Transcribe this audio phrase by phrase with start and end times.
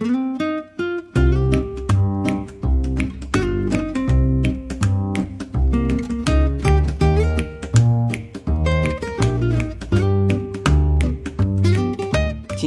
[0.00, 0.08] 今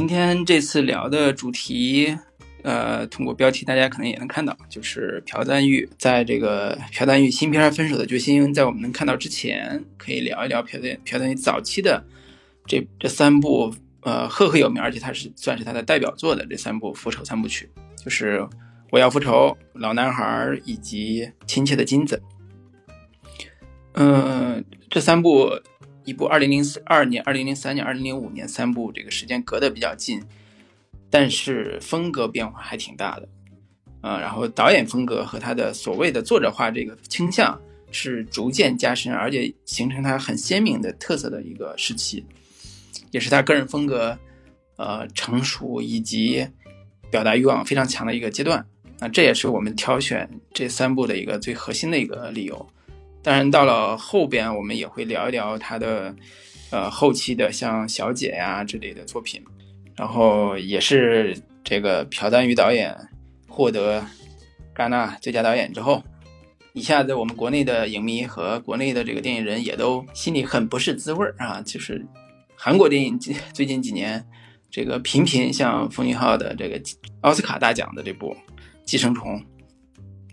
[0.06, 2.16] 天这次聊的主题，
[2.62, 12.04] 呃，通过标题大家可能也能看到，就是朴赞玉在这个朴赞玉新片《分手的决心》在我们能看到之前，可以聊一聊朴赞朴赞玉早期的
[12.64, 13.74] 这这三部，
[14.04, 18.38] 呃，赫赫有名，而且他是算是他的代表作的这三部复仇三部曲，就是
[18.92, 20.24] 《我要复仇》、《老男孩》
[20.64, 22.22] 以及《亲切的金子》。
[23.94, 25.50] 嗯，这三部。
[26.06, 30.22] 一部二零零二年、二零零三年、二零零五年三部，这个时间隔得比较近，
[31.08, 33.26] 但是风格变化还挺大的，
[34.02, 37.58] 啊，然后导演风格和他的所谓的作者化这个倾向
[37.90, 42.22] 是逐渐加深，而且形成他很鲜明的特色的一个时期，
[43.14, 44.18] 也是他个人风格
[44.74, 46.44] 呃成熟以及
[47.12, 48.66] 表达欲望非常强的一个阶段。
[48.98, 52.68] 那这也是我们挑选这三部的一个最核心的一个理由。
[53.22, 56.12] 当然，到了后边，我们也会聊一聊他的，
[56.70, 59.40] 呃，后期的像《小姐》呀之类的作品，
[59.94, 62.96] 然后也是这个朴赞郁导演
[63.46, 64.04] 获得
[64.74, 66.02] 戛纳最佳导演之后，
[66.72, 71.62] 一下子我们国内的影迷和国内的这个电影人也都心里很不是滋味儿啊。
[71.64, 72.04] 就是
[72.66, 73.18] 韩国电影
[73.52, 74.26] 最近几年
[74.70, 76.80] 这个频频像奉俊昊的这个
[77.20, 78.34] 奥斯卡大奖的这部
[78.86, 79.38] 《寄生虫》。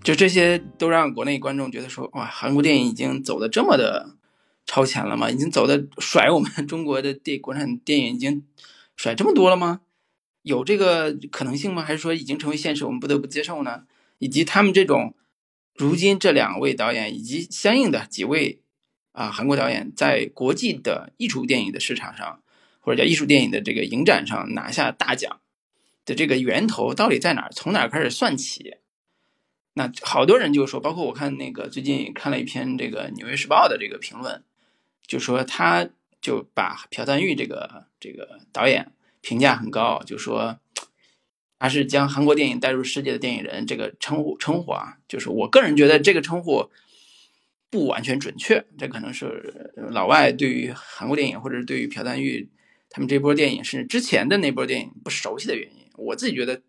[0.01, 4.15] 就这些都让国内观众觉得说，哇，韩国电影已经走的这么的
[4.65, 5.29] 超前了吗？
[5.29, 8.45] 已经走的甩我们中国的电国产电影已经
[8.95, 9.81] 甩这么多了吗？
[10.41, 11.83] 有这个可能性吗？
[11.83, 13.83] 还是说已经成为现实，我们不得不接受呢？
[14.19, 15.15] 以及他们这种，
[15.75, 18.61] 如今这两位导演以及相应的几位
[19.11, 22.41] 啊韩国导演在国际的艺术电影的市场上，
[22.79, 25.41] 或者叫艺术电影的这个影展上拿下大奖
[26.05, 27.51] 的这个源头到底在哪儿？
[27.51, 28.77] 从哪儿开始算起？
[29.73, 34.43] 那好多人就说，包括我看那个最近看了一篇这个《纽约时报》的这个评论，
[35.07, 35.87] 就说他
[36.21, 38.91] 就把朴赞玉这个这个导演
[39.21, 40.59] 评价很高，就说
[41.57, 46.69] 他是将韩国电影带入世界的电影人这个称呼称呼啊，就是我个人觉得这个称呼
[47.71, 52.47] 不完全准确，这可能是老外对于韩国电影或者对于朴赞玉
[52.91, 56.61] 他们这波电影甚至之前的那波电影不熟悉的原因，我自己觉得。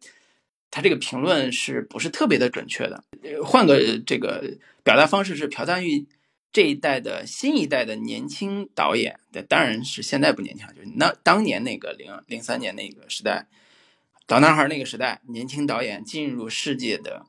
[0.74, 3.04] 他这个评论是不是特别的准确的？
[3.44, 6.06] 换个这个表达方式是朴赞玉
[6.50, 9.20] 这一代的新一代的年轻导演，
[9.50, 13.48] 当然是现在不年轻，就是那当年那个零零三年那个时代，
[14.28, 17.26] 老男孩那个时代，年轻导演进入世界的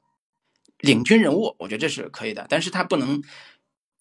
[0.80, 2.46] 领军人物，我觉得这是可以的。
[2.48, 3.22] 但是他不能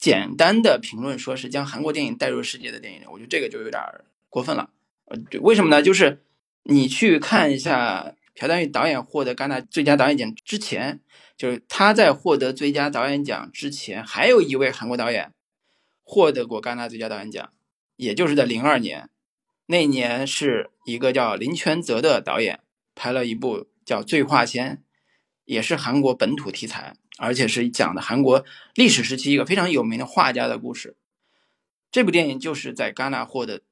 [0.02, 3.80] 简单的评论说是将韩国电影带入世界的电影，我觉得这个就有点
[4.28, 4.70] 过分了。
[5.04, 5.80] 呃，为什么呢？
[5.80, 6.20] 就是
[6.64, 8.16] 你去看一下。
[8.34, 11.00] 朴赞玉导演获得戛纳最佳导演奖之前，
[11.36, 15.34] 就是他在获得最佳导演奖之前，还有一位韩国导演
[16.02, 17.52] 获得过戛纳最佳导演奖，
[17.96, 19.10] 也就是在零二年，
[19.66, 22.60] 那年是一个叫林权泽的导演
[22.94, 24.76] 拍了一部叫《醉画仙》，
[25.44, 30.96] 也是韩国本土题材，而且是讲的韩国历史时期一个非常有名的画家的故事。
[31.90, 33.62] 这部电影就是在戛纳获得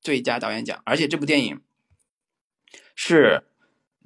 [0.00, 1.60] 最佳导演奖，而且这部电影
[2.94, 3.44] 是。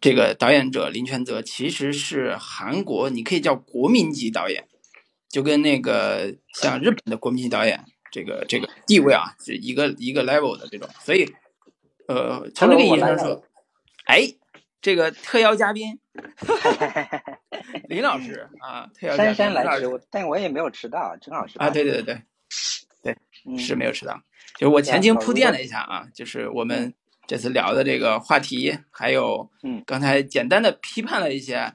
[0.05, 4.67] 这个导演者林权泽其实是韩国，你可以叫国民级导演，
[5.29, 10.89] 就跟那个像日本的国民级导演，这个这个地位啊是一个一个 level 的这种。
[11.05, 11.33] 所以，
[12.09, 13.45] 呃，从这个意义上说，
[14.07, 14.35] 哎，
[14.81, 16.01] 这个特邀嘉宾
[17.89, 22.23] 林老师啊，姗姗来迟，但我也没有迟到，正好是啊，对对对对
[23.03, 24.21] 对，是没有迟到，
[24.59, 26.93] 就是我前情铺垫了一下啊，就是我们。
[27.25, 31.73] 这次聊的这个话题，还有，嗯，刚才简单的批判了一些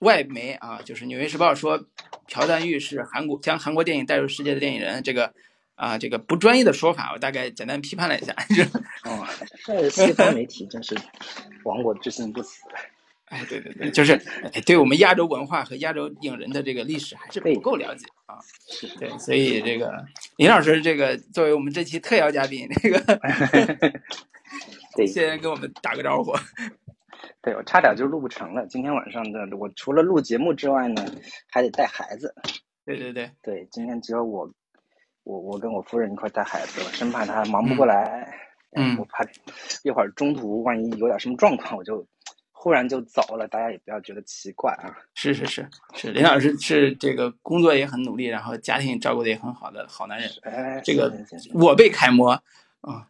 [0.00, 1.86] 外媒啊，就是《纽约时报》说
[2.26, 5.32] 朴赞玉是韩国将韩国电影带入世界的电影人，这个
[5.76, 8.34] 啊，这个不专业的说法，我大概简单批判了一下。
[9.06, 9.24] 哦，
[9.64, 10.94] 这西方媒体真是
[11.64, 12.64] 亡国之心不死。
[13.30, 14.20] 哎，对对对，就是
[14.66, 18.36] 对我们亚洲文化和亚洲影人的这个历史还是不够了解啊。
[18.98, 20.04] 对，所以这个
[20.36, 23.00] 林老师这个作为我们这期特邀嘉宾，这个。
[25.06, 26.32] 先跟我们打个招呼。
[27.40, 28.66] 对我差点就录不成了。
[28.66, 31.02] 今天晚上的我除了录节目之外呢，
[31.48, 32.34] 还得带孩子。
[32.84, 34.52] 对对对对，今天只有我，
[35.22, 38.28] 我我跟我夫人一块带孩子，我生怕他忙不过来。
[38.76, 38.98] 嗯。
[38.98, 39.24] 我怕
[39.84, 42.04] 一会儿中途万一有点什么状况，我就
[42.62, 44.92] 忽然就走了，大家也不要觉得奇怪啊。
[45.14, 50.30] 是是是是，林老师是这个工作也很努力，然后家庭照顾的也很好的好男人。
[50.42, 51.10] 哎，这个
[51.54, 52.32] 我被楷模
[52.82, 53.08] 啊。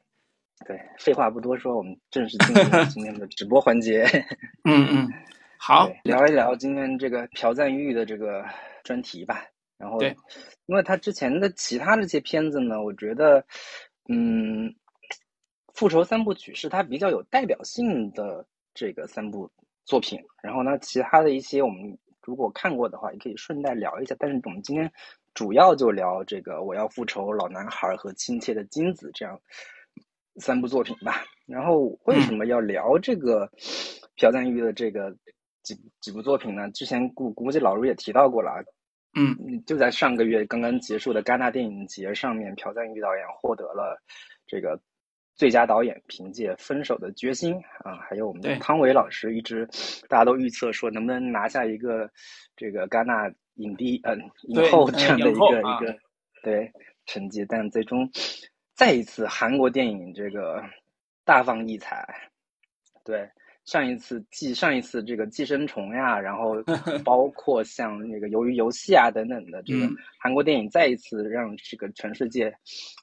[0.64, 4.04] 对，废话不多说，我们正式进入今天的直播环节。
[4.62, 5.12] 嗯嗯，
[5.58, 8.44] 好，聊一聊今天这个朴赞玉的这个
[8.84, 9.44] 专题吧。
[9.76, 10.16] 然后，对，
[10.66, 13.44] 因为他之前的其他这些片子呢，我觉得，
[14.08, 14.72] 嗯，
[15.74, 19.50] 复仇三部曲是他比较有代表性的这个三部
[19.84, 20.18] 作品。
[20.42, 24.14] 然后呢，其他的一些我们如果看过的话，也可以顺带聊一下。
[24.18, 24.90] 但是我们今天
[25.34, 29.40] 主要就聊这个《我要复仇》、《老男孩》和《亲切的金子》这样
[30.36, 31.24] 三部作品吧。
[31.46, 33.50] 然后为什么要聊这个
[34.16, 35.16] 朴赞玉的这个
[35.62, 36.70] 几几部作品呢？
[36.70, 38.62] 之前估估计老卢也提到过了啊。
[39.18, 44.00] 嗯，就在上个月刚刚结束的戛纳电影节上面，朴赞玉导演获得了
[44.46, 44.80] 这个
[45.40, 49.66] 最佳导演，凭借《分手的决心》啊，还有我们的汤唯老师，一直
[50.06, 52.10] 大家都预测说能不能拿下一个
[52.54, 55.98] 这个戛纳影帝嗯影后这样的一个一个
[56.42, 56.70] 对
[57.06, 58.06] 成绩，但最终
[58.74, 60.62] 再一次韩国电影这个
[61.24, 62.06] 大放异彩，
[63.02, 63.26] 对。
[63.70, 66.56] 上一次寄上一次这个寄生虫呀，然后
[67.06, 69.88] 包括像那个鱿鱼游戏啊等等的这个
[70.18, 72.52] 韩国电影，再一次让这个全世界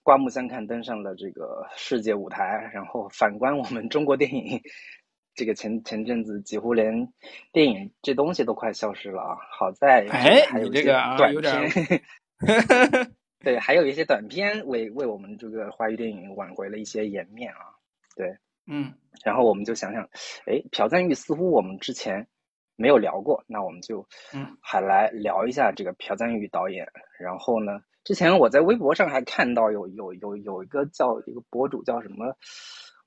[0.04, 2.70] 刮目相看，登上了这个世界舞台。
[2.74, 4.62] 然后反观我们中国电影，
[5.36, 7.08] 这个前前阵子几乎连
[7.54, 9.38] 电影这东西都快消失了啊！
[9.58, 12.02] 好在哎，还有这个短片，
[13.40, 17.72] 对，还有一些短片为为我们这个华语电影挽回了一些颜面啊！
[18.18, 18.36] 对，
[18.68, 18.94] 嗯。
[19.26, 20.04] 然后我们就想想，
[20.46, 22.26] 哎，朴赞玉似乎我们之前
[22.76, 26.88] 没有聊过，那我们就嗯，还来聊一下这个朴赞玉导演。
[27.20, 32.32] 然后呢，之前我在微博上还看到有有有有一个叫一个博主叫什么，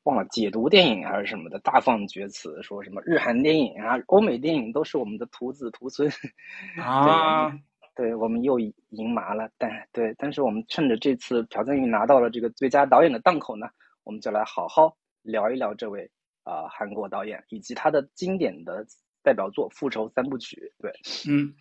[0.03, 6.11] 忘了解读电影还是什么的，大放厥词，说什么日韩电影啊、欧美电影都是我们的徒子徒孙
[6.83, 7.53] 啊。
[7.95, 9.49] 对，我们又赢麻了。
[9.59, 13.69] 但对，但是我们趁着这次朴赞玉拿到了这个最佳导演的档口呢，
[14.05, 14.97] 我们就来好好。
[15.23, 16.11] 聊一聊这位
[16.45, 18.87] 啊韩国导演以及他的经典的
[19.23, 20.73] 代表作《复仇三部曲》。
[20.83, 20.93] 对，
[21.29, 21.55] 嗯，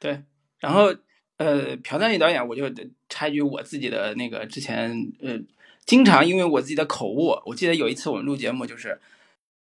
[0.00, 0.22] 对。
[0.58, 0.94] 然后
[1.36, 2.64] 呃，朴赞玉导演，我就
[3.08, 5.38] 插一句我自己的那个之前呃，
[5.84, 9.00] 经常因为我自己的口误，我记得有一次我们录节目就是。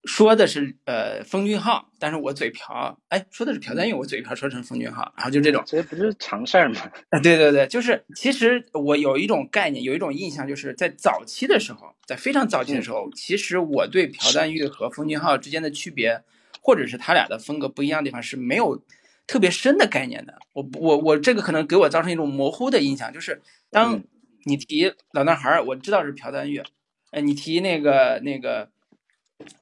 [0.06, 6.80] 说的是呃，封俊昊，但是我嘴瓢，哎，说的是朴赞玉，我嘴瓢说成封俊昊，然后就这种，这不是常事儿吗？
[7.10, 16.22] 啊，对对对，就是其实我有一种概念，有一种印象，就是在早期的时候，在非常早期的时候，其实我对朴赞玉和封俊昊之间的区别，
[16.62, 18.80] 或者是他俩的风格不一样的地方是没有
[19.26, 20.38] 特别深的概念的。
[20.52, 24.00] 我我我这个可能给我造成一种模糊的印象，就是当
[24.44, 26.62] 你提老男孩，我知道是朴赞玉，
[27.10, 28.70] 哎，你提那个那个。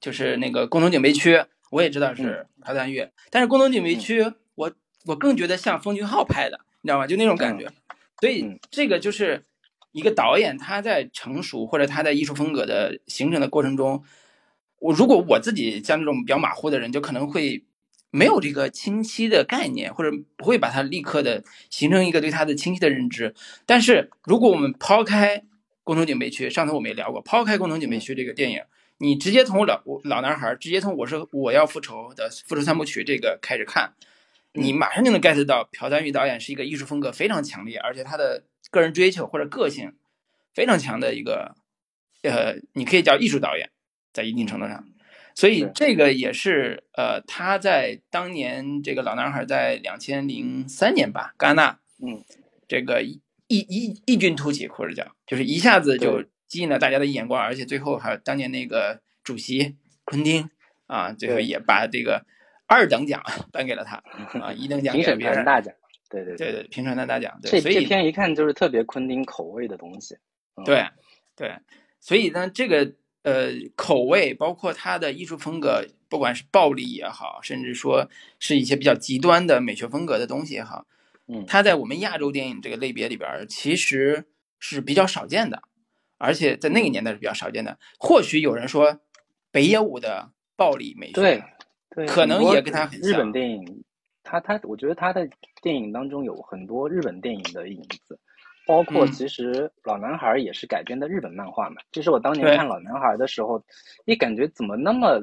[0.01, 4.25] 就是那个共同警备区，我也知道是朴赞玉，但是共同警备区，
[4.55, 4.73] 我
[5.07, 7.07] 我更觉得像封俊昊拍的，你知道吗？
[7.07, 7.69] 就那种感觉。
[8.21, 9.45] 所以这个就是
[9.93, 14.03] 一个导演他在成熟或者他在艺术风格的形成的过程中，
[14.79, 17.65] 我如果我自己像这种比较马虎的人，就可能会
[18.11, 23.35] 没有这个清晰的概念，或者不会把它立刻的形成一个对它的清晰的认知。
[23.67, 25.43] 但是如果我们抛开
[25.83, 28.63] 共同警备区，上头我们也聊过，抛开共同警备区这个电影。
[28.99, 33.93] 你直接从老老男孩，直接从我是我要复仇的复仇三部曲这个开始看，
[34.53, 39.95] 你马上就能 get 到朴赞玉导演是一个艺术风格非常强烈，而且他的个人追求或者个性
[40.55, 41.57] 非常强的一个，
[42.23, 43.69] 呃，你可以叫艺术导演，
[44.13, 44.87] 在一定程度上，
[45.35, 52.25] 所以这个也是呃他在当年这个老男孩在两千零三年吧，戛纳，嗯，
[52.69, 56.23] 这个异异异军突起或者叫就是一下子就。
[56.49, 60.51] 吸引了大家的眼光，而且最后还有当年那个主席昆汀
[60.87, 62.25] 啊，最后也把这个
[62.67, 63.97] 二等奖 颁给了他
[64.41, 65.75] 啊，一等奖 评审团大奖，
[66.09, 67.39] 对对对对，评审团大奖。
[67.43, 70.17] 这这篇一看就是特别昆汀口味的东西。
[70.65, 70.87] 对
[71.35, 71.57] 对，
[72.01, 78.09] 所以呢，这个呃口味，包括他的艺术风格，不管是暴力也好，甚至说
[78.39, 80.87] 是一些比较极端的美学风格的东西也好，
[81.27, 84.27] 嗯，他在我们亚洲电影这个类别里边，其实
[84.61, 85.63] 是比较少见的。
[86.19, 87.79] 而且在那个年代是比较少见的。
[87.99, 89.01] 或许有人说，
[89.51, 91.43] 北野武的暴力美学，对，
[91.91, 93.11] 对，可能也跟他很像。
[93.11, 93.85] 日本电影，
[94.23, 95.29] 他他，我觉得他的
[95.63, 98.19] 电影当中有很多日本电影的影子，
[98.67, 99.53] 包括其实
[99.83, 101.77] 《老男孩》也是改编的日本漫画嘛。
[101.93, 103.63] 这是我当年看《老男孩》的时候，
[104.05, 105.23] 也感觉怎么那么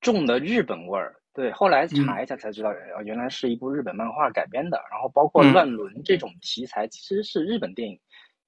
[0.00, 1.14] 重的日本味儿。
[1.34, 2.72] 对，后来查一下才知道，
[3.04, 4.82] 原来是一部日本漫画改编的。
[4.90, 7.98] 然后包括乱伦这种题材，其实是日本电影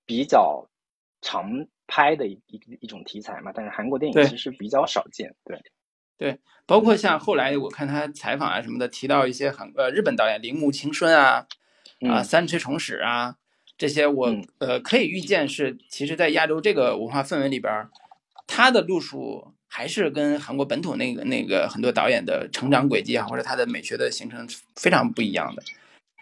[0.06, 0.66] 比较。
[1.22, 5.34] 常拍的一一一种题材嘛，但是韩国电影其实比较少见。
[5.44, 5.60] 对，
[6.16, 11.46] 对，包括像后来我看他采访啊什么的，提到一些韩呃日本导演铃木清春啊
[12.08, 13.36] 啊三池崇史啊
[13.76, 17.88] 这些，我呃可以预见是，其实在亚洲这个文化氛围里边，
[18.46, 24.46] 他的路数还是跟韩国本土那个那个很多导演的成长轨迹啊，或者他的美学的形成
[24.76, 25.62] 非常不一样的。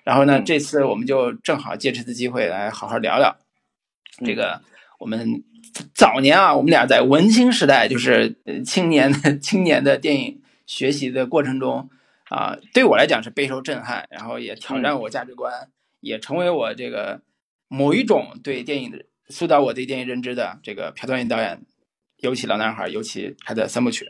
[0.05, 3.37] 然后呢，这次我们就正好借这次机会来好好聊聊
[4.25, 4.63] 这个
[4.99, 5.43] 我们
[5.95, 11.89] 早年啊，我们俩在文青时代，就是青年的青年的电影学习的过程中
[12.29, 17.23] 啊，对我来讲是备受震撼，然后也挑战我价值观，也成为我这个
[17.69, 21.63] 某一种对电影的塑造我对电影认知的这个朴赞郁导演，
[22.19, 24.07] 尤其《老男孩》，尤其他的三部曲，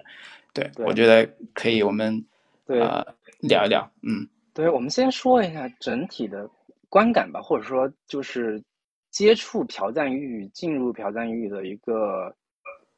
[0.54, 2.24] 对我觉得可以，我们
[2.66, 4.28] 呃聊一聊，嗯。
[4.54, 6.50] 对，我们先说一下整体的
[6.88, 8.60] 观感吧，或者说就是
[9.10, 12.34] 接触朴赞玉、进入朴赞玉的一个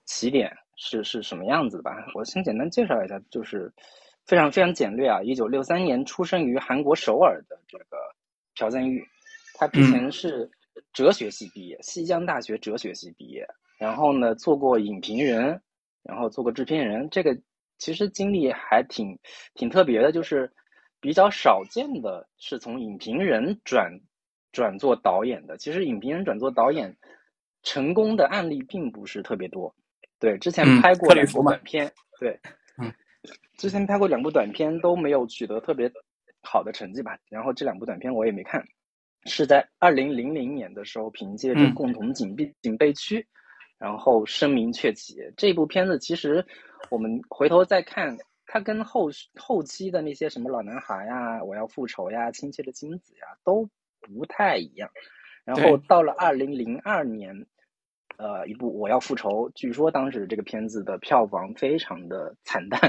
[0.05, 1.93] 起点是是什么样子的吧？
[2.15, 3.73] 我先简单介绍一下，就是
[4.27, 5.23] 非常非常简略啊。
[5.23, 7.97] 一九六三年出生于韩国首尔的这个
[8.57, 9.05] 朴赞玉，
[9.55, 10.51] 他之前是
[10.93, 13.47] 哲学系毕业，西江大学哲学系毕业，
[13.79, 15.61] 然后呢做过影评人，
[16.03, 17.39] 然后做过制片人，这个
[17.79, 19.19] 其实经历还挺
[19.55, 20.53] 挺特别的，就是。
[21.03, 23.91] 比较少见的是从影评人转
[24.53, 25.57] 转做导演的。
[25.57, 26.97] 其实影评人转做导演
[27.63, 29.75] 成功的案例并不是特别多。
[30.19, 32.39] 对，之前拍过两部短片，对，
[32.79, 32.93] 嗯，
[33.57, 35.91] 之前拍过两部短片都没有取得特别
[36.43, 37.19] 好的成绩吧。
[37.29, 38.63] 然后这两部短片我也没看，
[39.25, 43.21] 是在二零零零年的时候凭借着《共同警备警备区》，
[43.79, 45.17] 然后声名鹊起。
[45.37, 46.45] 这部片子其实
[46.91, 48.17] 我们回头再看。
[48.53, 53.65] 他跟后后期的那些什么老男孩呀、我要复仇呀、亲切的金子呀都
[54.01, 54.91] 不太一样。
[55.45, 57.47] 然后到了二零零二年，
[58.19, 62.81] 呃，一部我要复仇，据说当时这个片子的票房非常的惨淡，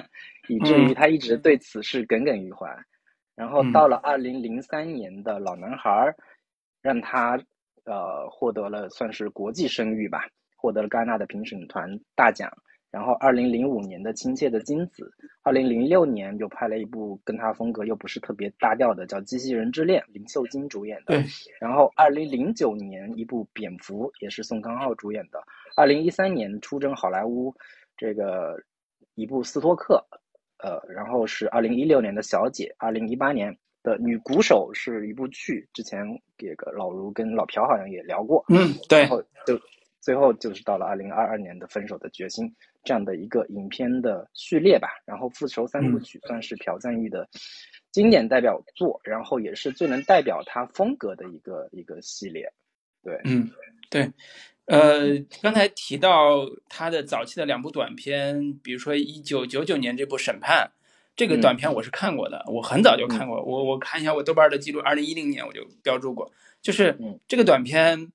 [0.47, 2.67] 以至于他一直对此事耿耿于怀。
[3.35, 6.13] 然后到了二零零三年的老男孩，
[6.81, 7.39] 让他
[7.85, 12.51] 呃获得了算是国际声誉吧，获得了戛纳的评审团大奖。
[12.91, 21.15] 然后，二零零五年的《亲切的金子》，二零零六年又拍了一部跟他风格又不是特别搭调的，叫《机器人之恋》，林秀晶主演的。
[21.15, 21.25] 对。
[21.61, 25.41] 然后，二零零九年一部《蝙蝠》，也是宋康昊主演的。
[25.77, 27.55] 二零一三年出征好莱坞，
[27.95, 28.61] 这个
[29.15, 30.05] 一部《斯托克》，
[30.67, 36.05] 呃，然后是二零一六年的《小姐》，二零一八年的《女鼓手》是一部剧，之前
[36.37, 38.43] 这个老卢跟老朴好像也聊过。
[38.49, 38.99] 嗯，对。
[39.03, 39.57] 然后就
[40.01, 42.45] 最后就是到了二零二二年的《分手的决心》。
[42.83, 47.29] 这样的一个影片的序列吧，然后《复仇三部曲》算是朴赞郁的
[47.91, 52.51] 经典代表作，然后也是最能代表他风格的一个一个系列。
[53.03, 53.51] 对，嗯，
[53.91, 54.11] 对，
[54.65, 60.71] 呃，刚才提到他的早期的两部短片，比如说一九九九年这部《审判》，
[61.15, 66.31] 这个短片我是看过的，我很早就看过，我我看一下我豆瓣的记录，二零一零年我就标注过，
[66.63, 68.11] 就是这个短片。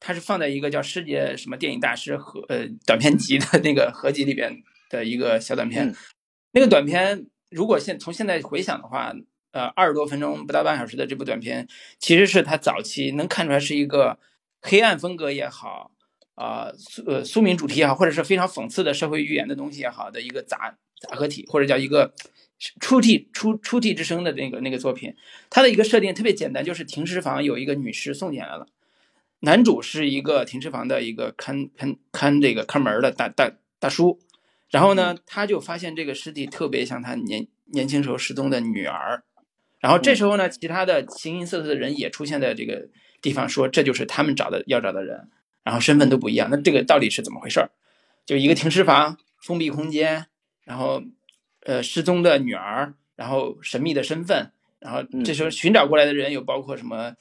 [0.00, 5.94] 它是放在一个叫《世界什么电影大师》和呃短片集的那个合集里边的一个小短片。
[6.52, 9.14] 那个短片如果现从现在回想的话，
[9.52, 14.18] 呃，二十多分钟不到半小时的这部短片，其实是他早期能看出来是一个
[14.60, 15.90] 黑暗风格也好，
[16.34, 16.72] 啊，
[17.06, 22.14] 呃，苏民主题也好，或者是非常讽刺的社会寓言的东西也好的一个杂杂合体，或者叫一个
[22.80, 25.14] 出替出出替之声的那个那个作品。
[25.50, 28.66] 它的一个设定特别简单，就是停尸房有一个女尸送进来了。
[29.40, 34.18] 男主是一个停尸房的一个看看看这个看门的大大大叔，
[34.68, 39.22] 然后呢，他就发现这个尸体特别像他年年轻时候失踪的女儿，
[39.78, 42.88] 然后这时候呢，其他的形形色色的人也出现在这个
[43.22, 45.30] 地方，说这就是他们找的要找的人，
[45.64, 47.70] 然后身份都不一样，那这个到底是怎么回事儿？
[48.26, 50.26] 就一个停尸房封闭空间，
[50.64, 51.02] 然后
[51.64, 57.14] 呃失踪的女儿，然后神秘的身份，然后这时候寻找过来的人有包括什么？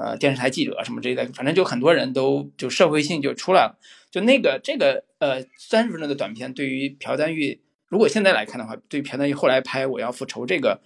[0.00, 3.76] 呃，电视台记者什么之类的，反正就很多人都就社会性就出来了。
[4.12, 10.80] 就那个这个呃三十分钟的短片，对于朴赞玉，如果现在来看的话，对朴赞玉后来拍《我要复仇》这个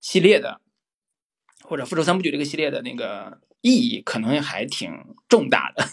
[0.00, 0.62] 系列的，
[1.64, 4.90] 或者《复仇三部曲》这个系列的那个意义，可能还挺
[5.28, 5.84] 重大的。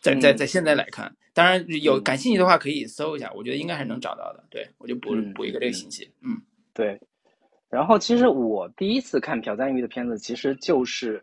[0.00, 4.42] 在在在现在来看，当然有感兴趣的话可以搜一下，我觉得应该还是能找到的。
[4.48, 6.10] 对我就补补一个这个信息。
[6.22, 6.40] 嗯，
[6.72, 6.98] 对。
[7.68, 11.22] 然后其实我第一次看朴赞玉的片子，其实就是。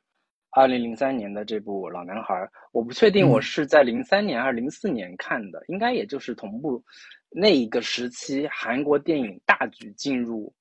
[0.55, 2.35] 二零零三年的这部《老男孩》，
[2.71, 6.83] 我不确定我是在零三年还是零四年看的，应该也就是同步
[7.29, 10.53] 那一个时期，韩国电影大举进入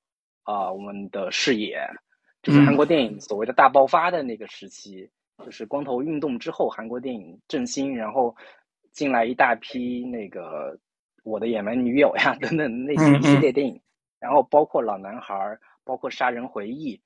[0.43, 1.79] 啊我们的视野，
[2.41, 5.07] 就是韩国电影所谓的大爆发的那个时期，
[5.45, 8.35] 就是光头运动之后，韩国电影振兴，然后
[8.93, 10.75] 进来一大批那个
[11.23, 13.79] 《我的野蛮女友》呀等等那些系列电影，
[14.19, 15.35] 然后包括《老男孩》，
[15.83, 16.97] 包括《杀人回忆》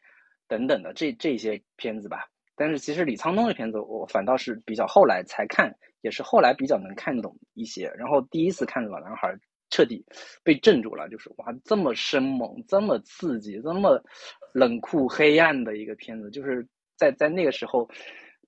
[0.48, 2.30] 等等的这这些片子吧。
[2.58, 7.88] 但是其实李沧东的片子，我反倒是比较后来才看，也是后来比较能看懂一些。
[7.96, 9.28] 然后第一次看《老男孩》，
[9.70, 10.04] 彻底
[10.44, 14.04] 被镇住了，就是哇，这么生猛，这么刺激，这么
[14.54, 17.88] 冷酷黑暗的一个片子，就是在在那个时候，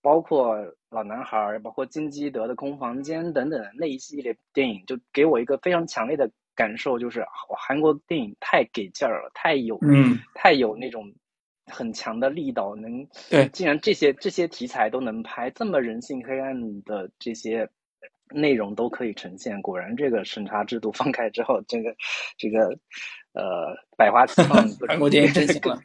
[0.01, 0.55] 包括
[0.89, 7.23] 老男孩，包括金基德的空房间等等那一系列电影，就给我一个非常强烈的感受，就是
[7.57, 11.13] 韩国电影太给劲儿了，太有，嗯，太有那种
[11.69, 17.69] 很强的力道，能对，既然这些这些题材都能拍，这么人性黑暗的这些。
[18.31, 21.95] 内容都可以呈现，果然这个审查制度放开之后，这个
[22.37, 22.67] 这个
[23.33, 25.81] 呃百花齐放， 韩国电影振兴了。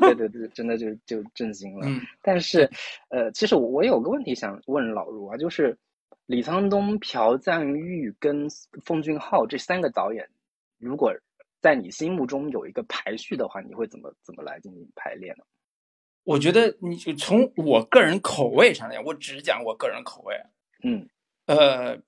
[0.00, 1.86] 对对对，真的就就震惊了。
[2.22, 2.70] 但是
[3.10, 5.76] 呃，其实我有个问题想问老卢啊，就是
[6.24, 8.48] 李沧东、朴赞玉跟
[8.86, 10.26] 奉俊昊这三个导演，
[10.78, 11.12] 如果
[11.64, 15.44] 在你心目中有一个排序的话，你会怎么怎么来进行排列呢？
[16.22, 20.36] 我觉得你从我个人口味上来讲，我只讲我个人口味。
[20.82, 21.08] 嗯。
[21.46, 21.98] 呃，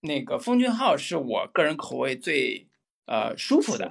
[0.00, 2.66] 那个奉俊昊是我个人口味最
[3.04, 3.86] 呃舒服的，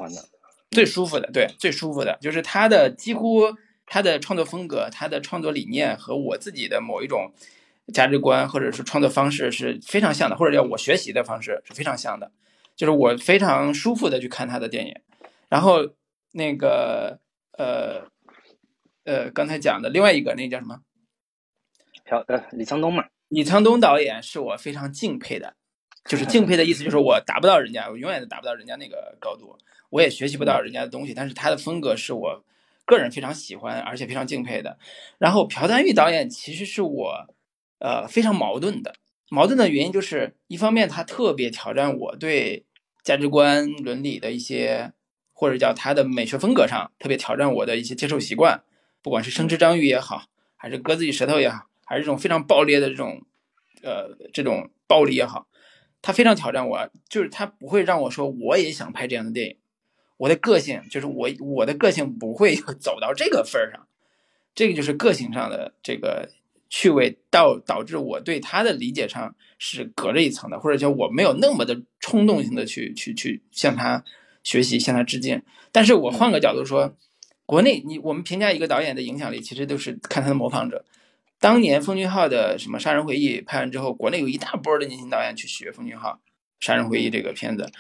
[0.72, 3.44] 最舒服的，对，最舒服的，就是他的几乎
[3.86, 7.32] 他的创作风格、他的创作理念和我自己的某一种
[7.94, 12.32] 价值观或者是创作方式是非常像的，或者叫我学习的方式是非常像的，
[12.76, 14.96] 就是我非常舒服的去看他的电影。
[15.52, 15.80] 然后
[16.32, 17.20] 那个
[17.58, 18.08] 呃
[19.04, 20.80] 呃刚才讲的另外一个那叫什么？
[22.06, 23.08] 朴呃李沧东嘛。
[23.28, 25.56] 李沧东导演是我非常敬佩的，
[26.06, 29.58] 就是敬佩的意思，就是我达不到人家，我永远都达不到人家那个高度，
[29.90, 31.14] 我也学习不到人家的东西。
[31.14, 32.46] 但是他的风格是我
[32.86, 34.78] 个人非常喜欢，而且非常敬佩的。
[35.18, 37.36] 然后朴赞玉导演其实是我
[37.80, 38.96] 呃非常矛盾的，
[39.30, 42.66] 矛盾的原因就是一方面他特别挑战我对
[43.04, 44.92] 价值观伦理的一些，
[45.42, 48.62] 或者叫他的美学风格上特别挑战我的一些接受习惯，
[49.02, 51.66] 不管是生吃章鱼也好，还是割自己舌头也好。
[51.84, 53.24] 还是这种非常暴烈的这种，
[53.82, 55.48] 呃，这种暴力也好，
[56.04, 59.58] 他非常挑战我，就是他不会让我说我也想拍这样的电影。
[60.18, 63.88] 我的个性就是我我的个性不会走到这个份儿上，
[64.54, 66.30] 这个就是个性上的这个
[66.70, 74.04] 趣味，导导致我对他的理解上是隔着一层的，或者叫我没有那么的冲动性的去去去向他
[74.44, 75.42] 学习，向他致敬。
[75.72, 76.96] 但是我换个角度说，
[77.46, 80.86] 国内你我们评价一个导演的影响力，其实都是看他的模仿者。
[81.40, 86.10] 当年奉俊昊的什么《杀人回忆》拍完之后，国内有一大波的年轻导演去学奉俊昊
[86.60, 87.72] 《杀人回忆》这个片子，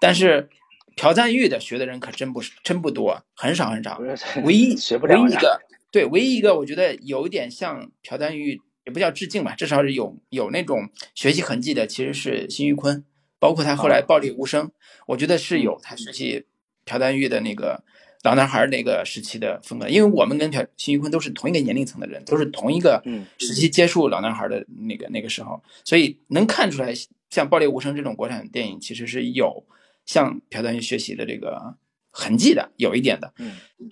[0.00, 0.48] 但是
[0.96, 3.98] 朴赞玉的学的人可真不是真不多，很少很少。
[4.44, 13.04] 唯一唯一一个对唯一一个，我觉得有点像朴赞玉，也不叫致敬吧，至少是有有那种学习痕迹的，其实是辛玉坤，
[13.38, 14.66] 包括他后来《暴力无声》，
[15.06, 16.46] 我觉得是有他学习
[16.84, 17.84] 朴丹玉的那个。
[18.24, 23.00] 老男孩那个时期的风格，因为我们跟朴辛玉坤都是同一个年龄层的人，都是同一个
[23.38, 26.92] 时期接触老男孩的那个那个时候，所以能看出来，
[27.30, 29.64] 像《暴力无声》这种国产电影，其实是有
[30.04, 31.76] 向朴丹玉学习的这个
[32.10, 33.32] 痕迹的，有一点的。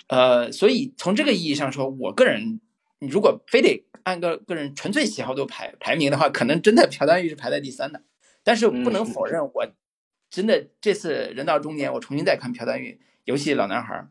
[0.08, 2.60] 呃，所以从这个意义上说，我个人，
[2.98, 8.02] 你如果非得按个个人纯粹喜好度排排名的话，可能真的朴丹玉是排在第三的。
[8.46, 9.66] 但是不能否认，我
[10.30, 14.06] 真的这次人到中年，我重新再看朴赞玉，尤其老男孩。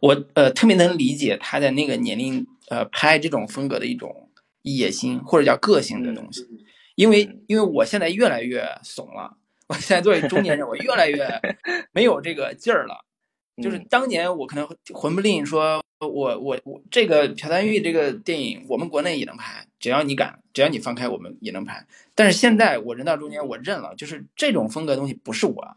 [0.00, 4.28] 我呃特别能理解他在那个年龄呃拍这种风格的一种
[4.62, 6.44] 野心或者叫个性的东西，
[6.96, 9.36] 因为因为我现在越来越怂了，
[9.68, 11.40] 我现在作为中年人，我越来越
[11.94, 13.04] 没有这个劲儿了。
[13.62, 21.86] 就是当年我可能魂不吝说，我我我这个朴赞玉这个电影，我们国内也能拍，只要你敢，只要你放开，我们也能拍。
[22.14, 25.76] 但是现在我人到中年，我认了，就是这种风格东西不是我，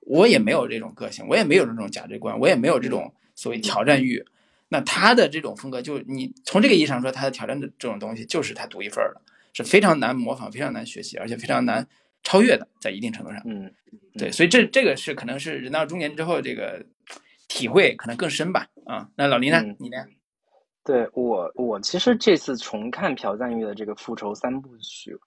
[0.00, 3.12] 我也没有这种个性，我也没有这种价值观，我也没有这种。
[3.40, 4.26] 所谓挑战欲，
[4.68, 11.86] 那他的这种风格，就你从这个意义上说，他的挑战的这种东西，就是他独一份的，是非常难模仿、非常难学习，而且非常难
[12.24, 13.40] 超越的，在一定程度上。
[13.44, 13.72] 嗯，
[14.14, 16.84] 对，所以这这个是可能是人到中年之后，这个
[17.48, 18.66] 体会可能更深吧。
[18.86, 19.60] 啊，那老林呢？
[19.78, 19.96] 你呢？
[20.84, 25.18] 对我，我其实这次重看朴赞玉的这个复仇三部曲，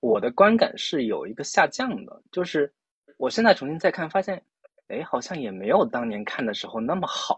[0.00, 2.72] 我的观感是有一个下降的，就是
[3.16, 4.42] 我现在重新再看，发现。
[4.90, 7.36] 哎，好像也没有当年看的时候那么好，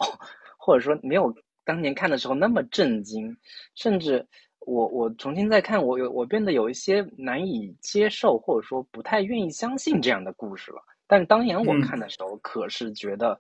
[0.57, 3.37] 或者说没有当年看的时候那么震惊，
[3.75, 4.25] 甚至
[4.61, 10.81] 我我重新再看，我有我变得有一些难以接受，或者说不太愿意相信这样的故事了。
[11.09, 13.37] 但当年我看的时候，可是觉得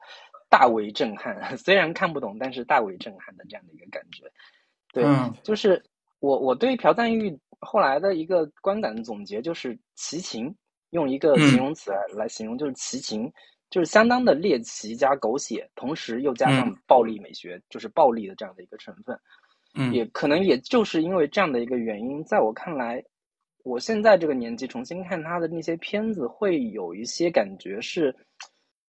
[0.50, 4.30] 大为震撼， 虽然看不懂，但是大为震撼的这样的一个感觉。
[4.92, 5.02] 对，
[5.42, 5.82] 就是
[6.18, 10.54] 我我对朴赞玉后来的一个观感总结就是奇情，
[10.90, 13.32] 用一个形容词来来形容就是奇情。
[13.70, 19.16] 就是相当的猎奇加狗血，同时又加上暴力美学，就是暴力的这样的一个成分。
[19.74, 23.00] 嗯，也可能也就是因为这样的一个原因，在我看来，
[23.62, 28.12] 我现在这个年纪重新看他的那些片子，会有一些感觉是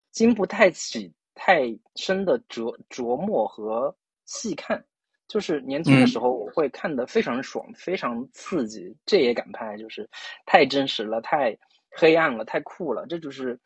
[0.09, 4.83] 经不太起太深的琢琢磨和细看。
[5.27, 10.09] 就是年轻的时候，我会看得非常爽，非常刺激，这也敢拍，就是
[10.45, 11.57] 太真实了，太
[11.89, 13.57] 黑暗了，太酷了，这就是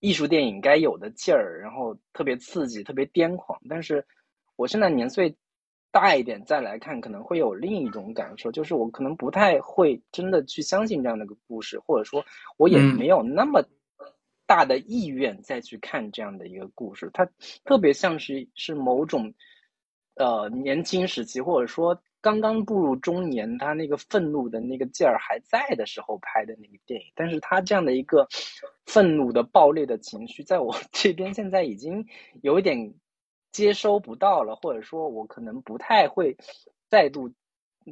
[0.00, 3.56] 艺术电影该有的劲儿，然后特别刺激，特别癫狂。
[3.68, 4.04] 但是
[4.56, 5.32] 我现在年岁
[5.92, 12.24] 大一点再来看，可能会有另一种感受，就是我可能不太会真的去相信这样的一个故事，或者说
[12.56, 13.62] 我也没有那么
[14.52, 17.10] 大的意愿再去看这样的一个故事。
[17.14, 17.26] 它
[17.64, 19.32] 特别像是是某种。
[20.16, 28.28] 呃，年轻时期，或者说刚刚步入中年，他那个愤怒的那个劲儿还在的时候拍的那个电影，但是他这样的一个
[28.84, 32.06] 愤怒的爆裂的情绪，在我 这边现在已经
[32.42, 32.76] 有一点
[33.52, 36.36] 接收不到了，或者说，我可能不太会
[36.90, 37.32] 再度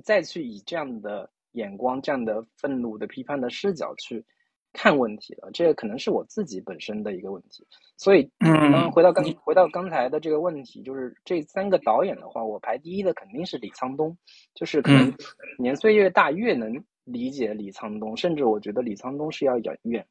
[0.04, 4.22] 再去以这样的眼光、这样的愤怒的批判的视角去。
[4.72, 14.16] 看问题了，这个可能是我自己本身的一个问题，所以，嗯，回到刚回到刚才的这个问题，就是这三个导演的话，我排第一的肯定是李沧东，
[14.54, 15.12] 就是可能
[15.58, 16.72] 年岁越大越能
[17.04, 20.06] 理解李沧东，甚至我觉得李沧东是要远远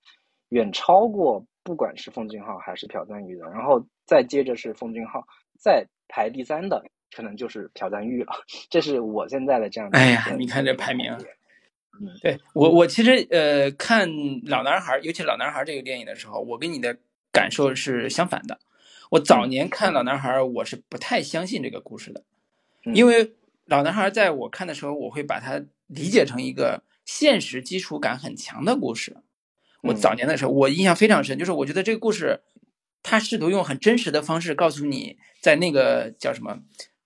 [0.50, 5.24] 远超过不管是奉俊昊还是朴赞郁的，然后再接着是奉俊昊，
[5.58, 6.84] 再排第三的
[7.16, 8.34] 可能就是朴赞郁了，
[8.70, 9.90] 这是我现在的这样。
[9.94, 11.12] 哎呀，你看这排名。
[12.22, 14.10] 对我，我其实呃看
[14.46, 16.98] 老男孩，尤其老男孩这个电影的时候，我跟你的
[17.32, 18.60] 感受是相反的。
[19.12, 22.24] 我早年看老男孩，我是不太相信这个故事的，
[22.94, 23.34] 因为
[23.66, 29.18] 老男孩在我看的时候，我会把它理解成一个现实基础感很强的故事。
[29.82, 32.42] 我早年的时候，我印象非常深，就是我觉得这个故事，
[33.02, 36.60] 他试图用很真实的方式告诉你，在那个叫什么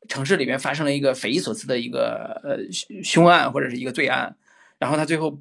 [0.09, 2.57] 城市里面发生了一个匪夷所思的一个呃
[3.03, 4.35] 凶案或者是一个罪案。
[4.83, 5.39] 然后他最后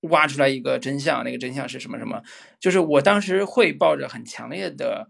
[0.00, 1.98] 挖出来一个真相，那个真相是什么？
[1.98, 2.22] 什么？
[2.60, 5.08] 就是我当时会抱着很强烈的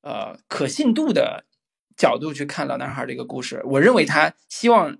[0.00, 1.44] 呃可信度的
[1.94, 3.60] 角度去看老男孩这个故事。
[3.66, 4.96] 我认为他希望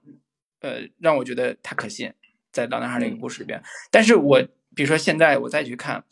[0.61, 2.13] 呃让我觉得他可信，
[2.51, 3.63] 在老男孩这个故事里边。
[3.91, 4.43] 但是我
[4.75, 6.05] 比如说现在我再去看，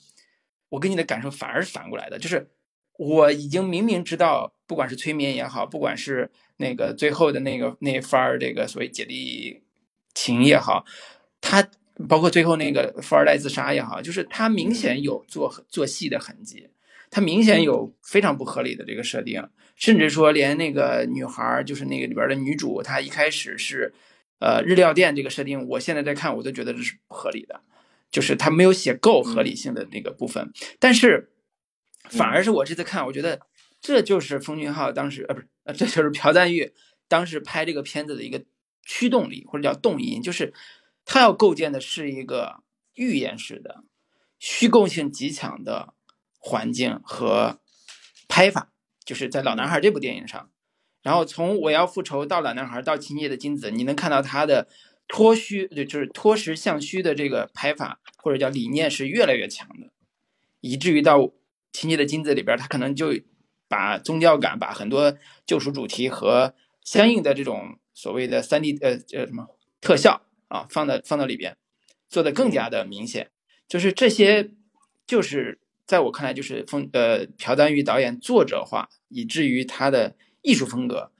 [0.70, 2.48] 我跟你的感受反而是反过来的，就是
[2.96, 9.62] 我已经明明知道，不管是催眠也好，不管是那个最后的那个那番儿这个所谓姐弟
[10.14, 10.86] 情也好，
[11.42, 11.68] 他。
[12.08, 16.68] 包括最后那个富二代自杀也好，就是他明显有做做戏的痕迹，
[17.10, 23.92] 他明显有非常不合理的这个设定，甚至说连那个女孩，就是那个里边的女主，她一开始是，
[24.38, 27.60] 呃，日料店这个设定，我现在在看我都觉得这是不合理的，
[28.10, 31.30] 就是他没有写够合理性的那个部分，但是
[32.08, 33.40] 反而是我这次看，我觉得
[33.80, 36.72] 这就是封俊昊当时，呃，不是，呃，这就是朴赞玉
[37.08, 38.42] 当时拍这个片子的一个
[38.84, 40.54] 驱动力或者叫动因，就是。
[41.04, 42.62] 他要构建的是一个
[42.94, 43.84] 预言式的、
[44.38, 45.94] 虚构性极强的
[46.38, 47.60] 环境和
[48.28, 48.72] 拍法，
[49.04, 50.50] 就是在《老男孩》这部电影上。
[51.02, 54.68] 然后从《我要复仇》到《老男孩》到《情节的金子》，你能看到他的
[55.08, 59.90] 脱虚，就就是脱实向虚的这个拍法或者叫理念是越来越强的，
[60.60, 61.18] 以至于到
[61.72, 63.14] 《情节的金子》里边，他可能就
[63.66, 69.48] 把宗教感、把很多救赎主题和相应的这种所谓的三 D 呃呃什么
[69.80, 70.22] 特效。
[70.50, 71.56] 啊，放到放到里边，
[72.08, 73.30] 做的更加的明显，
[73.68, 74.50] 就是这些，
[75.06, 81.12] 就是在我看来，就是风呃朴丹玉导演作者化，以至于他的艺术风格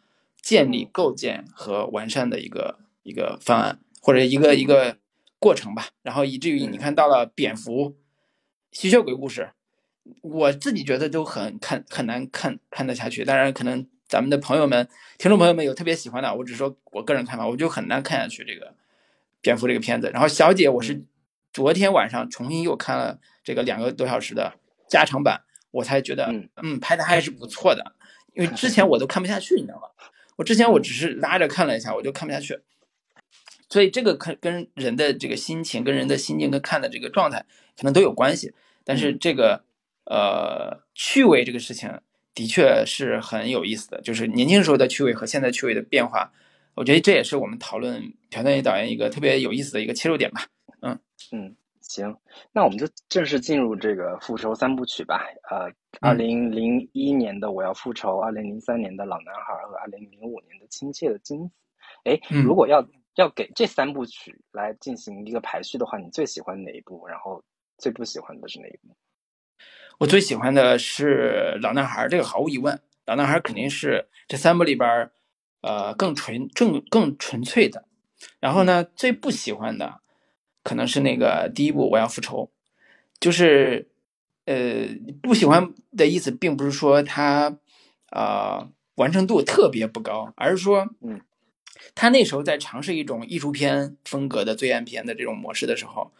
[0.42, 4.98] 建立、构建和完善的一个一个方案或者一个一个
[5.38, 5.90] 过程吧。
[6.02, 7.96] 然后以至于你看到了蝙蝠、
[8.72, 9.52] 吸血鬼故事，
[10.22, 13.24] 我自己觉得都很看很难看看得下去。
[13.24, 14.88] 当然，可能咱们的朋友们、
[15.18, 18.74] 听众朋友们有特别喜欢的，我只说我个人看法，我就很难看下去这个。
[19.40, 21.02] 蝙蝠这个片子，然后小姐，我是
[21.52, 24.54] 昨天晚上重新又看了这个两个多小时的
[24.88, 27.94] 加长版，我才觉得，嗯，拍的还是不错的。
[28.34, 29.88] 因为之前我都看不下去，你知道吗？
[30.36, 32.60] 我之前我只是拉着看了一下，我就看不下去。
[33.68, 37.44] 所以这个看跟人的这个心情、跟人的心境、跟看的这个状态
[37.76, 38.52] 可能都有关系。
[38.84, 39.64] 但是这个
[40.04, 42.00] 呃趣味这个事情
[42.34, 46.32] 的确是很有意思的，就是年轻时候的趣味和现在趣味的变化。
[46.80, 50.40] 我觉得这也是我们讨论朴赞郁导演一个特别有意思的一个切入点吧。
[50.80, 50.98] 嗯
[51.30, 52.16] 嗯，行，
[52.52, 55.22] 那我们就正式进入这个复仇三部曲吧。
[55.50, 61.54] 呃，二零零一年的《我要复仇》，二零零三年的《老男孩》和二零零五年的《亲切的金子》。
[62.10, 62.82] 哎，如果要
[63.16, 67.06] 要给这三部曲来进行一个排序的话，你最喜欢哪一部？
[67.06, 67.44] 然后
[67.76, 68.96] 最不喜欢的是哪一部？
[69.98, 75.10] 我最喜欢的是《老男孩》，这个毫无疑问，《老男孩》肯定是这三部里边。
[75.60, 77.86] 呃，更纯、更更纯粹的。
[78.38, 80.00] 然后呢，最不喜欢的，
[80.62, 82.44] 可能是那个第一部《我要复仇》，
[83.18, 83.88] 就是
[84.44, 84.88] 呃
[85.22, 87.56] 不喜欢的意思，并不是说它
[88.10, 91.20] 啊完成度特别不高，而是说嗯。
[91.94, 96.12] 他那时候在尝试一种艺术片风格的罪案片的这种模式的时候，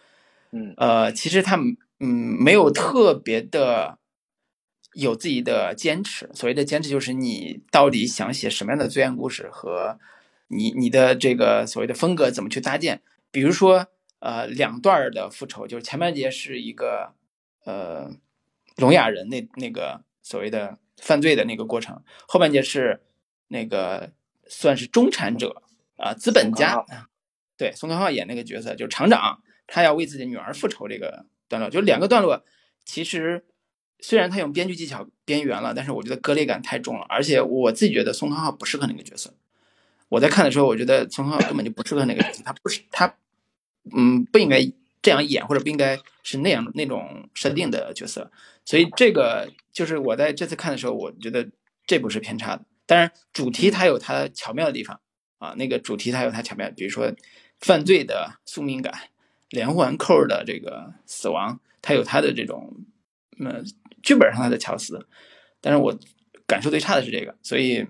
[0.52, 1.56] 嗯，呃，其实他
[1.98, 3.98] 嗯没有特别的
[4.94, 6.28] 有自己的坚持。
[6.34, 9.98] 所谓的坚持，就是你到底想写什么样的罪案故事，和
[10.48, 13.02] 你你的这个所谓的风格怎么去搭建。
[13.30, 13.86] 比如说，
[14.18, 17.12] 呃，两段的复仇，就是前半节是一个
[17.64, 18.10] 呃
[18.76, 23.00] 聋哑人那那个所谓的犯罪的那个过程，后半节是
[23.48, 24.12] 那个。
[24.52, 25.62] 算是中产者
[25.96, 26.84] 啊，资本家。
[27.56, 32.44] 对，宋康昊演那个角色就是厂长，他要为自己女儿复仇这个段落，就两个段落。
[32.84, 33.44] 其实
[34.02, 37.06] 虽然他用编剧技巧边缘了，但是我觉得割裂感太重了。
[37.08, 39.34] 而且我自己觉得宋康昊不适合那个角色。
[40.08, 43.14] 我在看的时候，我觉得宋康昊根本就不适合那个角色，他不是他，
[43.96, 44.60] 嗯，不应该
[45.00, 48.30] 这样演，或者不应该是那样那种设定的角色。
[48.64, 51.48] 所以这个就是我在这次看的时候，我觉得
[51.86, 52.64] 这部是偏差的。
[52.86, 55.00] 当然，主题它有它巧妙的地方
[55.38, 57.12] 啊，那个主题它有它巧妙，比如说
[57.60, 58.92] 犯罪的宿命感、
[59.48, 62.84] 连环扣的这个死亡，它有它的这种，
[63.44, 63.62] 呃，
[64.02, 65.06] 剧本上他的巧思。
[65.60, 65.96] 但是我
[66.46, 67.86] 感受最差的是这个，所以，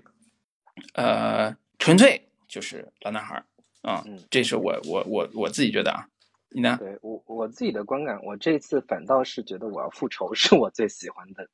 [0.93, 3.43] 呃，纯粹就是老男孩
[3.81, 6.07] 啊，这是我我我我自己觉得啊，
[6.49, 6.77] 你呢？
[6.79, 11.47] 对我我自己的观感，我这次反倒是觉得我要复仇是我最喜欢的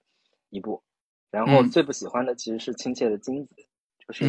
[0.49, 0.81] 一部。
[1.29, 3.53] 然后最不喜欢的其实是亲切的金子，
[3.99, 4.25] 就是，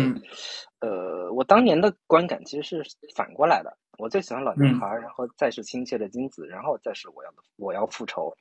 [0.80, 8.36] 呃，我当年的观感其实是反过来的，我最喜欢老男孩，然后再是亲切的金子，然后再是我要我要复仇，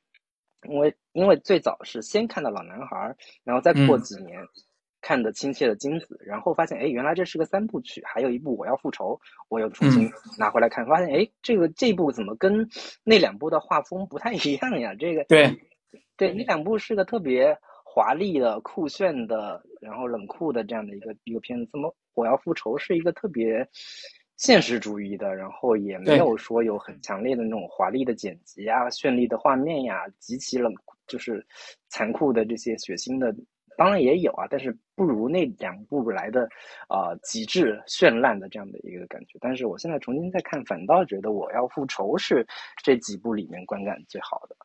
[0.68, 4.40] 因为因为最早是先看到老男孩，然后再过几年
[5.00, 12.68] 看的亲切的金子，然后发现哎原来这是个三部曲，还有一部我要复仇，我又重新拿回来看，发现哎这个这部怎么跟
[13.04, 14.94] 那两部的画风不太一样呀？
[14.94, 15.56] 这个对
[16.16, 17.58] 对，那两部是个特别。
[17.90, 23.66] 华丽的、酷炫的，然后冷酷的这样的一个一个片子，怎么我要复仇是一个特别
[24.38, 30.72] 现实主义的，然后也没有说有很强烈的那种华丽的剪辑啊、绚丽的画面呀、极其冷
[31.06, 31.44] 就是
[31.88, 33.34] 残酷的这些血腥的，
[33.76, 36.48] 当然也有啊，但是不如那两部来的
[36.86, 39.38] 啊极致绚烂的这样的一个感觉。
[39.40, 42.46] 但是我现在重新再看，反倒觉得我要复仇是
[42.82, 44.56] 这几部里面观感最好的。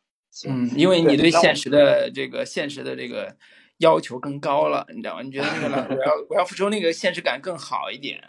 [0.48, 3.36] 嗯，因为你对现实的这个现实的这个
[3.78, 5.22] 要求更高了，你知道吗？
[5.22, 8.20] 你觉得那个 我要我要复仇那个现实感更好一点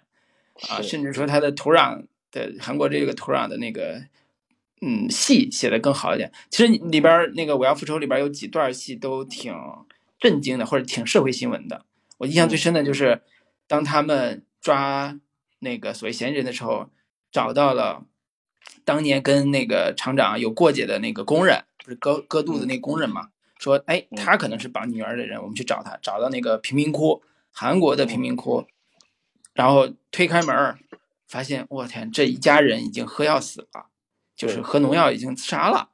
[0.69, 4.01] 啊，甚至说它的土壤的韩国这个土壤的那个
[4.81, 6.31] 嗯戏写的更好一点。
[6.49, 9.53] 其实里边那个我要复仇里边有几段戏都挺
[10.19, 11.85] 震惊的，或者挺社会新闻的。
[12.17, 13.21] 我印象最深的就是
[13.67, 15.19] 当他们抓
[15.59, 16.89] 那个所谓嫌疑人的时候，
[17.31, 18.05] 找到了
[18.83, 21.63] 当年跟那个厂长有过节的那个工人。
[21.83, 23.29] 不是割割肚子那工人嘛？
[23.59, 28.65] 说，哎，他可能是绑女儿的人，我们去找他，找到那个贫民窟，韩国的贫民窟，
[29.55, 30.77] 然后推开门，
[31.27, 33.87] 发现，我天，这一家人已经喝药死了，
[34.35, 35.89] 就是喝农药已经自杀了。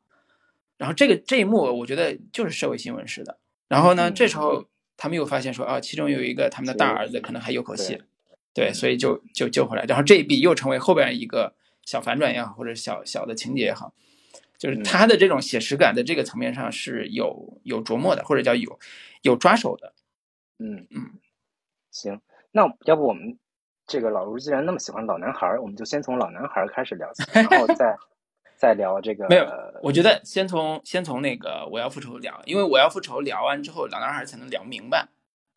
[0.78, 3.38] 然后这个这一幕，我觉得就是社会新闻似的。
[3.70, 8.02] 然后呢，这时候他们又发现说，啊，其中有一个他们的大儿子可能还有口气，
[8.54, 9.86] 对，所以就就救回来。
[9.86, 13.94] 然后这一笔又成为后边一个小反转也好，或者小小的情节也好。
[14.58, 18.80] 就是他的这种写实感的这个层面上是有有琢磨的，或者叫有
[19.24, 19.94] 有抓手的。
[20.60, 21.14] 嗯嗯，
[21.90, 22.22] 行，
[22.52, 23.40] 那要不我们
[23.92, 27.94] 这个老卢既然那么喜欢老男孩，我们就先从老男孩开始聊起，然后再
[28.56, 29.28] 再聊这个。
[29.28, 29.46] 没有，
[29.84, 35.10] 我觉得先从先从那个我要复仇聊，因为我要复仇聊完之后，老男孩才能聊明白。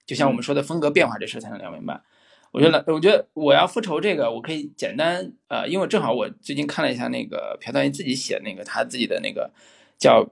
[0.05, 2.01] 就像我们说的风格变化这事才能聊明白。
[2.51, 9.53] 我觉得，我觉得我要复仇这个，我可以简单呃，因为正好我最近看了一下那个朴赞郁自己写那个他自己的那个
[9.97, 10.27] 叫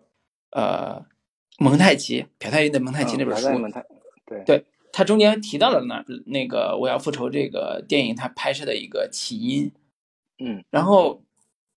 [0.50, 1.04] 呃
[1.58, 3.48] 蒙太奇，朴赞郁的蒙太奇那本书，
[4.26, 9.72] 对对，他中间提到了那那个我要复仇这个电影他拍摄的一个起因，
[10.38, 11.24] 嗯，然后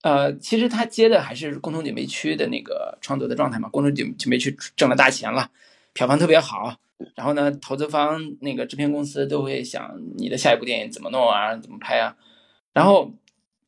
[0.03, 5.49] 呃，其实他接的还是共同警备区的那个创作的状态嘛，共同姐姐妹区挣了大钱了，
[5.93, 6.75] 票房特别好。
[7.13, 12.15] 然后呢，投资方那个制片公司都会想你的下一部电影怎么弄啊，怎么拍啊？
[12.71, 13.13] 然后，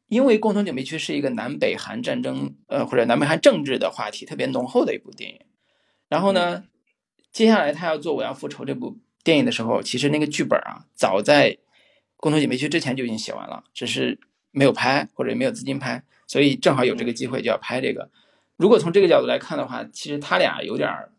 [0.08, 5.42] 因为《共同警备区》是一个南北韩战争，呃，或者南北韩政治的话题特别浓厚的一部电影。
[6.08, 6.64] 然后呢，
[7.34, 11.52] 接下来他要做《我要复仇》这部电影的时候，其实那个剧本啊，早在
[12.16, 14.18] 《共同姐妹区》之前就已经写完了，只是
[14.52, 18.10] 没有拍或者没有资金拍，所以正好有这个机会就要拍这个。
[18.56, 21.12] 如果从这个角度来看的话，其实他俩有点儿，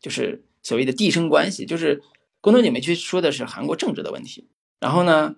[0.00, 0.42] 就是。
[0.66, 1.98] 所谓的递升关系，就是
[2.40, 4.48] 《共同姐妹区》说的是韩国政治的问题。
[4.80, 5.36] 然后呢，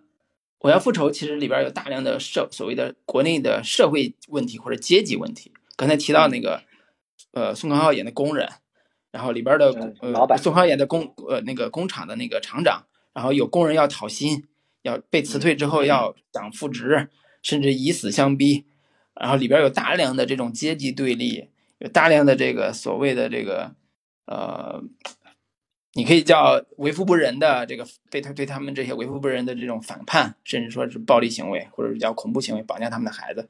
[0.60, 5.52] 我要复仇其实里边有大量的社所谓的国内的社会问题或者阶级问题。
[5.76, 6.62] 刚才提到那个，
[7.32, 8.48] 呃，宋康昊演的工人，
[9.10, 14.44] 然后里边的老板，宋康昊演的工呃那个工厂的那个厂长，然后有工人要讨薪，
[14.82, 17.08] 要被辞退之后要想复职，
[17.42, 18.66] 甚至以死相逼，
[19.14, 23.74] 然后里边有大量的这种阶级对立，有大量的这个所谓的这个
[24.26, 24.82] 呃。
[25.94, 33.48] 你可以叫为富不仁的这个对他对他们这些为富不仁的这种反叛，甚至说是暴力行为，或者是叫恐怖行为，绑架他们的孩子。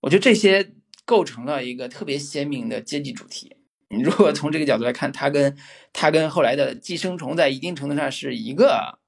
[0.00, 0.72] 我觉得这些
[1.04, 3.55] 构成了一个特别鲜明的阶级主题。
[3.88, 5.56] 你如果从这个角度来看，它跟
[5.92, 8.98] 它跟后来的寄生虫在一定程度上是一个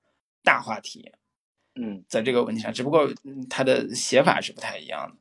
[0.43, 1.13] 大话题。
[1.75, 3.09] 嗯，在这个问题上，只不过
[3.49, 5.17] 它的写法是不太一样的。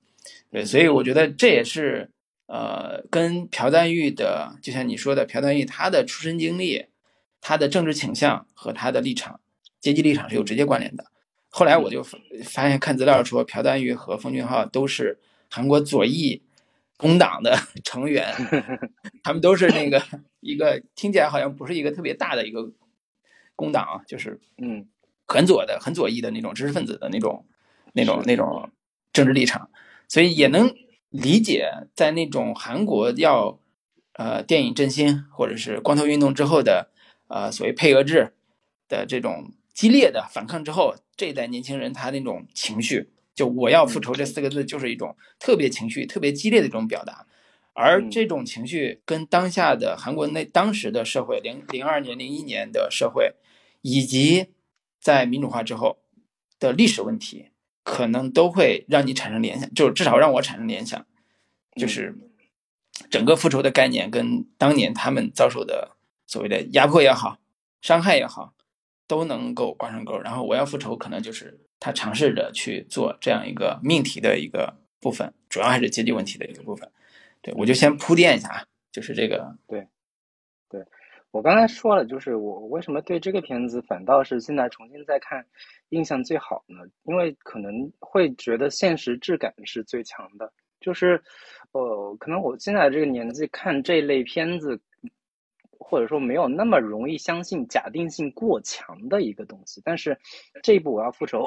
[0.52, 2.12] 对，所以我觉得这也是
[2.48, 6.88] 呃，跟朴赞玉的，就像你说的，朴赞玉他的出身经历。
[7.40, 9.40] 他的政治倾向和他的立场、
[9.80, 11.06] 阶级立场是有直接关联的。
[11.50, 16.42] 后来我就发现看资料说，朴赞玉和奉俊昊都是韩国左翼
[16.98, 17.56] 工党的
[17.86, 18.34] 成员，
[19.24, 20.04] 他们都是那个
[20.42, 22.72] 一个听起来好像不是一个特别大的一个
[23.56, 24.88] 工党啊，就是嗯。
[25.30, 27.46] 很左的、很左翼的那种知识分子的那种、
[27.92, 28.70] 那种、那种
[29.12, 29.70] 政治立场，
[30.08, 30.74] 所以也能
[31.10, 33.60] 理解在那种韩国要
[34.14, 36.92] 呃电影振兴或者是光头运动之后的。
[37.28, 38.36] 呃，所谓配额制
[38.88, 47.28] 的这种激烈的反抗之后，这一代年轻人他那种情绪，就我要复仇这四个字，就是一种特别情绪、特别激烈的一种表达。
[47.74, 53.36] 而这种情绪跟当下的韩国那当时的社会，零零二年、零一年的社会，
[53.84, 54.48] 以及
[55.00, 56.00] 在民主化之后
[56.60, 57.52] 的历史问题，
[57.84, 61.06] 可能都会让你产生联想，就至少让我产生联想，
[61.76, 62.18] 就是
[63.12, 65.94] 整个复仇的概念跟当年他们遭受的。
[66.30, 67.40] 所谓的压迫也好，
[67.80, 68.54] 伤害也好，
[69.08, 70.20] 都能够挂上钩。
[70.20, 76.90] 然后我要复仇，可能就是他尝试着去做这样一个命题的一个部分，主要还是阶级问题的一个部分。
[77.42, 79.56] 对我就先铺垫一下啊，就是这个。
[79.68, 79.88] 对，
[80.70, 80.84] 对
[81.32, 85.46] 我刚才说了，就是我为什么对这个片子反倒是现在重新再看
[85.90, 86.78] 印象最好呢？
[87.04, 90.52] 因为可能会觉得现实质感是最强的。
[90.80, 91.22] 就是，
[91.72, 94.80] 呃，可能我现在这个年纪看这类片子。
[95.80, 100.20] 或者说没有那么容易相信假定性过强的一个东西，但是
[100.64, 101.46] 这一部我要复仇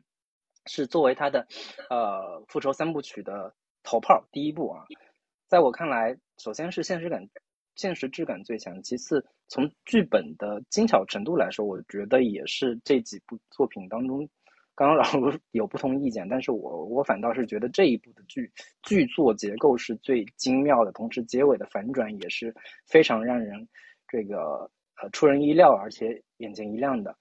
[0.66, 1.46] 是作为他的
[1.90, 4.84] 呃复仇三部曲的头炮第一部啊，
[5.48, 7.28] 在我看来，首先是现实感、
[7.74, 14.28] 现实质感最强，其次从剧本的精巧程度来说，我觉得也是这几部作品当中。
[14.76, 18.50] 刚刚老卢有不同意见，但是我我反倒是觉得这一部的剧
[18.82, 22.54] 剧作结构是最精妙的，同时结尾的反转也是
[22.86, 23.68] 非常让人
[24.08, 27.16] 这个呃出人意料，而且眼前一亮的。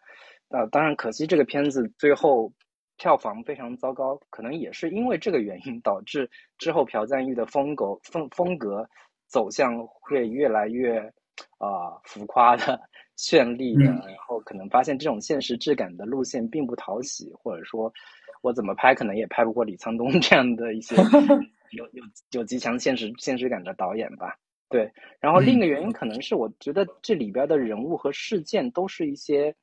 [0.49, 2.51] 呃，当然可惜这个片子最后
[2.97, 8.87] 票房非常糟糕，可能也是因为这个原因导致之后朴赞玉的风格风风格
[9.27, 11.11] 走向会越来越
[11.58, 12.80] 啊浮夸的。
[13.15, 17.93] 绚丽的，然后可能发现这种现实质感的路线并不讨喜，或者说，
[18.41, 20.96] 我怎么拍可能也拍不过李沧东这样的一些
[21.74, 24.36] 有有有极强现实现实感的导演吧。
[24.67, 29.56] 对，然后另一个原因可能是我觉得这里边的人物和事件都是一些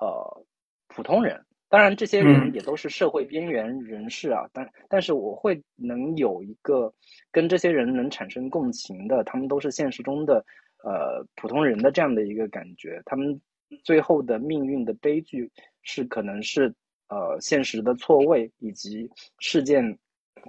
[0.00, 0.44] 呃
[0.88, 6.92] 普通人，当然这些人也都是社会边缘人士啊，但但是我会能有一个
[7.30, 10.44] 跟这些人能产生共情的，他们都是现实中的。
[10.82, 13.40] 呃，普通人的这样的一个感觉，他们
[13.84, 15.50] 最后的命运的悲剧
[15.82, 16.74] 是可能是
[17.08, 19.98] 呃现实的错位以及事件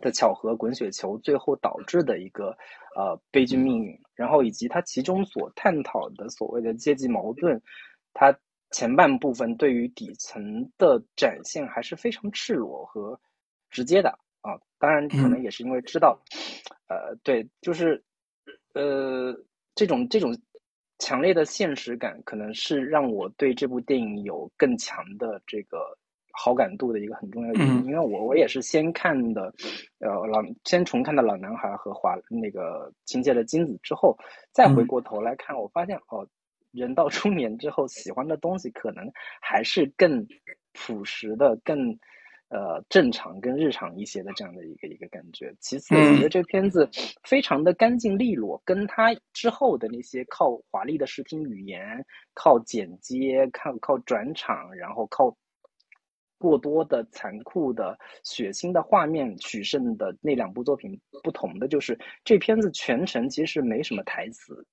[0.01, 2.55] 的巧合滚雪球最后导致的一个
[2.95, 7.61] 呃悲剧命运，然后以及它其中所探讨的所谓的阶级矛盾，
[8.13, 8.33] 它
[8.71, 13.19] 前半部分对于底层的展现还是非常赤裸和
[13.69, 16.17] 直接的啊，当然可能也是因为知道，
[16.87, 18.01] 呃，对，就是
[18.73, 19.37] 呃。
[19.75, 20.37] 这种这种
[20.99, 25.97] 强烈的现实感，可能是让我对这部电影有更强的这个
[26.31, 27.85] 好感度的一个很重要的原因。
[27.85, 29.53] 因为我我也是先看的，
[29.99, 34.17] 呃，老先重看的老男孩和华那个情节的金子之后，
[34.51, 36.27] 再回过头来看，我发现哦，
[36.71, 39.11] 人到 中年之后喜欢的东西可能
[39.41, 40.27] 还是更
[40.73, 41.97] 朴实的、更。
[42.53, 45.55] 呃，正常跟日常一些的这样的一个一个感觉。
[45.61, 46.89] 其次，我觉得这片子
[47.23, 55.33] 非常的干净利落，跟他之后的那些靠华丽的视听语言、靠剪接、靠靠转场，然后靠
[56.37, 64.67] 过多的残酷的血腥的画面取胜的那两部作品不同的，就是这片子全程其实没什么台词，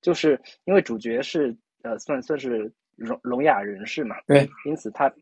[0.00, 5.12] 就是因为主角是呃算算是聋聋哑人士嘛，对，因此他。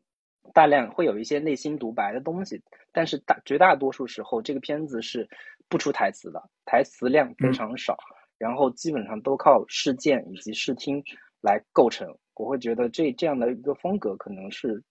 [0.53, 2.63] 大量会有一些内心独白的东西，
[2.93, 5.29] 但是大绝大多数时候，这个片子是
[5.69, 7.97] 不出台词的，台词量非常少，
[8.39, 11.03] 然后基本上都靠事件以及视听
[11.41, 12.07] 来构成。
[12.35, 14.83] 我会觉得这这样的一个风格，可能是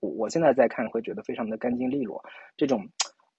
[0.00, 2.22] 我我现在在看会觉得非常的干净利落。
[2.56, 2.88] 这种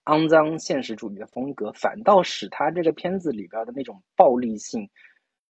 [0.05, 4.89] 肮脏现实主义的风格，反倒使他这个片子里边的那种暴力性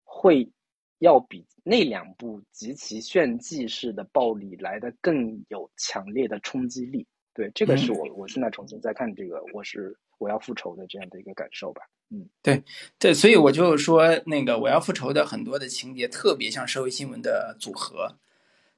[0.03, 0.51] 会。
[0.99, 7.07] 要比那两部极其炫技式的暴力来的更有强烈的冲击力。
[7.35, 11.83] 对，这个是我我现在重新再看这个，我是我要复仇的这样的一个感受吧。
[12.09, 12.63] 嗯，对
[12.99, 18.17] 对，所以我就说那个我要复仇的很多的情节特别像社会新闻的组合。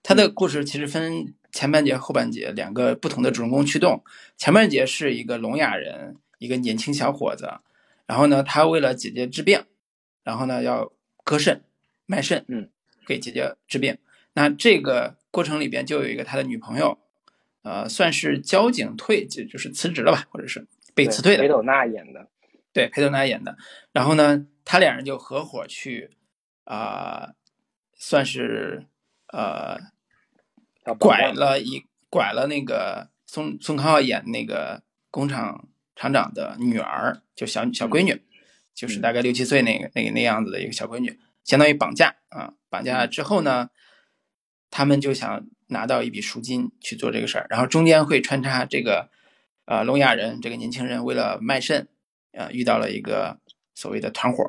[0.02, 4.02] 他的故事其实分前半节后半节两个不同的主人公驱动。
[4.36, 7.60] 前半节是一个聋哑人，一个年轻小伙子，
[8.06, 9.62] 然后呢，他为了姐姐治病，
[10.24, 10.90] 然后呢要
[11.22, 11.62] 割肾。
[12.08, 12.70] 卖肾，嗯，
[13.06, 13.98] 给姐姐治病。
[14.32, 16.98] 那这个过程里边就有一个他的女朋友，
[17.62, 21.42] 呃，算是交警退，就就是辞职了吧，或者是被辞退的。
[21.42, 22.28] 裴斗娜演的，
[22.72, 23.58] 对，裴斗娜演的。
[23.92, 26.10] 然后呢，他俩人就合伙去，
[26.64, 27.34] 啊，
[27.94, 28.86] 算是
[29.26, 29.78] 呃，
[30.98, 38.22] 拐了一拐了那个宋宋康昊演那个工厂厂长的女儿，就小小闺女，
[38.72, 41.18] 就是大概六七岁那个那个那样子的一个小闺女。
[41.48, 42.52] 相当于绑架啊！
[42.68, 43.70] 绑架之后呢，
[44.70, 49.08] 他们就想拿到一笔赎金去做这个事儿，然后中间会穿插这个，
[49.64, 51.88] 呃，聋哑人这个年轻人为了卖肾，
[52.32, 53.40] 呃，遇到了一个
[53.74, 54.44] 所谓的团伙，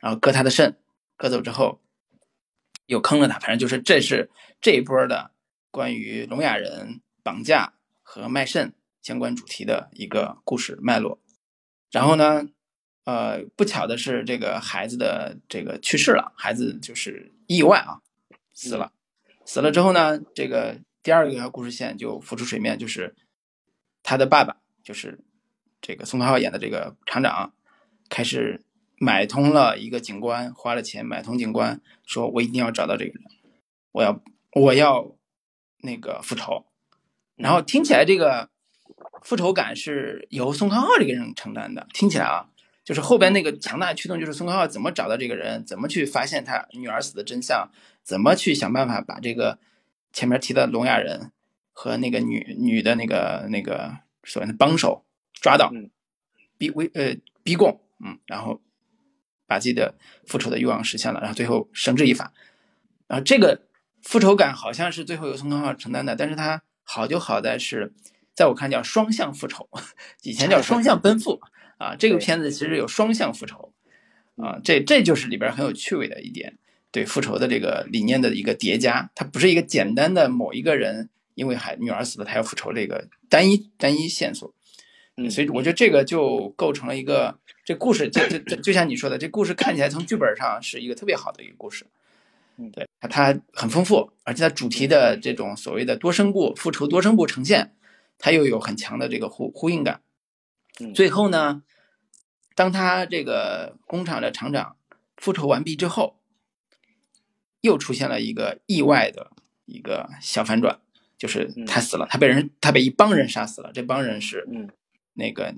[0.00, 0.76] 然后割他的肾，
[1.16, 1.80] 割走之后
[2.86, 4.28] 又坑了他，反正就是这是
[4.60, 5.30] 这一波的
[5.70, 11.20] 关于聋哑人绑架和卖肾相关主题的一个故事脉络。
[11.92, 12.48] 然后呢？
[13.10, 17.98] 呃，不巧的是，这个孩子的这个去世了，孩子就是意外啊，
[18.54, 18.92] 死了。
[19.44, 23.16] 死了之后呢，这个第二个故事线就浮出水面，就是
[24.04, 25.18] 他的爸爸，就是
[25.80, 27.52] 这个宋康昊演的这个厂长，
[28.08, 28.62] 开始
[28.96, 33.24] 买通了一个警官，花了钱买通警官，说我一定要找到这个人，
[33.90, 35.16] 我要我要
[35.78, 36.64] 那个复仇。
[37.34, 38.50] 然后听起来这个
[39.24, 42.46] 复仇感是由宋康昊这个人承担的，听起来啊。
[42.90, 47.70] 就是后边那个强大的驱动，就是孙康浩怎么找到这个人，怎么去发现他女儿死的真相，
[48.02, 49.60] 怎么去想办法把这个
[50.12, 51.30] 前面提的聋哑人
[51.70, 55.72] 和那个女女的那个那个所谓的帮手抓到，
[56.58, 57.14] 逼威呃
[57.44, 58.60] 逼供，嗯，然后
[59.46, 59.94] 把自己的
[60.26, 62.32] 复仇的欲望实现了，然后最后绳之以法。
[63.06, 63.68] 然后这个
[64.02, 67.94] 复仇感好像是最后由孙康浩承担的，但是他好就好在是，
[68.34, 69.68] 在我看叫双向复仇，
[70.24, 71.40] 以前叫双向奔赴。
[71.80, 73.72] 啊，这个片子其实有双向复仇，
[74.36, 76.58] 啊，这这就是里边很有趣味的一点，
[76.92, 84.52] 对复仇的这个理念的一个叠加，它不是一个简单的某一个人因为孩女儿死了他要复仇这个单一单一线索，
[85.16, 91.86] 嗯，所以我觉得这个就构成了一个这故事，就就就就像你说的，这故事看起来从剧本上是一个特别好的一个故事，
[92.58, 97.72] 嗯，对，它很丰富，而且它主题的这种所谓的多声部复仇多声部呈现，
[98.18, 100.02] 它又有很强的这个呼呼应感，
[100.94, 101.62] 最后呢。
[102.56, 104.76] 当他这个工厂的厂长
[105.16, 106.20] 复仇完毕之后，
[107.62, 109.30] 又出现了一个意外的
[109.64, 110.78] 一个小反转，
[111.16, 113.70] 就是他死了，他被人他被一帮人杀死了。
[113.72, 114.46] 这帮人是
[115.14, 115.54] 那个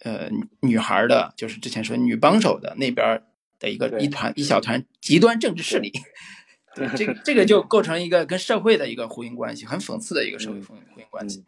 [0.00, 0.30] 呃
[0.62, 3.22] 女孩的，就是之前说女帮手的那边
[3.60, 5.92] 的一个一团一小团极端政治势力。
[6.74, 11.44] 对，这个这个就构成一个跟社会的一个呼应关系，很讽刺的一个社会呼应呼应关系。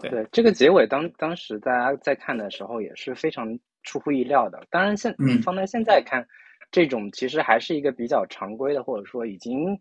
[0.00, 3.58] 对，这个结尾当当时大家在看的时候也是非常。
[3.88, 6.26] 出乎意料的，当然现放在现在看，
[6.72, 9.78] 这种其实还是一个比较常规的，或者说已经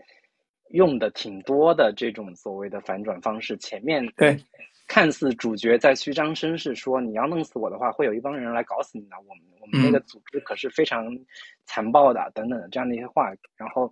[0.70, 3.57] 用的挺多的这种所谓的反转方式。
[3.57, 4.38] 前面对，
[4.88, 9.16] 看似主角在虚张声势说你要弄死我的话，会有一帮人来搞死你的。
[9.28, 11.07] 我们我们那个组织可是非常
[11.66, 13.91] 残暴的，等等这样的一些话，然后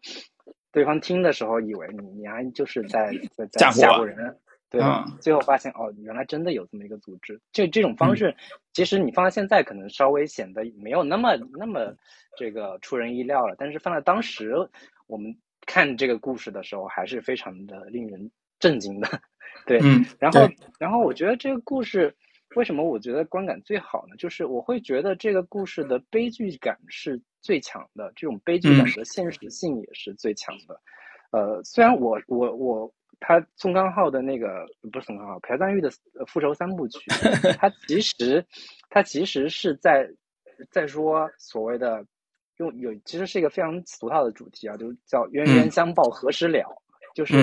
[0.72, 4.38] 对方听的时候以为你你还就是在在在吓唬人。
[4.74, 4.82] 对，
[5.22, 7.40] 最后发现哦，原来真的有这么一个组织。
[7.52, 8.36] 这这种方式，
[8.74, 11.96] 其实你放在现在可能稍微显得没有那么那么
[12.36, 13.56] 这个出人意料了。
[13.56, 14.52] 但是放在当时，
[15.06, 19.08] 我们看这个故事的时候，还是非常的令人震惊的。
[19.68, 19.80] 对，
[20.18, 20.50] 然后
[20.80, 22.12] 然后我觉得这个故事
[22.56, 24.16] 为什么我觉得观感最好呢？
[24.18, 30.82] 就是我会觉得这个故事的悲剧感是最强的，这种悲剧感的现实性也是最强的。
[31.30, 32.92] 呃，虽然我我我。
[33.26, 35.90] 他宋康昊的那个不是宋康昊，朴赞玉的
[36.28, 37.00] 复仇三部曲，
[37.58, 38.46] 他其实
[38.90, 40.06] 他其实是在
[40.70, 42.06] 在说所谓的
[42.58, 46.68] 用有其实是一个非常俗套的主题啊，就叫冤冤相报何时了，
[47.16, 47.34] 就是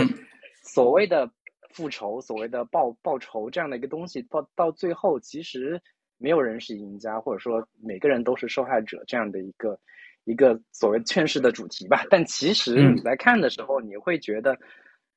[0.63, 1.29] 所谓的
[1.71, 5.81] 复仇，所谓的报报仇这样的一个东西，到到最后其实
[6.19, 9.81] 没有人是赢家，或者说每个人都是受害者这样的一个
[10.25, 12.05] 一个所谓劝世的主题吧。
[12.11, 14.59] 但其实你在看的时候，你会觉得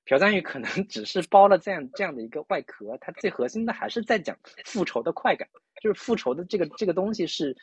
[0.06, 5.47] 朴赞玉可能只是包了这样这样的一个外壳，它最核心的还是在讲复仇的快感，
[5.82, 7.56] 就是复仇的这个这个东西是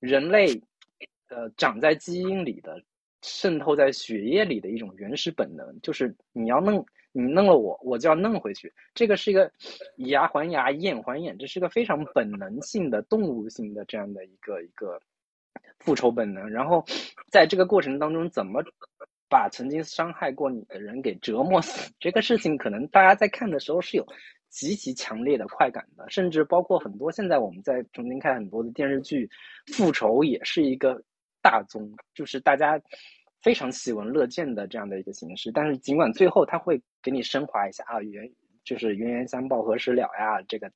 [0.00, 0.60] 人类
[1.28, 2.82] 呃长在基因里的。
[3.26, 8.70] 渗透在血液里的一种原始本能，就是你要弄你弄了我，我就要弄回去。
[8.92, 9.50] 这个是一个
[9.96, 15.00] 以牙还牙、以眼还眼，这是个非常本能性的、动物性的这样的一个一个
[15.78, 16.50] 复仇本能。
[16.50, 16.84] 然后
[17.30, 18.62] 在这个过程当中，怎么
[19.34, 21.92] 把曾经伤害过你的人给折磨死？
[21.98, 24.06] 这个事情可能大家在看的时候是有
[24.48, 29.28] 极其强烈的快感的，甚至包括很多现在我们在重新看很多的电视剧，
[29.72, 31.02] 复仇也是一个。
[31.46, 32.80] 大宗就是大家
[33.42, 38.26] 非常喜闻乐见的这样的一个形式，但是尽管最后他会给你升华一下啊，原
[38.64, 40.72] 就是冤冤相报何时了呀，这个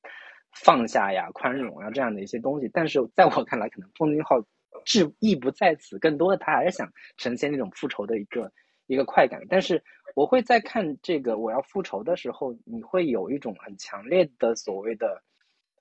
[0.53, 4.39] 放下呀、宽容啊这样的一些东西，但是在我看来，可能奉俊昊
[4.85, 8.51] 志意不在此，更多的他还是想呈现那种复仇的一个
[8.87, 9.41] 一个快感。
[9.49, 9.83] 但是
[10.15, 15.21] 我会在看这个我要复仇的时候，你会有一种很强烈的所谓的。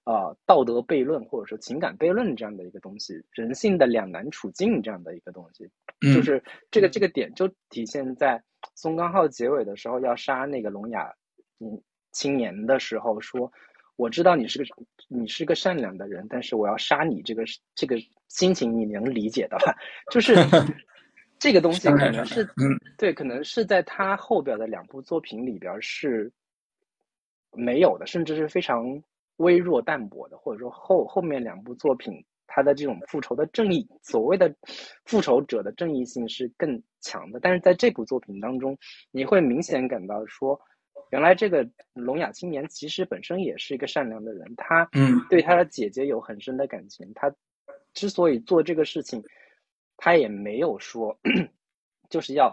[0.05, 5.69] 呃，道德悖论或者说情感悖论这样的一个东西，人性的两难处境这样的一个东西，
[6.15, 8.43] 就是这个这个点就体现在
[8.75, 11.15] 松冈浩结尾的时候要杀那个聋哑
[11.61, 11.79] 嗯
[12.13, 13.53] 青年的时候说，
[13.99, 14.65] 我知道你是个
[15.09, 17.45] 你是个善良的人，但是我要杀你这个
[17.75, 17.97] 这个
[18.29, 19.77] 心情你能理解的吧？
[20.11, 20.35] 就是
[21.39, 22.49] 这个东西可能是
[22.97, 26.33] 对，可能是在他后边的两部作品里边是
[27.53, 29.03] 没有的，甚至是非常。
[29.39, 32.13] 微弱淡薄的，或者说后后面两部作品，
[32.49, 34.53] 他的这种复仇的正义，所谓的
[35.05, 37.39] 复仇者的正义性是更强的。
[37.39, 38.77] 但是在这部作品当中，
[39.13, 40.61] 你会明显感到说，
[41.11, 47.11] 原来这个聋哑青年其实本身也是一个善良的人，他嗯对他的姐姐有很深的感情。
[47.15, 47.35] 他
[47.95, 49.23] 之所以做这个事情，
[49.97, 51.19] 他也没有说
[52.11, 52.49] 就是要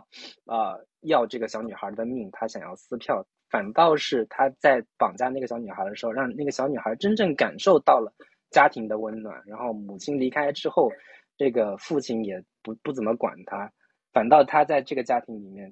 [0.45, 3.25] 啊要这个小女孩的命，他想要撕票。
[3.47, 8.11] 反倒是他在绑架那个小女孩的时候，让那个小女孩真正感受到了
[8.49, 9.41] 家庭的温暖。
[9.45, 10.91] 然后母亲离开之后，
[11.37, 13.71] 这个父亲也不不怎么管他，
[14.11, 15.71] 反倒他在这个家庭里面，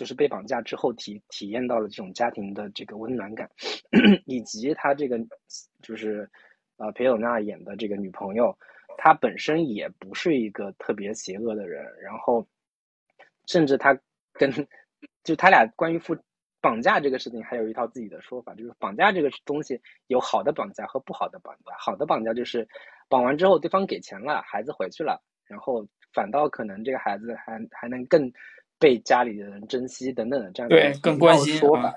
[0.00, 3.46] 就是被绑架之后体体验到了这种家庭的这个温暖感，
[4.24, 5.18] 以及他这个
[5.82, 6.26] 就是
[6.78, 8.56] 呃裴斗娜演的这个女朋友，
[8.96, 11.84] 她本身也不是一个特别邪恶的人。
[12.02, 12.48] 然后
[13.46, 13.94] 甚至他
[14.32, 14.50] 跟
[15.22, 16.16] 就他俩关于父。
[16.62, 21.72] 绑架这个事情还有一套自己的说法，就是绑架这个东西有好的绑架和不好的绑架。
[21.78, 22.68] 好的绑架就是
[23.08, 28.30] 绑完之后对方给钱了，孩子回去了，然后反倒可能这个孩子还还能更
[28.80, 31.94] 被家里的人珍惜等等的这样对更关心说法。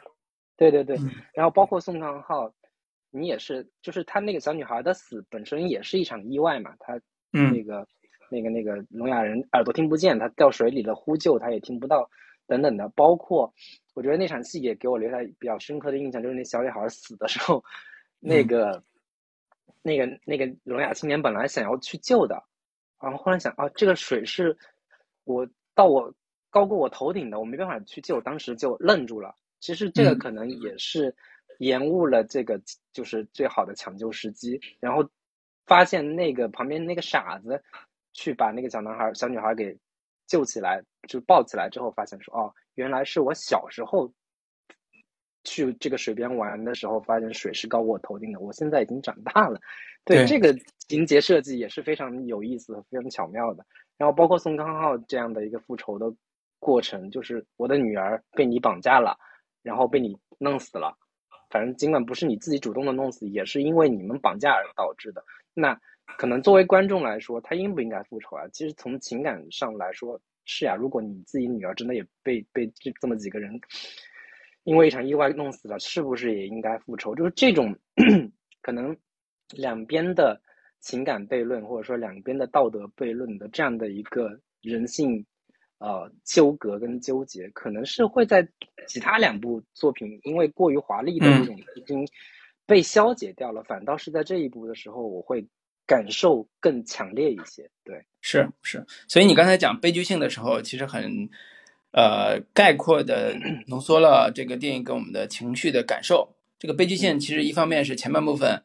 [0.56, 0.96] 对对对，
[1.34, 2.54] 然后包括宋康昊，
[3.10, 6.94] 你也是，就是他那个小女孩的死本身也是一场意外嘛，他
[7.32, 7.88] 那个
[8.30, 12.08] 那个那个聋哑人耳朵听不见，他掉水里了呼救他也听不到。
[12.46, 13.52] 等等的，包括
[13.94, 17.64] 我觉得那场戏也给我留下比较深刻的印象，就是那小女孩死的时候，
[18.20, 18.84] 那个
[19.82, 22.44] 那个那个聋哑青年本来想要去救的，
[23.02, 24.56] 然后忽然想啊，这个水是
[25.24, 26.14] 我到我
[26.54, 29.36] 高过我头顶的，我没办法去救，当时就愣住了。
[29.60, 31.14] 其实这个可能也是
[31.58, 32.62] 延误了这个
[32.94, 35.04] 就是最好的抢救时机，然后
[35.66, 37.62] 发现那个旁边那个傻子
[38.14, 39.78] 去把那个小男孩小女孩给。
[40.26, 44.12] 救起来就抱起来之后，发现说哦，原来是我小时候
[45.44, 48.40] 去这个水边玩的时候，发现水是高过我头顶的。
[48.40, 49.60] 我现在已经长大了，
[50.06, 50.56] 对这个
[50.88, 53.66] 情节设计也是非常有意思、非常巧妙的。
[53.98, 56.12] 然后包括宋康昊这样的一个复仇的
[56.64, 59.16] 过程，就是我的女儿被你绑架了，
[59.62, 60.98] 然后被你弄死了。
[61.50, 65.24] 反正尽管不是你自己主动的弄死，也是因为你们绑架而导致的。
[65.54, 65.80] 那。
[66.18, 68.46] 可能作为观众来说，他应不应该复仇啊？
[68.52, 70.76] 其实从情感上来说，是呀。
[70.76, 73.58] 如果你自己女儿真的也被被这这么几个人
[74.66, 77.16] 因为一场意外弄死了，是不是也应该复仇？
[77.16, 77.74] 就是这种
[78.62, 78.96] 可能
[79.52, 80.40] 两边的
[80.82, 85.26] 情感悖论，或者说两边的道德悖论的这样的一个人性
[85.84, 88.48] 呃纠葛跟纠结，可能是会在
[88.88, 92.08] 其他两部作品因为过于华丽的这种已经
[92.66, 95.46] 被消解掉了，反倒是在这一部的时候，我会。
[95.86, 101.30] 感受更强烈一些，对，是是，所以你刚才讲悲剧性的时候，其实很，
[101.92, 103.36] 呃，概括的
[103.68, 106.38] 浓缩了这个电影给我们的情绪的感受。
[106.58, 108.64] 这个悲剧性其实一方面是前半部分，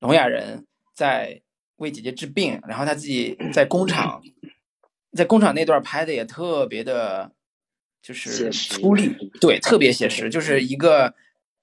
[0.00, 1.40] 聋哑人在
[1.76, 4.22] 为姐姐治病，然后他自己在工厂，
[5.12, 7.32] 在工厂那段拍的也特别的，
[8.02, 11.14] 就是粗粝，对，特别写实，就是一个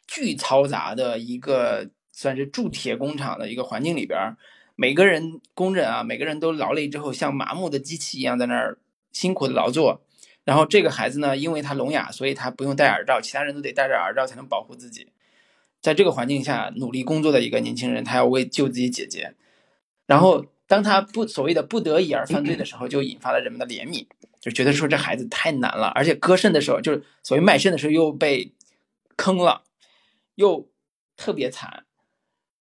[0.05, 4.35] 巨嘈杂的一个算是铸铁工厂的一个环境里边，
[4.75, 8.77] 每个人工人啊，每个人都劳累之后像麻木的机器一样在那儿
[9.11, 10.01] 辛苦的劳作。
[10.43, 15.07] 然后这个孩子呢，因为他聋哑，所以他不用戴耳罩，其他人都得戴着耳罩才能保护自己。
[15.81, 19.33] 在这个环境下努力工作的一个年轻人，他要为救自己姐姐。
[20.05, 24.05] 然后当他不所谓的不得已而犯罪的时候，就引发了人们的怜悯，
[24.39, 28.53] 就觉得说这孩子太难了，而且割肾的时候，就是所谓卖肾的时候又被
[29.15, 29.63] 坑了，
[30.35, 30.69] 又
[31.15, 31.85] 特别惨。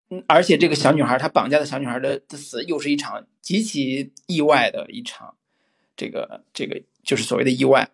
[0.10, 5.36] 嗯，而且这个小女孩，她绑架的小女孩的的死，又是一场极其意外的一场，
[5.98, 6.82] 这个这个。
[7.06, 7.88] 就是所谓的意外，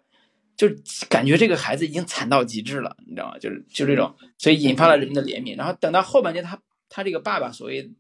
[0.56, 0.70] 就
[1.10, 3.38] 感觉这个孩子已经惨到极致了，你知道吗？
[3.38, 5.58] 就是就这种，所以引发了人们的怜悯。
[5.58, 6.58] 然后等到后半截，他
[6.88, 7.92] 他这个爸爸，所谓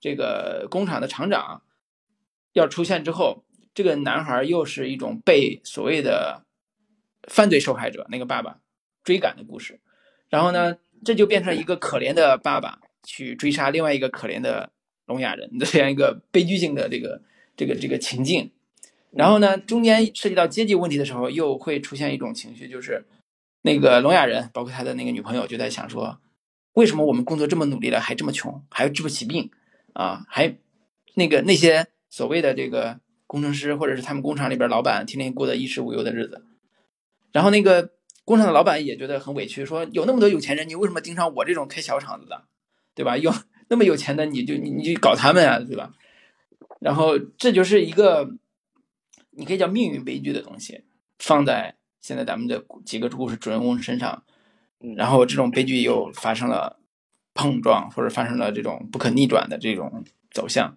[0.00, 1.62] 这个工厂的厂长
[2.52, 3.44] 要出现之后，
[3.74, 6.44] 这个男孩又是一种被所谓的
[7.28, 8.58] 犯罪受害者那个爸爸
[9.04, 9.80] 追赶的故事。
[10.28, 14.72] 然后呢，这就变成一个可怜的爸爸去追杀另外一个可怜的
[15.06, 17.22] 聋哑人的这样一个悲剧性的这个
[17.56, 18.50] 这个这个情境。
[19.10, 23.06] 然后呢，中间涉及到阶级问题的时候，又会出现一种情绪，就是
[23.62, 26.20] 那个聋哑人，包括他的那个女朋友，就在想说，
[26.74, 29.50] 为什么我们工作这么努力了，还这么穷，还治不起病
[29.98, 30.24] 啊？
[30.28, 30.56] 还
[31.14, 36.44] 那个那些所谓的这个工程师，或者是他们工厂里边老板，天天过得衣食无忧的日子。
[37.32, 37.90] 然后那个
[38.24, 42.44] 工厂的老板也觉得很委屈，说有那么多有钱人，你为什么盯上我这种开小厂子的，
[42.94, 43.16] 对吧？
[43.16, 43.34] 有
[43.68, 45.92] 那么有钱的，你就你你就搞他们啊，对吧？
[46.80, 48.36] 然后这就是一个。
[49.30, 50.82] 你可以叫命运悲剧的东西，
[51.20, 54.24] 放在现在咱们的几个故事主人公身上，
[54.96, 56.77] 然后这种悲剧又发生了
[57.38, 60.76] 碰撞，或者发生了这种不可逆转的这种走向，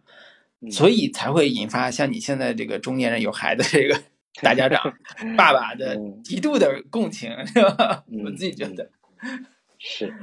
[0.69, 3.99] 所以才会引发像你现在这个中年人有孩子这个
[4.43, 4.93] 大家长
[5.35, 8.03] 爸爸的极度的共情，是吧？
[8.23, 8.91] 我自己觉得。
[9.79, 10.13] 是，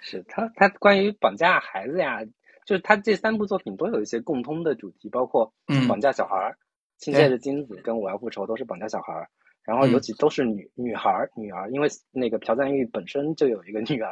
[0.00, 2.24] 是他他关于绑架孩子呀，
[2.64, 5.52] 就是他这三部作品都有一些共通的主题，包括
[5.86, 6.56] 绑架小孩儿。
[6.96, 9.28] 亲切的金子跟我要复仇都是绑架小孩儿，
[9.70, 14.10] 然后尤其都是女女孩儿女儿，因为那个朴赞玉本身就有一个女儿，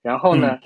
[0.00, 0.60] 然后呢，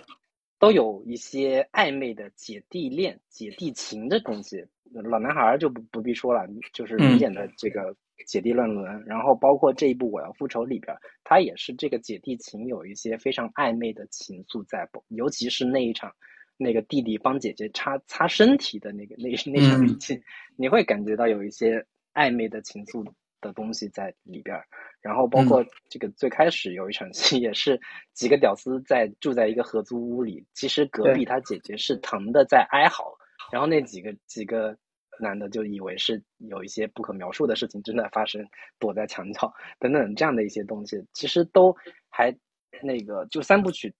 [0.58, 4.62] 都有一些暧昧的姐弟恋、姐弟情的东西。
[4.92, 7.96] 老男孩就不不必说了，就是明显的这个
[8.26, 9.02] 姐弟乱伦。
[9.06, 10.94] 然后包括这一部我要复仇里边，
[11.24, 16.12] 他也是这个姐弟情有一些非常暧昧的情愫在，尤其是那一场。
[16.58, 20.22] 那个弟弟帮姐姐擦擦身体的那个那那场语气，
[20.56, 23.02] 你会感觉到有一些暧昧的情愫
[23.40, 24.64] 的东西在里边儿。
[25.00, 27.80] 然后包括这个最开始有一场戏， 也是
[28.12, 33.16] 几个屌丝在住在一个合租屋里，其实隔壁他姐姐是疼的在哀嚎，
[33.52, 34.76] 然后那几个几个
[35.18, 38.46] 男的就以为是有一些不可描述的事情正在发生，
[38.78, 41.76] 躲在墙角等等这样的一些东西，其实都
[42.08, 42.36] 还
[42.82, 43.94] 那个就三部曲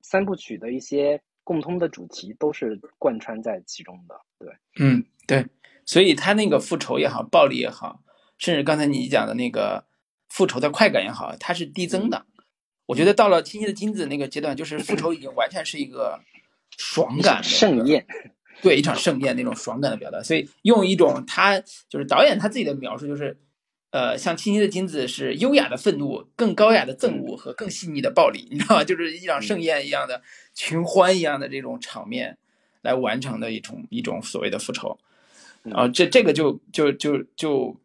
[0.00, 1.22] 三部曲的一些。
[1.44, 5.44] 共通的主题都是贯穿在其中的，对，嗯，对，
[5.84, 8.00] 所以他那个复仇也好，暴力也好，
[8.42, 9.84] 甚至刚才你讲的那个
[10.28, 12.26] 复仇的快感也好，它是递增的。
[12.86, 16.18] 我觉得到了《清晰的金子》那个阶段，就是复仇已经完全是一个
[16.76, 18.04] 爽感的盛宴，
[18.60, 20.20] 对，一场盛宴那种爽感的表达。
[20.20, 23.38] 所以用一种他就是导演他自己的描述，就是。
[23.92, 28.84] 呃，像清晰的金子是优雅的愤怒，更高雅的憎恶和更细腻的暴力，你知道吗？
[28.84, 30.22] 就是一场盛宴一样的
[30.54, 32.38] 群欢一样的这种场面
[32.80, 34.98] 来完成的一种一种所谓的复仇，
[35.62, 37.81] 然后这这个就就就就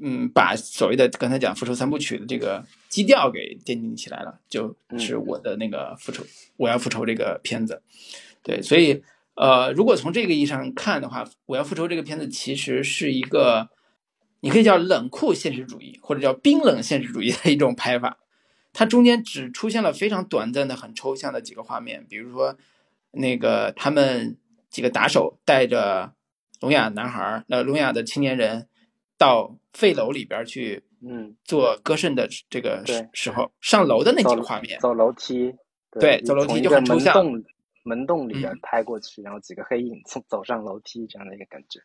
[0.00, 6.24] 嗯，把所谓的刚才讲复仇三部曲的这个基调给奠定起来了，就是我的那个复仇，
[6.56, 7.82] 我要复仇这个片子，
[8.42, 9.02] 对，所以
[9.34, 13.68] 呃，如果从这个意义上看的话，我要复仇这个片子其实是一个。
[14.42, 18.16] 你可以叫冷酷现实主义，或者叫冰冷现实主义的一种拍法。
[18.72, 22.56] 它中间只出现了非常短暂的、很抽象的几个画面，比如说，
[23.10, 24.38] 那个他们
[24.70, 26.14] 几个打手带着
[26.60, 28.66] 聋哑男孩呃，聋哑的青年人
[29.20, 35.54] 到废楼里边去，嗯，做割肾的这个时候，上楼的那几个画面，走楼梯，
[36.00, 37.14] 对，走楼梯就很抽象。
[37.14, 37.44] 门洞
[37.82, 41.80] 门洞里边拍过去，然后几个黑影从走上楼梯这样的一个感觉，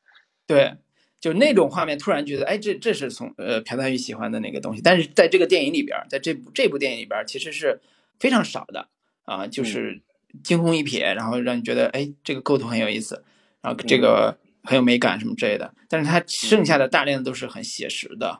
[0.47, 0.73] 对。
[1.17, 7.81] 就那种画面，突然觉得，哎，这这是从呃朴赞玉喜欢的那个东西，但是在这个电影里边，在这部这部电影里边，其实是
[8.19, 8.89] 非常少的
[9.23, 10.03] 啊，就是
[10.43, 13.23] 惊鸿一瞥，然后让你觉得，哎，这个构图很有意思，
[13.61, 15.74] 然后这个很有美感什么之类的。
[15.88, 18.39] 但是它剩下的大量的都是很写实的，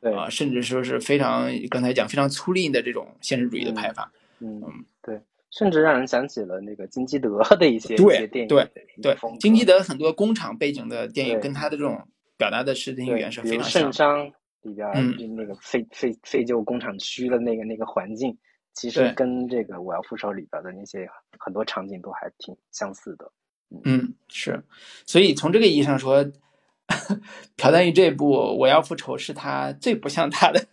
[0.00, 4.10] 对啊，甚至说是非常刚才讲非常粗粝的这种现实主义的拍法，
[4.40, 4.62] 嗯，
[5.02, 5.20] 对，
[5.50, 8.68] 甚至让人想起了那个金基德的一些对电影，对
[9.02, 12.00] 对，金基德很多工厂背景的电影跟他的这种。
[12.38, 13.82] 表达的视听语言是非常像。
[13.84, 14.86] 圣商里边
[15.34, 18.36] 那个废废废旧工厂区的那个那个环境，
[18.74, 21.08] 其实跟这个《我要复仇》里边的那些
[21.38, 23.32] 很多场景都还挺相似的。
[23.84, 24.62] 嗯，是，
[25.04, 26.24] 所以从这个意义上说，
[27.56, 30.66] 朴赞玉这部《我要复仇》是他最不像他的，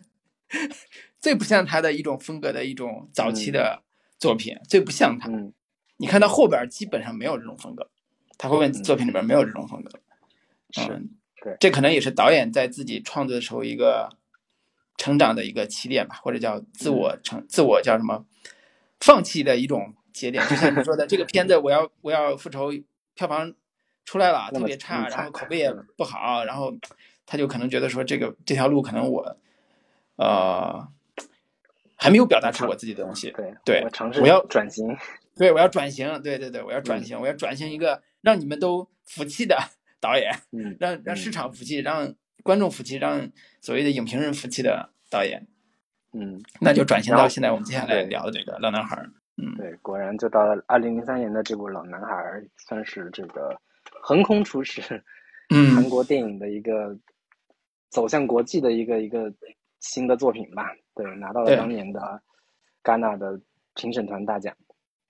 [1.20, 3.82] 最不像他的一种风格的一种早期的
[4.20, 5.28] 作品，最不像他。
[5.98, 7.90] 你看到后边基本上没有这种风格，
[8.38, 10.00] 他后面作品里边没有这种风格。
[10.72, 11.04] 是，
[11.44, 14.10] 对，这可能也是导演在自己创作的时候一个
[14.98, 18.26] 成长的一个起点吧，或者叫自我成自我叫什么
[19.00, 19.96] 放弃的一种。
[20.14, 22.72] 节点，就像你说的，这个片子我要我要复仇，
[23.16, 23.54] 票房
[24.06, 26.74] 出来了特别差，然后口碑也不好，然后
[27.26, 29.38] 他就可能觉得说这个这条路可能我
[30.18, 30.88] 呃
[31.98, 33.32] 还没有表达出我自己的东西。
[33.32, 34.96] 对对，我尝试 我要转型，
[35.36, 39.58] 对我要转型，对对对，我要转型，我要转型一个让你们都服气的
[40.00, 40.32] 导演，
[40.80, 43.30] 让让市场服气，让观众服气，让
[43.62, 45.48] 所谓的影评人服气的导演。
[46.12, 49.04] 嗯，那就转型到现在我们接下来聊的这个老男孩。
[49.46, 52.16] 嗯，对，果然就到了二零零三年的这部《老男孩》，
[52.56, 53.60] 算是这个
[54.02, 54.82] 横空出世，
[55.54, 56.98] 嗯，韩国电影的一个
[57.90, 59.34] 走向国际的一个一个
[59.80, 60.72] 新的作品吧。
[60.96, 62.22] 对，拿到了当年的
[62.84, 63.40] 戛纳的
[63.76, 64.56] 评审团大奖。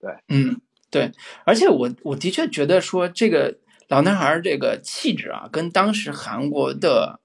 [0.00, 0.60] 对，嗯，
[0.90, 1.12] 对，
[1.44, 3.58] 而且我我的确觉得说这个
[3.88, 7.20] 老男孩这个气质啊，跟当时韩国的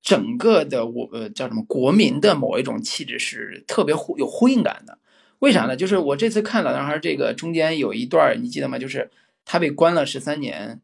[0.00, 4.98] 整个的我呃叫什么国民的某一种气质是特别呼有呼应感的。
[5.40, 5.74] 为啥呢？
[5.74, 8.78] 就是我这次看老男孩这个中间有一段你记得吗？
[8.78, 9.10] 就是
[9.44, 10.80] 他被关了十三年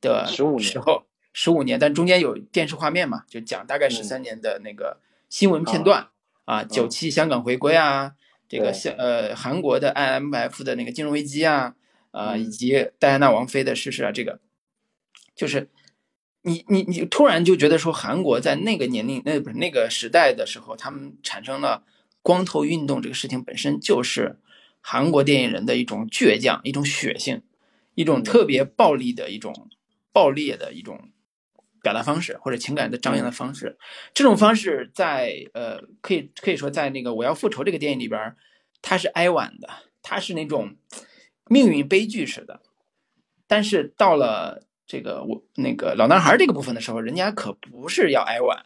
[0.00, 0.42] 的时
[0.80, 6.08] 候，十五年，但中间有电视画面嘛，就讲大概十三年的那个新闻片段
[6.44, 8.14] 啊，九七香港回归啊，
[8.48, 11.76] 这个香呃韩国的 IMF 的那个金融危机啊，
[12.10, 14.40] 啊以及戴安娜王妃的逝世啊，这个
[15.36, 15.68] 就是
[16.42, 21.84] 你你你突然就觉得说韩国在那个年龄那不是那个时代的时候，他们产生了。
[22.24, 24.38] 光头运动这个事情本身就是
[24.80, 27.42] 韩国电影人的一种倔强、一种血性、
[27.94, 29.68] 一种特别暴力的一种
[30.10, 31.10] 暴烈的一种
[31.82, 33.76] 表达方式，或者情感的张扬的方式。
[34.14, 38.34] 这种方式在呃，可以可以说在那个《我要复仇》这个电影里边，
[38.80, 39.68] 它是哀婉的，
[40.00, 40.76] 它是那种
[41.50, 42.62] 命运悲剧式的。
[43.46, 48.64] 但是到了这个我那个老男孩这个部分的时候，人家可不是要哀婉，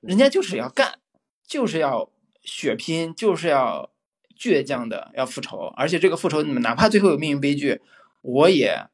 [0.00, 0.98] 人家就是要干，
[1.46, 2.10] 就是要。
[2.46, 3.90] 血拼就是要
[4.38, 7.82] 倔强的要复仇，而且这个复仇，你们哪怕最后有命运悲剧，
[8.22, 8.86] 我也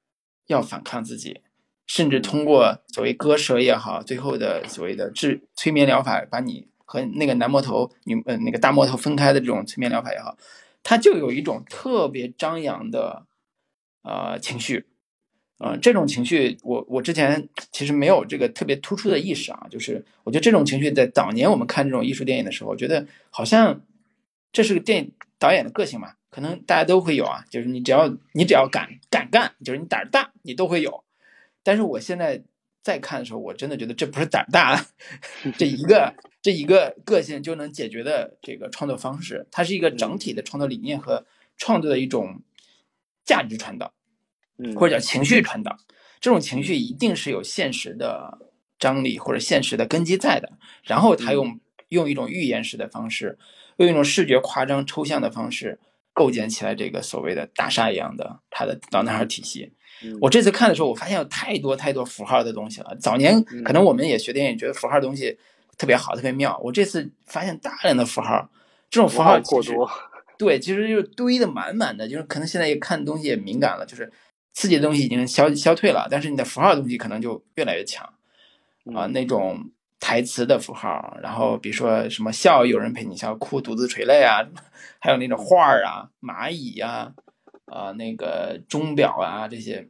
[0.46, 1.42] 要反抗自己，
[1.86, 10.36] 甚至通过所谓割舌也好，最后的所谓的治催眠疗法，把你和那个男魔头女呃那个大魔头分开的这种催眠疗法也好，
[10.82, 13.26] 他就有一种特别张扬的
[14.02, 14.86] 呃情绪。
[15.62, 23.80] 呃，这种情绪，我我之前其实没有这个特别突出的意识啊，就是我觉得这种情绪在早年我们看这种艺术电影的时候，觉得好像
[24.52, 31.04] 这是个电影导演的个性嘛，可能大家都会有啊，就是你只要你只要敢敢干，就是你胆儿大，你都会有。
[31.62, 32.42] 但是我现在
[32.82, 34.84] 再看的时候，我真的觉得这不是胆儿大，
[35.56, 41.24] 这一个这一个个性就能解决的这个创作方式，它是一个整体的创作理念和
[41.56, 42.42] 创作的一种
[43.24, 43.94] 价值传导。
[44.76, 45.76] 或者叫情绪传导，
[46.20, 48.38] 这种情绪一定是有现实的
[48.78, 50.52] 张力或者现实的根基在的。
[50.84, 53.38] 然后他用用一种预言式的方式，
[53.76, 55.80] 用一种视觉夸张抽象的方式
[56.12, 59.72] 构建起来这个所谓的大厦一样的他的老男孩体系。
[60.20, 62.96] 我这次看的时候，我发现有太多太多符号的东西了。
[63.00, 65.38] 早年可能我们也学电影，觉得符号东西
[65.78, 66.58] 特别好、特别妙。
[66.64, 68.50] 我这次发现大量的符号，
[68.90, 69.88] 这种符号过多，
[70.38, 74.12] 对，其实就是堆的满满的，就是可能现在也看东西也敏感了，就是。
[74.52, 78.12] 刺激的东西已经消消退了，但是你的符号的东西可能就越来越强
[78.94, 84.44] 啊，那种台词的符号，然后比如说什么笑有人陪你笑，哭独自垂泪啊，
[85.00, 87.14] 还有那种画儿啊、蚂蚁呀、
[87.66, 89.88] 啊那个钟表啊这些，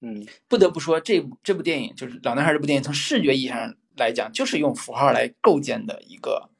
[0.00, 6.50] 嗯，不得不说这这部电影就是《老男孩》这部电影，从视觉意义上来讲，就是用符号来构建的一个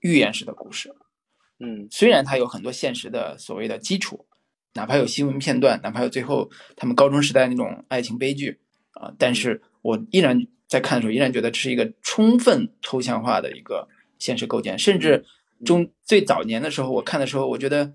[0.00, 0.94] 寓言式的故事，
[1.58, 4.26] 嗯，虽然它有很多现实的所谓的基础。
[4.74, 8.60] 哪怕有新闻片段，哪怕有最后他们高中时代那种爱情悲剧
[8.92, 13.88] 啊，但是我依然在看的时候，依然觉得这是一个充分抽象化的一个
[14.20, 14.78] 现实构建。
[14.78, 15.24] 甚至
[15.64, 17.94] 中最早年的时候，我看的时候，我觉得，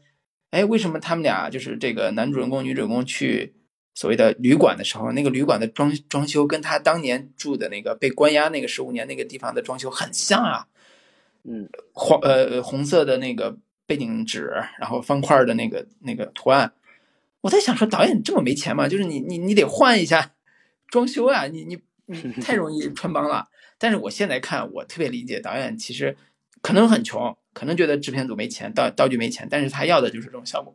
[0.51, 3.55] 哎，为什么他们俩就是这个男主人公、女主人公去
[3.93, 10.67] 所谓的旅馆的时候，那个旅馆的装装修跟他当年住的那个被关押那个十五年那个地方的装修很像啊？
[11.43, 13.57] 嗯，黄呃红色的那个。
[13.85, 16.73] 背景纸，然后方块的那个那个图案，
[17.41, 18.87] 我在想说，导演这么没钱吗？
[18.87, 20.33] 就是你你你得换一下
[20.87, 21.77] 装修啊，你你
[22.07, 23.47] 你太容易穿帮了。
[23.77, 26.17] 但是我现在看，我特别理解导演，其实
[26.61, 30.73] 可能很穷，可能觉得制片组没钱，道道具没钱，但是他要的就是这种效果。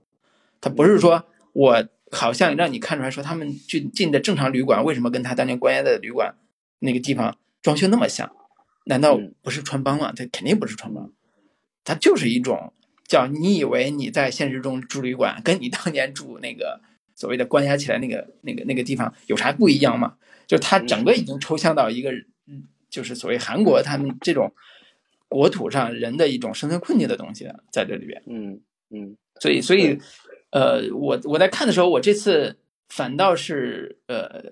[0.60, 6.34] 他不是说我好像让你看出来说他们去进的正常旅馆为什么跟他当年关押的旅馆
[6.80, 8.30] 那个地方装修那么像？
[8.84, 10.12] 难道不是穿帮吗？
[10.14, 11.10] 他肯定不是穿帮，
[11.84, 12.72] 他就是一种
[13.10, 16.80] 叫你以为你在现实中住旅馆，跟你当年住那个
[17.14, 20.14] 所谓的关押起来那个那个那个地方有啥不一样吗？
[20.46, 22.10] 就他整个已经抽象到一个，
[22.88, 24.52] 就是所谓韩国他们这种。
[25.32, 29.96] 国土上人的一种生存困境的东西了在这里边，嗯嗯，所以所以，
[30.50, 32.58] 呃，我我在看的时候，我这次
[32.88, 34.42] 反倒是呃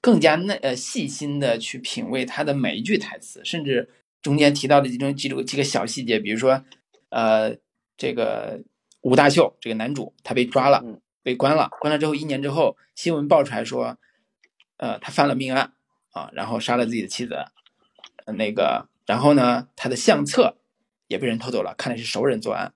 [0.00, 3.88] 更加那呃细心的去品味他的每一句台词，甚至
[4.20, 6.64] 中间提到的几种几种几个小细节，比如说
[7.10, 7.56] 呃
[7.96, 8.62] 这个
[9.00, 10.84] 吴大秀这个男主他被抓了，
[11.22, 13.98] 被关了，关了之后一年之后新闻爆出来说，
[14.76, 15.72] 呃他犯了命案
[16.12, 17.36] 啊，然后杀了自己的妻子，
[18.26, 18.88] 那个。
[19.06, 20.56] 然后呢，他的相册
[21.06, 22.74] 也被人偷走了，看来是熟人作案，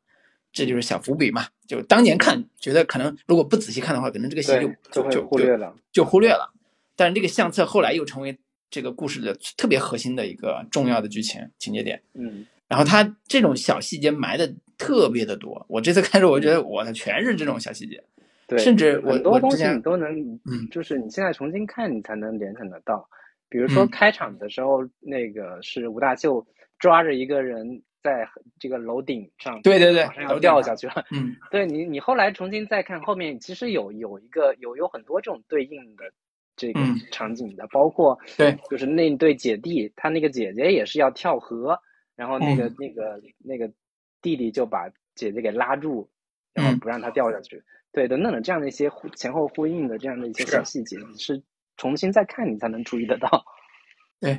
[0.53, 1.49] 这就是小伏笔嘛。
[1.67, 4.53] 就当年看觉得可能如果不仔细看的话，可能这个戏
[4.93, 6.55] 就就就忽略了，就忽略了。
[6.95, 8.39] 但是这个相册后来又成为
[8.71, 12.01] 这个故事的特别核心的一个重要的剧情情节点。
[12.15, 15.67] 嗯，然后他这种小细节埋的特别的多。
[15.69, 18.01] 我这次看着，我觉得我的全是这种小细节。
[18.47, 20.09] 对，甚至很多东西你都能，
[20.47, 23.09] 嗯，就是你现在重新看，你才能联想得到。
[23.49, 26.47] 比如说开场的时候，那个是吴大秀
[26.79, 28.25] 抓着一个人在
[28.61, 31.05] 这个楼顶上，对对对，马上要掉下去了。
[31.11, 36.05] 嗯，对你，你后来重新再看后面，其实有有一个有有很多这种对应的
[36.55, 41.79] 这个场景的，包括对，就是那对姐弟，他那个姐姐也是要跳河，
[42.21, 43.73] 然后那个那个那个
[44.21, 46.11] 弟弟就把姐姐给拉住，
[46.53, 47.65] 然后不让她掉下去。
[47.91, 51.43] 对，等等的这样的一些前后呼应的这样的一些小细节是。
[51.77, 53.43] 重新再看，你才能注意得到。
[54.21, 54.39] 对，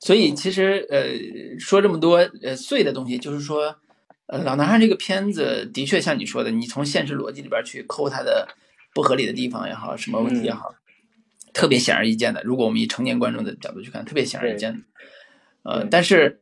[0.00, 3.76] 所以其实呃，说这么多呃碎的东西，就是说，
[4.26, 8.48] 呃，老男孩这个片子的确像你说的，你从现实逻辑里边去抠它的
[8.94, 10.74] 不合理的地方也好，什么问题也好，
[11.52, 12.40] 特别显而易见的。
[12.42, 14.78] 如果我们以成年观众的角度去看，特别显而易见的。
[15.64, 16.40] 呃，但是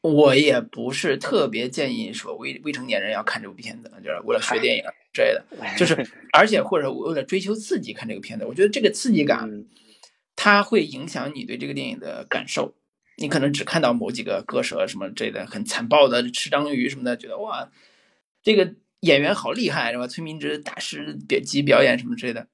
[0.00, 4.84] 我也不是特别建议说未未成年人要看这部片子，就是为了学电影。
[5.12, 5.44] 之类的，
[5.76, 9.64] 就是，而且或者为了追求刺激看这个片子，我觉得这个刺激感，
[10.36, 12.76] 它会影响你对这个电影的感受。
[13.16, 17.68] 你可能只看到某几个割舌什么之类的，很残暴的吃章鱼什么的，觉得哇，
[18.40, 20.06] 这个演员好厉害是吧？
[20.06, 22.46] 崔明植大师别级表演什么之类的。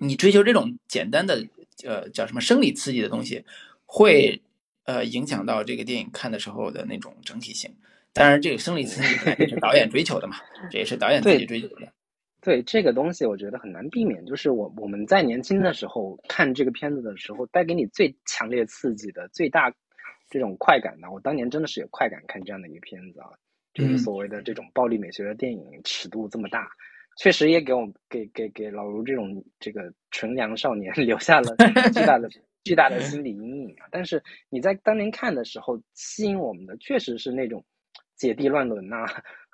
[0.00, 1.48] 你追求这种简单的
[1.84, 3.46] 呃叫什么生理刺激的东西，
[3.86, 4.42] 会
[4.84, 7.74] 呃影响到这个电影看的时候的那种整体性。
[8.14, 9.08] 当然，这个生理刺激
[9.38, 10.36] 也是导演追求的嘛，
[10.70, 11.92] 这也是导演自己追求的。
[12.42, 14.26] 对这个东西，我觉得很难避免。
[14.26, 19.72] 就是我我们在年轻的时候看这个片子的时候，带给你最强烈刺激的、最大
[20.28, 23.30] 这种快感的，我当年真的是有快感看这样的一个片子啊，
[23.72, 26.68] 就是所谓的这种暴力美学的电影，尺度这么大，
[27.16, 31.56] 确实也给我给给给老卢这种这个纯良少年 留下了
[31.94, 32.28] 巨大的
[32.64, 33.86] 巨大的心理阴影啊。
[33.90, 37.64] 但是你在当年看的时候，吸引我们的确实是那种。
[38.14, 39.04] 姐弟乱伦呐，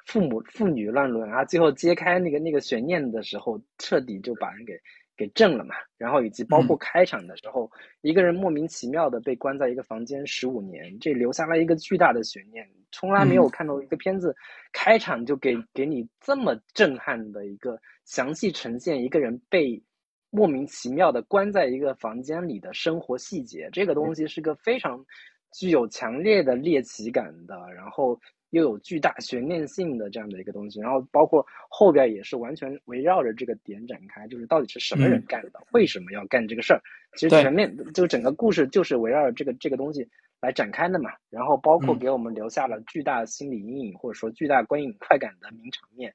[0.05, 4.79] 父母父女乱伦啊，最后揭开那个那个悬念的时候，彻底就把人给
[5.17, 5.75] 给震了嘛。
[5.97, 7.71] 然后以及包括开场的时候，
[8.03, 12.69] 一个人莫名其妙的被关在一个房间十五年，这留下了一个巨大的悬念。
[12.93, 14.37] 从来没有看到一个片子
[14.71, 19.83] 开场就给给你这么震撼的一个详细呈现一个人被
[20.31, 23.69] 莫名其妙的关在一个房间里的生活细节。
[23.73, 25.05] 这个东西是个非常
[25.53, 28.19] 具有强烈的猎奇感的，然后。
[28.51, 36.81] 又有巨大悬念性的这样的一个东西，然后包括后边也是完全围绕着这个点展开，就是到底是什么人干的，为什么要干这个事儿？
[37.15, 40.09] 其实全面就整个故事就是围绕着这个这个东西
[40.41, 41.11] 来展开的嘛。
[41.29, 46.15] 然后包括给我们留下了巨大心理阴影，或者说巨大观影快感的名场面，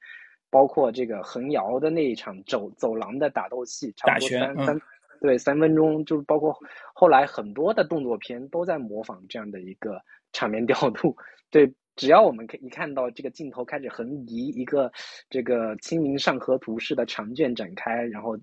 [0.54, 4.82] 包括这个横摇的那一场走走廊的打斗戏，差不多三三
[5.20, 6.56] 对三分钟，就是包括
[6.94, 10.00] 后来很多的动作片都在模仿这样的一个
[10.32, 11.18] 场面调度，
[11.50, 11.74] 对。
[11.96, 14.92] 只要我们可一看到这个镜头开始横移，一个
[15.30, 18.36] 这个《清明上河图》式的长卷展开，然后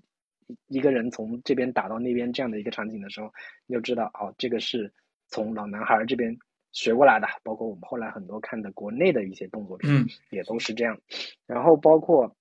[0.69, 3.29] 一个人从这边打到那边这样的一个场景的时候，
[3.67, 4.89] 你就知道哦，这个是
[5.27, 6.33] 从老男孩这边
[6.71, 7.27] 学过来的。
[7.43, 10.99] 包括我们后来很多看的国内的一些动作片，也都是这样。
[11.45, 12.35] 然后包括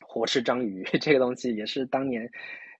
[0.00, 2.30] 活吃章鱼这个东西，也是当年，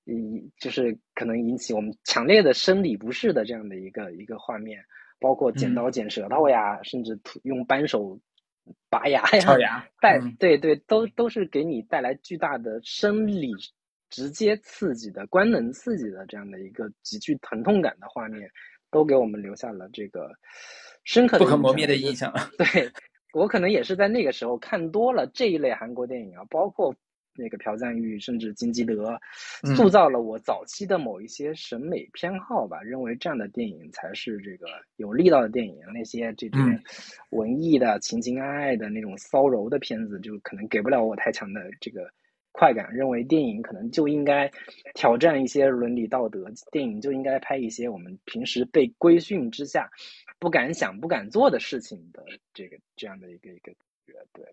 [0.06, 4.84] 嗯，就是可能引起我们强烈的生理不适的这样的一个一个画面。
[5.20, 8.20] 包括剪刀剪舌头呀，甚至用扳手
[8.90, 9.22] 拔牙
[9.58, 13.50] 呀， 带对对，都都是给你带来巨大的生理
[14.10, 18.50] 直接刺激的、官能刺激的这样的一个极具疼痛感的画面，
[18.90, 20.30] 都给我们留下了这个
[21.04, 22.32] 深刻不可磨灭的印象。
[22.58, 22.90] 对，
[23.32, 26.94] 我可能也是在那个时候看多了这一类韩国电影啊，包括
[27.36, 29.18] 那个朴赞玉，甚至金基德，
[29.76, 36.60] 塑造了我早期的某一些审美偏好吧，认为这样的电影才是这个有力道的电影，那些这种
[37.30, 42.08] 文艺的、情情爱爱的那种骚柔的片子，就可能给不了我太强的这个。
[42.56, 44.48] 快感认为电影可能就应该
[44.94, 49.90] 挑战一些伦理道德，电影就应该拍一些我们平时被规训之下
[50.44, 52.22] 不敢想、不敢做的事情的
[52.52, 53.72] 这个这样的一个一个
[54.34, 54.44] 对，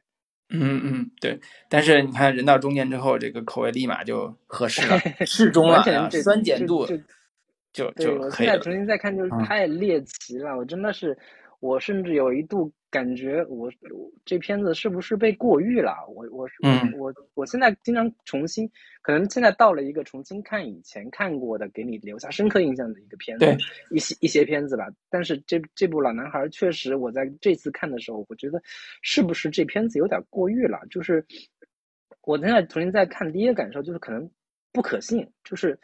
[0.48, 1.38] 嗯嗯对。
[1.68, 6.88] 但是你看人到中年之后，这个口味立马就合适了， 适中了，酸碱度
[7.74, 11.18] 就就我现在重新再看，就是太猎奇了，我真的是。
[11.60, 13.72] 我甚至有一度感觉，我
[14.26, 16.06] 这片子是不是被过誉了？
[16.10, 18.70] 我我我我我现在经常重新，
[19.02, 23.46] 可能现在到了一个重新看以前看过的，给你留下深刻印象的一个片子，
[23.92, 24.88] 一些一些片子吧。
[25.10, 28.62] 但是这这部老男孩确实，我在这次看的时候，我觉得
[29.02, 30.78] 是不是这片子有点过誉了？
[30.90, 31.26] 就是
[32.24, 34.30] 我现在重新再看，第一个感受就是可能
[34.74, 35.80] 不可信，就是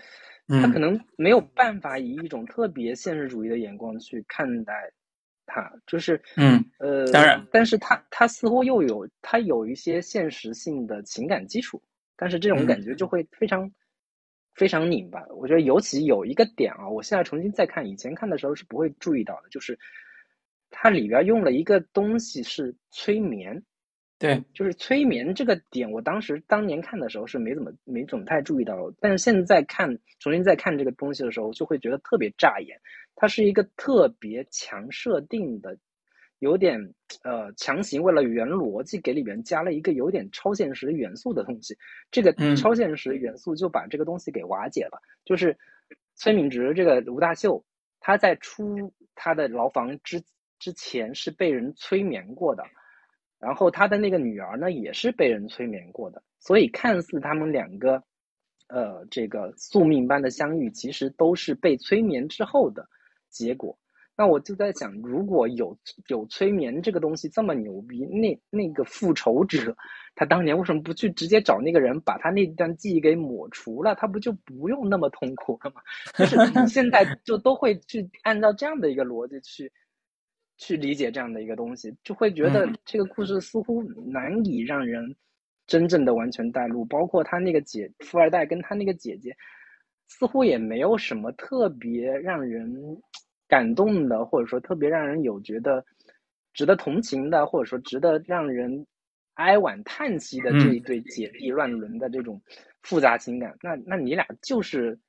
[0.49, 4.91] 他可能没有办法以一种特别现实主义的眼光去看待。
[5.47, 11.81] 他就是，嗯，呃，当然，但是他他似乎又有他有一些现实性的情感基础，
[12.15, 13.71] 但是这种感觉就会非常
[14.53, 15.25] 非常拧巴。
[15.29, 19.79] 我觉得尤其有一个点啊，我现在重新再看，以前看的时候是不会注意到的，就是
[20.69, 23.63] 它里边用了一个东西是催眠。
[24.19, 32.79] 对，就是催眠这个点，我当时当年看的时候是没怎么没怎么太注意到，但是现在看重新再看这个东西的时候，就会觉得特别扎眼。
[33.15, 35.77] 它是一个特别强设定的，
[36.39, 36.79] 有点
[37.23, 41.77] 呃强行为了原逻辑给里面加了一个有点超现实元素的东西。
[42.09, 44.99] 这个超现实元素就把这个东西给瓦解了。
[45.25, 45.55] 就是
[46.15, 47.63] 崔敏植这个吴大秀，
[47.99, 50.23] 他在出他的牢房之
[50.57, 52.63] 之前是被人催眠过的。
[53.39, 58.01] 然后他的那个女儿呢，也是被人催眠过的，所以看似他们两个，
[58.67, 62.87] 呃，这个宿命般的相遇，其实都是被催眠之后的
[63.29, 63.77] 结果。
[64.19, 65.77] 那我就在想，如果有
[66.07, 69.77] 有催眠这个东西这么牛逼，那那个复仇者，
[70.15, 73.93] 他当年为什么不去直接找那个人，把他那段记忆给抹除了？
[73.93, 75.81] 他不就不用那么痛苦了吗？
[76.17, 76.35] 就是
[76.67, 79.71] 现在就都会去按照这样的一个逻辑去。
[80.57, 85.15] 去理解这样的一个东西，就会觉得这个故事似乎难以让人
[85.65, 86.83] 真正的完全带入。
[86.85, 89.35] 包括他那个姐富二代跟他那个姐姐，
[90.07, 92.71] 似乎也没有什么特别让人
[93.47, 95.85] 感动的，或者说特别让人有觉得
[96.53, 98.85] 值得同情的，或者说值得让人
[99.35, 102.41] 哀婉叹息的这一对姐弟乱伦的这种
[102.81, 103.55] 复杂情感。
[103.61, 104.99] 那那你俩就是。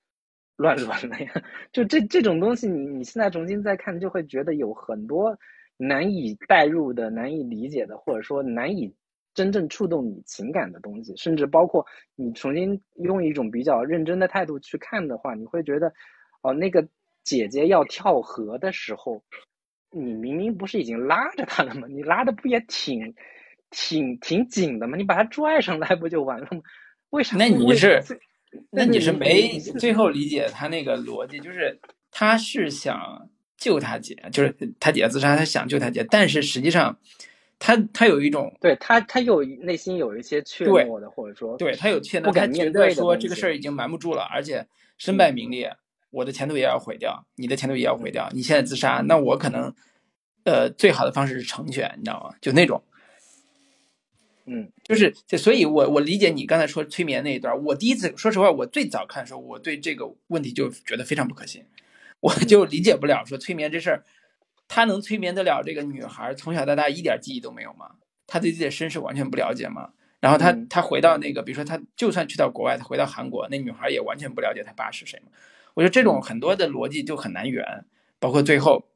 [0.58, 1.32] 乱伦了呀！
[1.72, 5.38] 就这这种东西，你你现在重新再看，就会觉得有很多
[5.76, 8.92] 难以代入的、难以理解的，或者说难以
[9.34, 11.14] 真正触动你情感的东西。
[11.16, 11.86] 甚至包括
[12.16, 15.92] 你重新用一种比较认真的态度去看的话，你会觉得，
[16.42, 16.84] 哦，那个
[17.22, 19.22] 姐姐要跳河的时候，
[19.92, 21.86] 你明明不是已经拉着她了吗？
[21.88, 23.14] 你拉的不也挺
[23.70, 24.96] 挺挺紧的吗？
[24.96, 26.60] 你把她拽上来不就完了吗？
[27.10, 27.36] 为啥？
[27.36, 28.02] 那你是？
[28.70, 31.78] 那你是没最后理解他那个逻辑，就是
[32.10, 36.98] 他是想救他姐，就是他姐自杀，他想救他姐，但是实际上
[37.58, 45.76] 他他有一种对他他有内心有一些怯懦的，或者说对他有怯懦，不敢面对说这个事儿已经瞒不住了，而且身败名裂，
[46.10, 49.74] 我的前途也要毁掉，你的前途也要毁掉，你现在自杀，那我可能
[50.44, 52.36] 呃最好的方式是成全，你知道吗？
[52.40, 52.82] 就那种。
[54.50, 57.54] 嗯，就是，所以，我我理解你刚才说催眠那一段。
[57.64, 61.64] 我第一次，说实话，我最早看的时候，我对这个问题就觉得非常不可信，
[62.20, 64.04] 我就理解不了，说催眠这事儿，
[64.66, 67.90] 他能催眠得了这个女孩从小到大一点记忆都没有吗？
[68.26, 69.90] 他对自己的身世完全不了解吗？
[70.20, 75.26] 然后他他回到那个，比如说他就算去到国外，他回到韩国，那女孩也完全不了解他爸是谁吗？
[75.74, 77.84] 我觉得这种很多的逻辑就很难圆，
[78.18, 78.86] 包括最后。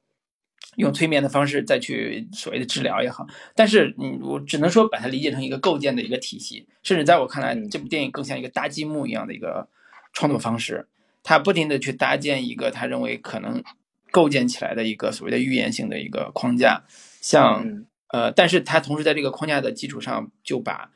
[0.76, 9.68] 用催眠的方式再去所谓的治疗也好，但是嗯，我只能说把它理解成一个构建的一个体系，甚至在我看来，这部电影更像一个搭积木一样的一个
[10.14, 10.88] 创作方式，
[11.22, 13.62] 他不停的去搭建一个他认为可能
[14.10, 16.84] 构建起来的一个所谓的预言性的一个框架，
[17.20, 20.90] 像呃，但是他同时在这个框架的基础上，就把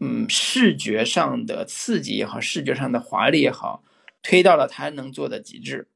[0.00, 3.84] 嗯视觉上的刺激也好，视觉上的华丽也好，
[4.20, 5.86] 推到了他能做的极致。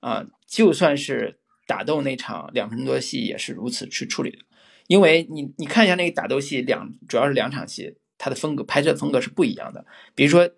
[0.00, 1.38] 啊，就算是。
[1.68, 4.38] 打斗那场两分多戏也是如此去处理的，
[4.86, 9.84] 因为你你看一下那个打斗戏，两主要是两场戏，它的风格拍摄风格是不一样的。
[10.14, 10.48] 比如说，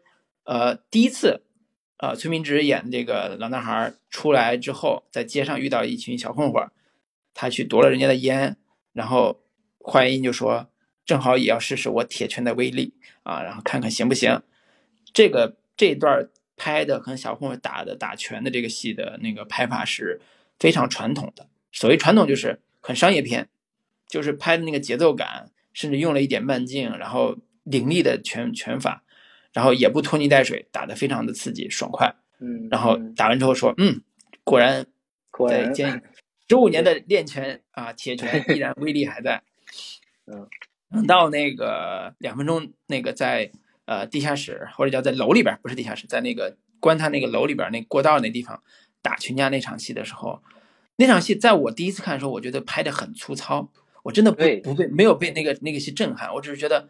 [0.44, 1.42] 呃，第一次，
[1.96, 6.64] 呃，崔明植演这个老男孩出来之后，在街上遇到一群小混混，
[7.34, 8.56] 他去夺了人家的烟，
[8.92, 9.42] 然后
[9.80, 10.70] 华英就说，
[11.04, 12.94] 正好也要试试我铁拳的威力
[13.24, 14.40] 啊，然后看看行不行。
[15.12, 20.20] 这个这一段拍的和小混混打的打拳的这个戏的那个拍法是
[20.60, 21.48] 非常传统的。
[21.72, 23.48] 所谓传统就是很商业片，
[24.06, 29.02] 就是拍的那个节奏感，甚至用了一点慢镜，然后凌厉的拳拳法，
[29.52, 32.14] 然后也不拖泥带水，打得非常的刺激爽快。
[32.38, 34.00] 嗯，然后打完之后说，嗯，
[34.44, 34.86] 果然，
[35.30, 35.74] 果然，
[36.48, 39.42] 十五年的练拳啊，铁拳依然威力还在。
[40.26, 40.48] 嗯，
[40.90, 43.50] 等到那个两分钟，那个在
[43.84, 48.62] 呃地下室或者叫在楼里边，不是地下室，在那个关他那个楼里边那过道那地方
[49.02, 50.40] 打群架那场戏的时候，
[50.96, 53.70] 那场戏在我第一次看的时候，我觉得拍的很粗糙，
[54.04, 56.88] 我真的不不被没有被那个那个戏震撼，我只是觉得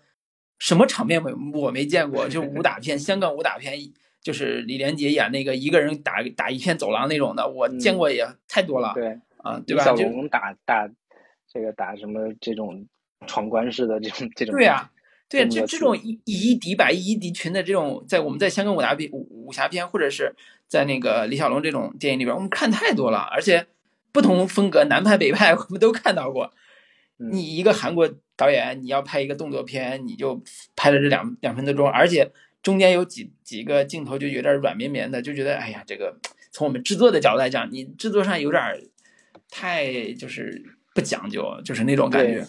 [0.59, 3.79] 什么场面没我没见过，就武打片，香港武打片。
[4.23, 8.93] 就是李连杰演那个一个人打打一片走廊那种的，我见过也太多了。
[8.93, 9.83] 对啊，对吧？
[9.83, 10.87] 小龙打打
[11.51, 12.87] 这个打什么这种
[13.27, 14.55] 闯关式的这种这种。
[14.55, 14.91] 对呀，
[15.31, 20.35] 对，这这种以以一敌百、以一敌群的这种，在我们在香港武打片、武武侠片，或者是
[20.69, 23.19] 在那个李小龙这种电影里边，我们看太多了。
[23.33, 23.67] 而且
[24.13, 26.53] 不同风格，南派北派，我们都看到过。
[27.17, 30.43] 你一个韩国导演，你要拍一个动作片，你就
[30.75, 32.31] 拍了这两两分多钟，而且。
[32.63, 36.15] 中间有几几个镜头就有点软绵绵的，就觉得哎呀，这个
[36.53, 38.63] 从我们制作的角度来讲，你制作上有点
[39.49, 40.63] 太就是
[40.95, 42.47] 不讲究，就是那种感觉。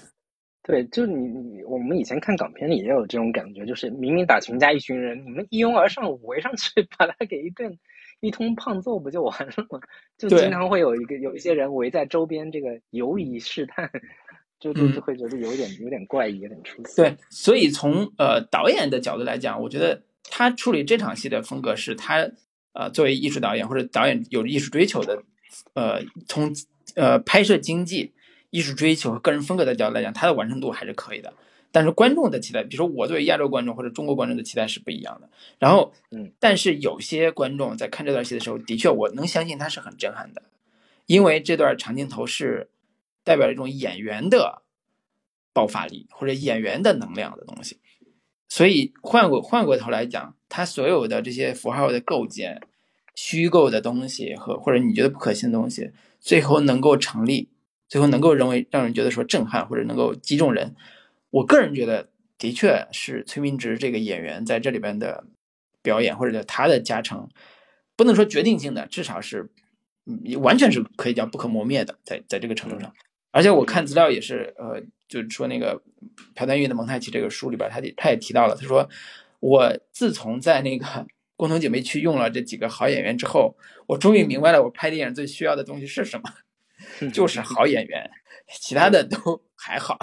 [0.63, 7.77] 对，就你你我们以前看港片里也有这种感觉，就是明明打群架一群人，你们一拥而上围上去， 把他给一顿
[8.19, 9.79] 一通胖揍不就完了吗？
[10.17, 13.89] 就经常会有一个有一些人围在周边，这个游移试探。
[14.59, 16.97] 就就就会觉得有点有点怪异，有点出戏。
[16.97, 22.29] 对，所以从呃导演的角度来讲，我觉得他处理这场戏的风格是他
[22.73, 25.23] 呃作为艺术导演或者导演有艺术追求的，
[25.73, 26.53] 呃从
[26.93, 28.13] 呃拍摄经济、
[28.51, 31.33] 艺术追求和个人风格的角度来讲，它的完成度还是可以的。
[31.71, 35.27] 但是观众的期待，比如说我作为亚洲观众或者中国观众的期待是不一样的。
[35.57, 40.43] 然后，嗯，但是有些观众在看这段戏的时候，的确我能相信他是很震撼的，
[41.07, 42.69] 因为这段长镜头是。
[43.23, 44.63] 代表一种演员的
[45.53, 47.77] 爆发力或者演员的能量的东西，
[48.49, 52.63] 所以换过换过头来讲，他所有的这些符号的构建、
[53.13, 57.49] 虚构的东西和或者你觉得不可信的东西，最后能够成立，
[57.91, 60.73] 最后能够认为让人觉得说震撼或者能够击中人。
[61.29, 65.25] 我个人觉得，的确是崔明植这个演员在这里边的
[65.81, 67.27] 表演或者叫他的加成，
[67.97, 69.49] 不能说决定性的，至少是
[70.05, 72.93] 嗯，完全是可以叫不可磨灭的，在在这个程度上。
[73.31, 75.81] 而且我看资料也是，呃，就是说那个
[76.33, 78.89] 朴赞玉的蒙太奇这个书里边，他他也提到了，他说
[79.41, 86.29] 我自从在那个共同姐妹区用了这几个好演员之后，我终于明白了我拍电影最需要的东西是什么，
[87.13, 88.09] 就是好演员，
[88.47, 89.97] 其他的都 还好，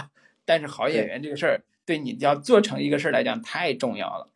[0.44, 4.28] 但是好演员这个事儿对你要做成一个事儿来讲太重要了。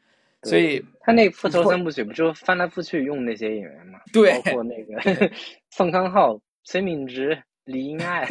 [0.42, 4.00] 所以他那复仇三部曲不就翻来覆去用那些演员嘛？
[4.12, 5.30] 对，包括那个
[5.70, 7.42] 宋康昊、崔敏植。
[7.64, 8.26] 李英爱，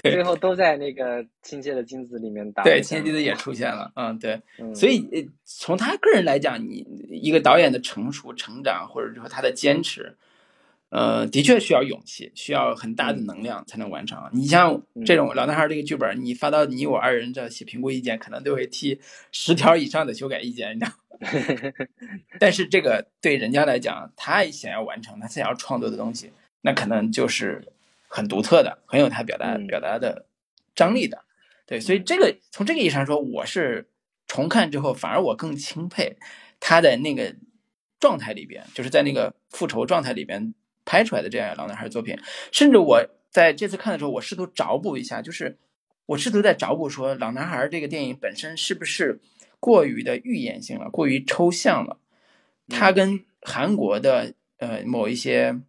[0.00, 2.62] 最后都在那个亲切的金子里面打。
[2.62, 3.90] 对，亲切金子也出现了。
[3.96, 4.40] 嗯，对。
[4.72, 10.16] 所以从他个人来讲，你一个导演的成熟、成长，或者说他的坚持，
[10.90, 14.28] 呃，的确需要勇气，需要很大的能量才能完成。
[14.32, 19.00] 你像这种老男孩这个剧本，你发到你我二人这写评估意见，可能都会提
[19.32, 20.92] 十条以上的修改意见，你知道。
[22.38, 27.72] 但是这个对人家来讲，他想要完成，他想要创作的东西，那可能就是。
[28.12, 30.26] 很独特的，很有他表达表达的
[30.74, 31.22] 张力的，
[31.64, 33.88] 对，所以这个从这个意义上说，我是
[34.26, 36.16] 重看之后，反而我更钦佩
[36.58, 37.36] 他的那个
[38.00, 40.52] 状态里边，就是在那个复仇状态里边
[40.90, 42.18] 拍出来的这样老男孩作品。
[42.50, 45.56] 甚至我在这次看的时候，我试图找补一下，就是
[46.06, 49.20] 我试图在找补说，老男孩这个电影本身是不是
[49.60, 51.98] 过于的预言性了，过于抽象了？
[52.68, 55.60] 他跟韩国的呃某一些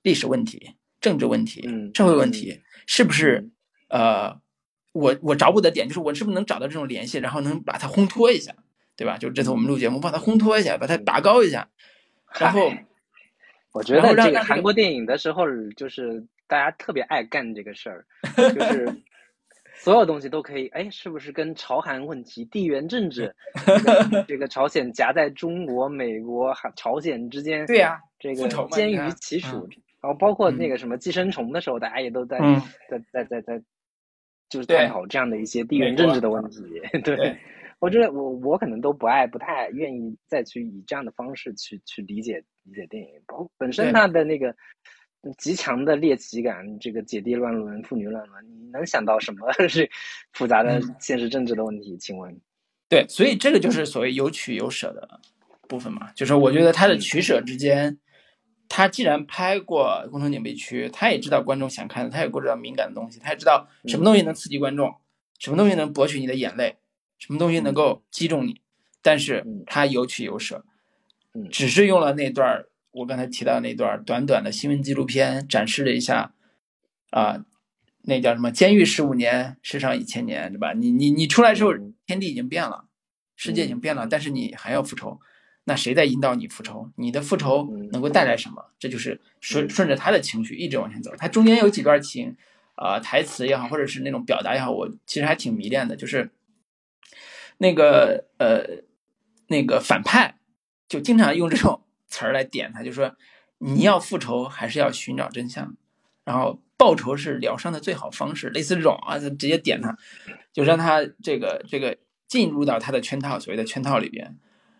[0.00, 0.76] 历史问题。
[1.00, 3.48] 政治问题、社会问题，是不是？
[3.88, 4.38] 呃，
[4.92, 8.54] 我我找补的点就是，我是不是能找到这种联系，然后能把它烘托一下，
[8.96, 9.16] 对吧？
[9.16, 11.70] 就这次我们录节目，把它烘托一下，把它拔高一下。
[12.38, 12.70] 然后，
[13.72, 18.04] 我觉得这个韩国电影的时候，就是大家特别爱干这个事儿，
[18.54, 18.92] 就是
[19.74, 20.66] 所有东西都可以。
[20.68, 23.34] 哎，是不是跟朝韩问题、地缘政治，
[24.26, 27.64] 这个朝鲜夹在中国、美国、朝鲜之间？
[27.66, 29.68] 对呀，这个兼于其属。
[30.02, 32.38] 然后包括那个什么寄生虫的时候，大家也都在
[32.88, 33.62] 在在在在，
[34.48, 36.62] 就是探讨这样的一些地缘政治的问题。
[37.04, 37.36] 对，
[37.78, 43.08] 我觉得我我可能都不爱，不太愿意再去以这样的方式去去理解理解电影。
[43.26, 44.54] 包本身它的那个
[45.38, 49.52] 极强的猎奇感，这个姐弟乱伦、父女乱伦，你能想到什么？
[49.68, 49.88] 是
[50.32, 51.96] 复杂的现实政治的问题？
[51.98, 52.40] 请问？
[52.88, 55.20] 对，所以这个就是所谓有取有舍的
[55.68, 57.98] 部分嘛，就是我觉得他的取舍之间，
[58.68, 64.92] 他既然拍过《工程警备区》，他也知道观众想看的，他也知道敏感的东西，他也知道什么东西能刺激观众，
[65.38, 66.78] 什么东西能博取你的眼泪，
[67.18, 68.60] 什么东西能够击中你，
[69.02, 70.64] 但是他有取有舍，
[71.50, 76.34] 只是用了那段我刚才提到那段短短的新闻纪录片，展示了一下，
[77.10, 77.44] 啊。
[78.04, 78.50] 那叫什么？
[78.50, 80.72] 监狱十五年，世上一千年，对吧？
[80.72, 81.74] 你你你出来之后，
[82.06, 82.86] 天地已经变了，
[83.36, 85.20] 世界已经变了，但是你还要复仇，
[85.64, 86.90] 那谁在引导你复仇？
[86.96, 88.70] 你的复仇能够带来什么？
[88.78, 91.14] 这就是顺顺着他的情绪一直往前走。
[91.18, 92.34] 他中间有几段情，
[92.74, 95.94] 啊，台词也好，或者是那种表达也好，我其实还挺迷恋的。
[95.94, 96.30] 就是
[97.58, 98.82] 那个呃，
[99.48, 100.36] 那个反派
[100.90, 103.16] 就经常用这种词儿来点他，就说
[103.56, 105.74] 你要复仇还是要寻找真相，
[106.26, 106.60] 然后。
[106.80, 109.94] 报仇是疗伤的最好方式，类似这种啊，直接点他，
[110.50, 114.38] 就让他这个这个进入到他的圈套，所谓的圈套里边。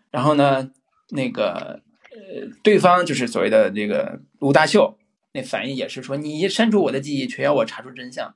[0.09, 0.71] 然后呢，
[1.09, 4.97] 那个呃，对方就是所谓的这个卢大秀，
[5.33, 8.33] 那反应也是说，你删除我的记忆，却要我查出真相，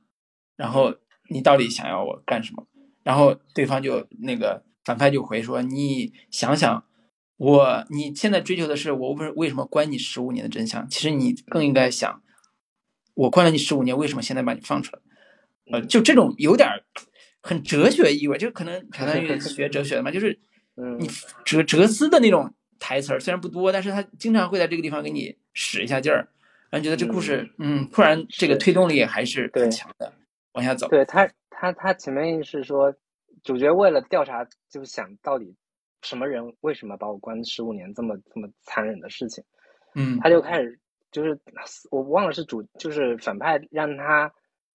[0.55, 0.93] 然后
[1.31, 2.67] 你到底想要我干什么？
[3.01, 6.85] 然后对方就那个反派就回说，你想想，
[7.37, 10.87] 我你现在追求的是我为为什么关你十五年的真相？
[10.89, 12.21] 其实你更应该想。
[13.13, 15.01] 我关了你十五年，为什么现在把你放出来？
[15.71, 16.67] 呃，就这种有点
[17.41, 20.37] 很哲学意味，就可能朴赞玉学哲学的嘛，就是
[20.99, 21.07] 你
[21.45, 26.27] 哲哲思的那种台词儿，虽然不多，但是他经常会在这个地方给你使一下劲儿，
[26.69, 30.13] 让你觉得这故事，嗯，突然这个推动力还是很强的，
[30.51, 30.89] 往下走。
[30.89, 32.93] 对他，他他前面是说，
[33.43, 35.55] 主角为了调查，就是想到底
[36.05, 39.43] 什么人为什么把我关十五年，这么这么残忍的事情，
[39.95, 40.79] 嗯，他就开始。
[41.11, 41.39] 就是
[41.91, 44.29] 我忘了是主，就是反派让他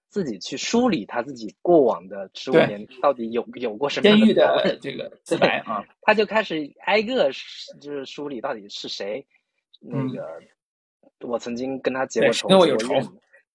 [0.09, 7.31] 自己去梳理他自己过往的十五年到底有有过什么监狱的这个自白啊，他就开始挨个
[7.79, 9.27] 就是梳理到底是谁，
[9.81, 10.41] 那个
[11.29, 12.95] 我曾经跟他结过仇，跟我有仇。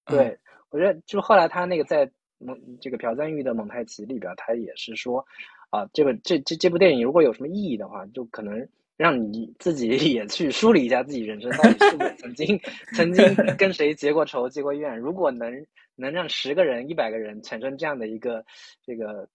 [0.04, 0.38] 对，
[0.70, 5.26] 我觉得就后来他那个在蒙这个朴赞玉的蒙太奇里边，他也是说
[5.70, 8.66] 啊，这个这这这部电影如果有什么意义的话，就可能。
[8.98, 12.58] 让你自己 也去梳理一下自己人生，到底是否曾经
[12.94, 13.22] 曾经
[13.58, 14.98] 跟谁结过仇、结过怨？
[14.98, 18.42] 如果能能让十个人、一百个人产生这样的一个
[18.82, 19.28] 这个，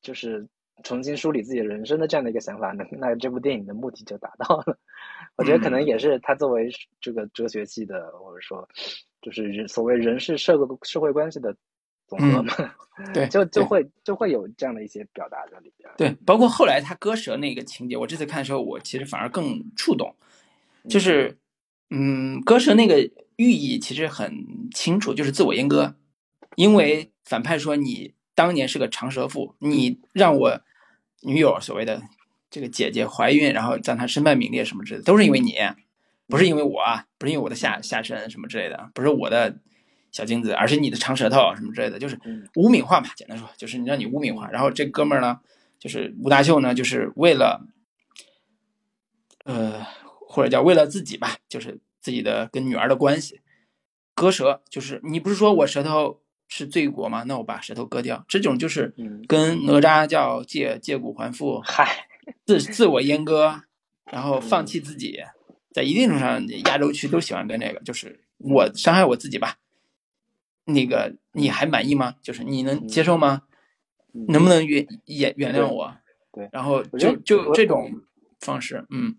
[0.00, 0.46] 就是
[0.84, 4.78] 重新梳理自己人生的这样的一个想法，那那这部电影的目的就达到了。
[5.34, 6.70] 我觉得可能也是他作为
[7.00, 8.68] 这个哲学系的，或者说
[9.20, 11.52] 就是人所谓人事社会社会关系的。
[12.08, 12.54] 总和嘛，
[13.12, 15.88] 对，就就会就会有这样的一些表达在里边。
[15.96, 20.14] 对，包括后来他割舌那个情节，我这次看的时候，我其实反而更触动。
[20.88, 21.36] 就是，
[21.90, 22.98] 嗯，割舌那个
[23.36, 25.94] 寓意其实很清楚，就是自我阉割。
[26.56, 30.60] 因为反派说你当年是个长舌妇，你让我
[31.20, 32.02] 女友所谓的
[32.50, 35.54] 这个姐姐怀孕，然后让她身败名裂什么之类的，都是因为你，
[36.26, 36.82] 不是因为我，
[37.18, 39.58] 不是因为我的下下身什么之类的，不是我的。
[40.10, 42.18] 小精子，而是你的长舌头什么之类的，就是
[42.56, 43.08] 污名化嘛。
[43.14, 44.48] 简单说，就是你让你污名化。
[44.50, 45.40] 然后这哥们儿呢，
[45.78, 47.66] 就是吴大秀呢，就是为了，
[49.44, 49.84] 呃，
[50.28, 53.40] 或者叫为了自己吧，就是自己的跟女儿的关系，
[54.14, 54.62] 割舌。
[54.68, 57.24] 就是你不是说我舌头是罪过吗？
[57.26, 58.24] 那我把舌头割掉。
[58.28, 58.94] 这种就是
[59.28, 62.08] 跟哪吒叫借借骨还父，嗨，
[62.46, 63.62] 自自我阉割，
[64.10, 65.20] 然后放弃自己，
[65.72, 69.56] 在一定程度上，亚洲区都喜欢跟这个，就是我伤害我自己吧。
[70.68, 72.14] 那个你还满意吗？
[72.20, 73.42] 就是你能接受吗？
[74.12, 75.96] 能不能原原原谅我？
[76.32, 77.90] 对，然后就就这种
[78.40, 79.16] 方式，嗯，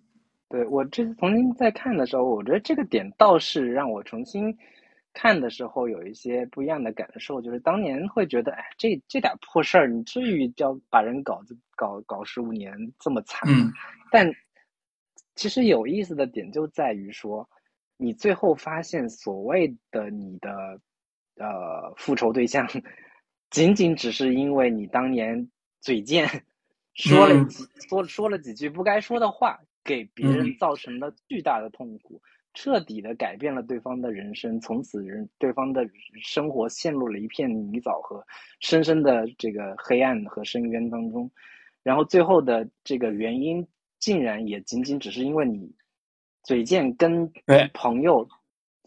[0.48, 4.56] 对我这次重新再看的时候，我觉得这个点倒是让我重新
[5.14, 7.42] 看的时候有一些不一样的感受。
[7.42, 11.42] 就是当年会觉得，哎，这这点破事儿，你至于叫把人搞
[11.76, 13.50] 搞搞十五年这么惨？
[13.50, 13.72] 嗯，
[14.12, 14.32] 但
[15.36, 17.50] 其实有意思的点就在于说，
[17.98, 20.80] 你最后发现所谓的你的。
[21.40, 22.68] 呃，复仇对象
[23.50, 25.50] 仅仅只是因为你当年
[25.80, 26.28] 嘴贱，
[26.94, 32.22] 说了几说说了几句不该说的话，给别人造成了巨大的痛苦，
[32.54, 35.90] 彻底的改变了对方的人生，从此人对方的
[36.22, 38.22] 生活陷入了一片泥沼和
[38.60, 41.32] 深深的这个黑暗和深渊当中，
[41.82, 43.66] 然后最后的这个原因，
[43.98, 45.74] 竟然也仅仅只是因为你
[46.44, 47.32] 嘴贱跟
[47.74, 48.28] 朋友。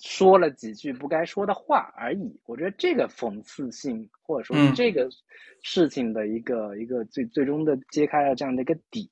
[0.02, 5.08] 说了几句不该说的话而已，我觉得这个讽刺性，或者说这个
[5.62, 9.08] 事情的一个一个最最终的揭开了这样的一个底，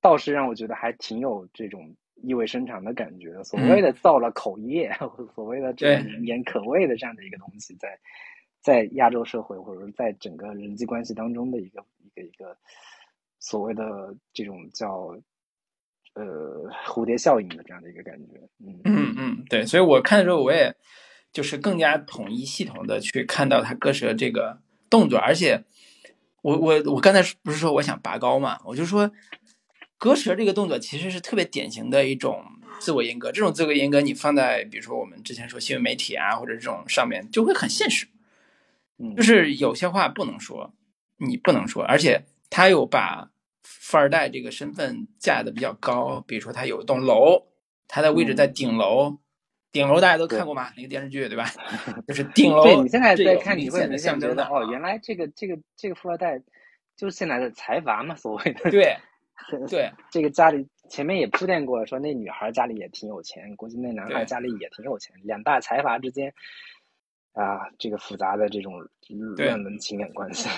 [0.00, 1.92] 倒是让我觉得还挺有这种
[2.22, 4.96] 意味深长的感觉，所谓的造了口业，
[5.34, 7.98] 所谓的这个人言可畏的这样的一个东西，在
[8.60, 12.56] 在亚洲社会或者说在整个人际关系当中的一个一个一个
[13.40, 15.20] 所谓的这种叫
[16.16, 20.74] 呃蝴蝶效应的这样的一个感觉，嗯嗯嗯，对，所以我看的时候，我也
[21.32, 24.58] 就是更加统一系统的去看到他割舌这个
[24.90, 25.62] 动作，而且
[26.42, 29.12] 我我我刚才不是说我想拔高嘛，我就说。
[29.98, 32.44] 割舌这个动作其实是特别典型的一种
[32.78, 38.06] 自我阉割，这种自我阉割你放在比如说我们之前说新闻媒体啊或者这种上面就会很现实，
[39.16, 40.74] 就是有些话不能说，
[41.16, 43.30] 你不能说，而且他又把
[43.66, 47.46] 富二代这个身份架的比较高，比如说他有一栋楼，
[47.88, 49.18] 他的位置在顶楼，
[49.72, 50.70] 顶楼大家都看过吗？
[50.76, 51.46] 那个电视剧对吧？
[52.06, 52.62] 就是顶楼。
[52.64, 56.40] 对你现在在看，你会明显觉得哦，原来这个这个这个富二代
[56.96, 58.96] 就是现在的财阀嘛，所谓的对。
[59.68, 66.32] 对，这个家里前面也铺垫过，说那女孩家里也挺有钱，估计那男孩家里也挺有钱，两大财阀之间
[67.34, 68.72] 啊，这个复杂的这种
[69.36, 70.48] 乱伦情感关系。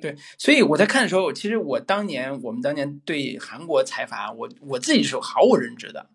[0.00, 6.08] 对，所以我在看的时候，其实我当年我们当年对韩国财阀，我我自己是毫无认知的，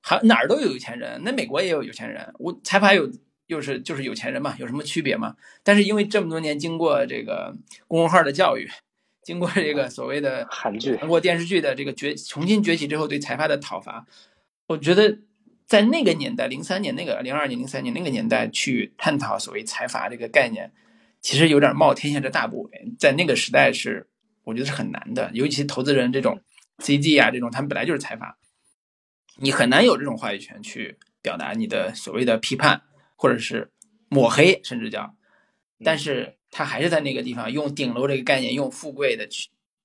[0.00, 3.10] 韩哪儿都有有钱人，那美国也有有钱人，我财阀有
[3.46, 5.36] 又是就是有钱人嘛，有什么区别吗？
[5.62, 7.56] 但是因为这么多年经过这个
[7.86, 8.68] 公众号的教育。
[9.24, 14.04] 经过这个所谓的韩剧、韩国电视剧的这个崛重新崛起之后，对财阀的讨伐，
[14.66, 15.16] 我觉得
[15.64, 20.72] 在那个年代，零三年那个、零二年、零三年那个年代去探讨所谓财阀这个概念，
[21.22, 22.94] 其实有点冒天下之大不韪。
[22.98, 24.10] 在那个时代是，
[24.44, 25.30] 我觉得是很难的。
[25.32, 26.42] 尤其投资人这种
[26.78, 28.36] CG 啊，这种他们本来就是财阀，
[29.38, 32.82] 你很难有这种话语权去表达你的所谓的批判，
[33.16, 33.70] 或者是
[34.10, 35.16] 抹黑，甚至叫，
[35.82, 36.36] 但是。
[36.54, 39.26] 他还是在那个地方用顶楼这个概念，用富贵的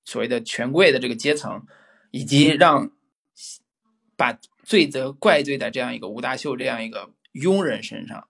[0.03, 1.65] 所谓的权贵的这个阶层，
[2.11, 2.91] 以及让
[4.17, 8.27] 把罪责怪罪在这样一个吴大秀这样一个庸人身上，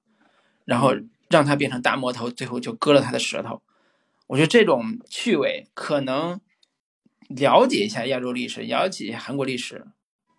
[0.65, 0.93] 然后
[1.29, 3.61] 让他变成大魔头，最后就割了他的舌头。
[4.27, 6.39] 我觉得这种趣味，可能
[7.29, 9.85] 了解一下亚洲历史，了解一下韩国历史，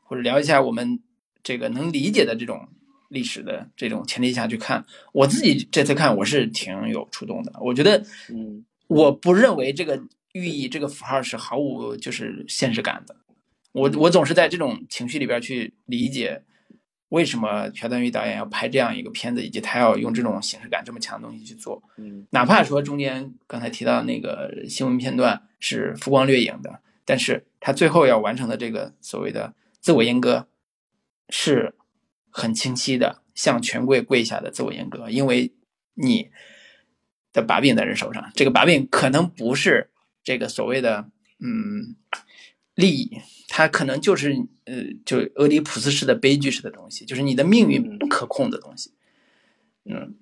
[0.02, 1.00] 或者了解一下我们
[1.42, 2.68] 这个能理解的这种。
[3.10, 4.84] 历史的这种前提下去看，
[5.14, 7.50] 我自己这次看我是挺有触动的。
[7.58, 9.98] 我觉得，嗯，我不认为这个
[10.32, 13.16] 寓意这个符号是毫无就是现实感的。
[13.72, 16.42] 我我总是在这种情绪里边去理解
[17.08, 21.82] 为什么朴赞玉导演要拍这样一个片子，以及他要用这种形式感这么强的东西去做。
[21.96, 30.48] 嗯，哪怕说中间刚才提到那个新闻片段是浮光掠影的，但是他最后要完成的这个所谓的自我阉割
[31.28, 31.74] 是。
[32.30, 35.54] 很清晰的向权贵跪下的自我阉割，因为
[35.94, 36.30] 你
[37.32, 39.90] 的把柄在人手上，这个把柄可能不是
[40.22, 41.08] 这个所谓的
[41.40, 41.96] 嗯
[42.78, 44.30] 利益，它可能就是
[44.64, 44.74] 呃
[45.04, 48.92] 就俄狄浦斯式的悲剧式的东西，就是你的命运不可控的东西。
[49.84, 50.14] 嗯，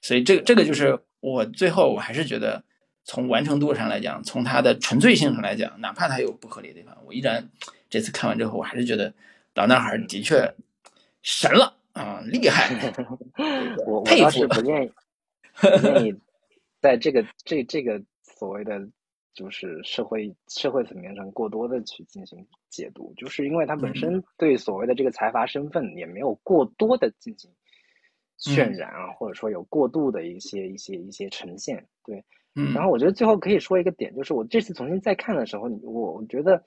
[0.00, 2.64] 所以这个这个就是我最后我还是觉得
[3.04, 7.48] 从完成度上来讲，从它的纯粹性上来讲，哪怕它有不合理的地方，我依然
[7.88, 9.14] 这次看完之后，我还是觉得
[9.54, 10.54] 老男孩的确。
[11.22, 12.74] 神了啊，厉害！
[13.86, 14.90] 我我倒是不愿意，
[15.60, 16.14] 不愿意
[16.80, 18.88] 在这个这这个所谓的
[19.32, 27.50] 就是社会社会层面上过多的去进行解读，就是因为他本身对所谓的这个财阀身份也没有过多的进行
[28.38, 31.86] 渲染啊，或者说有过度的一些一些一些呈现。
[32.04, 32.24] 对，
[32.74, 36.62] 然后我觉得最后可以说一个点，就是我这次重新再看的时候，我我觉得。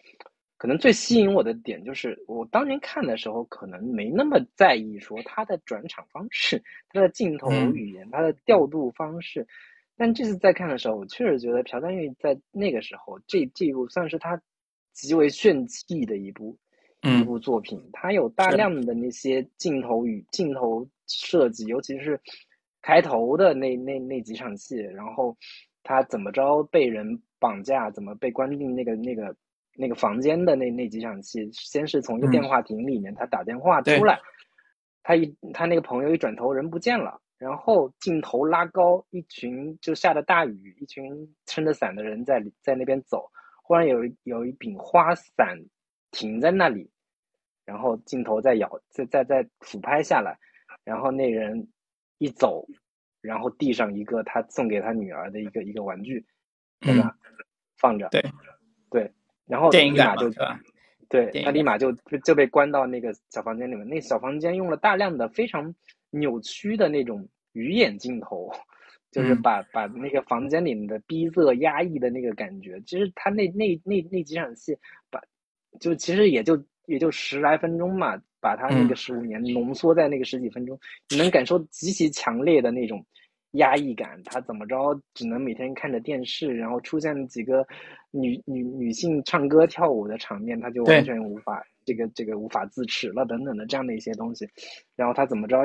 [0.56, 9.46] 可能最吸引我的点就是，我当年看的时候，可能没那么在意说它的转场方式、它的镜头语言、它的调度方式。
[9.96, 14.42] 但这次再看的时候，我确实觉得朴赞玉在那个时候这这一部算是他
[14.92, 16.58] 极为炫技的一部
[17.02, 17.82] 一部作品。
[17.92, 22.20] 他有大量的那些镜头与镜头设计，尤其是
[22.82, 25.38] 开头的那那那几场戏，然后
[25.84, 29.36] 他怎么着被人绑架，怎么被关进那个那个。
[29.76, 34.20] 那个房间的那那几场戏，先是从一个电话亭里面，他打电话出来，
[35.02, 43.30] 他一他那个朋友一转头人不见了，然后镜头拉高，一群就下着大雨，一群撑着伞的人在在那边走，
[43.62, 45.60] 忽然有有一柄花伞
[46.12, 46.90] 停在那里，
[47.66, 50.40] 然后镜头再摇再再再俯拍下来，
[50.86, 51.68] 然后那人
[52.18, 52.66] 一走，
[53.20, 56.26] 然后地上一个他送给他女儿的一个一个玩具，
[56.80, 57.14] 在那
[57.78, 58.24] 放着，对
[58.90, 59.12] 对。
[59.46, 60.32] 然后立马就，
[61.10, 61.92] 对他立马就
[62.24, 63.86] 就被关到那个小房间里面。
[63.86, 65.76] 那小房间用了大量的非常
[66.10, 68.52] 扭曲的那种鱼眼镜头，
[69.12, 72.82] 就是把把那个房间里面的逼仄压抑的那个感觉。
[72.82, 74.78] 其实他那那那那几场戏，
[75.10, 75.22] 把
[75.80, 83.06] 就其实也就也就十来分钟嘛，把他那个十五年浓缩在那个十几分钟，你能感受极其强烈的那种
[83.52, 84.22] 压抑感。
[84.24, 87.66] 他怎么着，只能每天看着电视，然后出现几个
[88.12, 94.48] 女女女性唱歌跳舞的场面，他就完全无法这个这个无法自持了等等的这样的一些东西。
[94.96, 95.58] 然后他怎么着，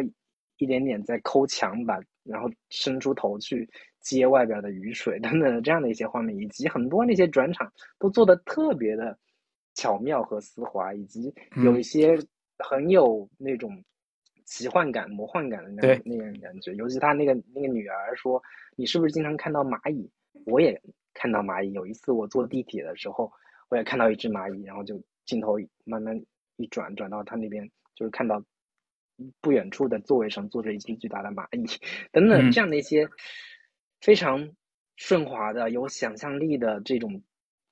[0.59, 3.69] 一点点在抠墙把，然后伸出头去
[4.01, 9.19] 接外边的雨水 等等的这样的一些画面，以及很多那些转场都做的特别的。
[9.75, 11.33] 巧妙和丝滑，以及
[11.63, 12.19] 有一些
[12.59, 13.81] 很有那种
[14.45, 16.75] 奇幻感、魔幻感的那那种感觉。
[16.75, 18.43] 尤其他那个那个女儿说
[18.75, 20.11] ：“你是不是经常看到蚂蚁？”
[20.47, 20.83] 我也
[21.15, 21.73] 看到蚂蚁。
[21.75, 23.31] 有一次我坐地铁的时候，
[23.69, 26.21] 我也看到一只蚂蚁，然后就镜头慢慢
[26.57, 27.65] 一转，转到他那边，
[27.95, 28.43] 就是看到
[29.41, 31.67] 不远处的座位上坐着一只巨大的蚂蚁，
[32.13, 33.09] 等等这样的一些
[34.01, 34.49] 非常
[34.97, 37.23] 顺滑的、有想象力的这种。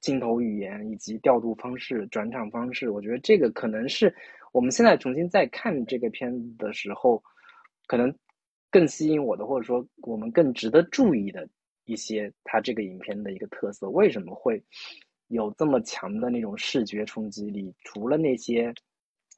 [0.02, 4.14] 镜头语言以及调度方式、转场方式，我觉得这个可能是
[4.52, 7.20] 我们现在重新再看这个片子的时候，
[7.88, 8.14] 可能
[8.70, 11.48] 更吸引我的，或者说我们更值得注意的
[11.86, 13.88] 一些它这个影片的一个特色。
[13.90, 14.62] 为什么会
[15.26, 17.74] 有这么强的那种视觉冲击力？
[17.82, 18.72] 除了那些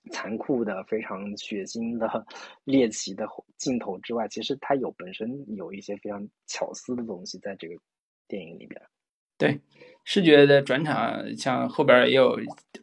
[0.08, 2.26] 残酷的、非常血腥的、
[2.64, 3.26] 猎奇的
[3.56, 7.74] 镜头之外，其实它有本身有一些非常巧思的东西在这个
[8.26, 8.80] 电影里边。
[9.36, 9.60] 对，
[10.02, 12.36] 视觉的转场，像后边也有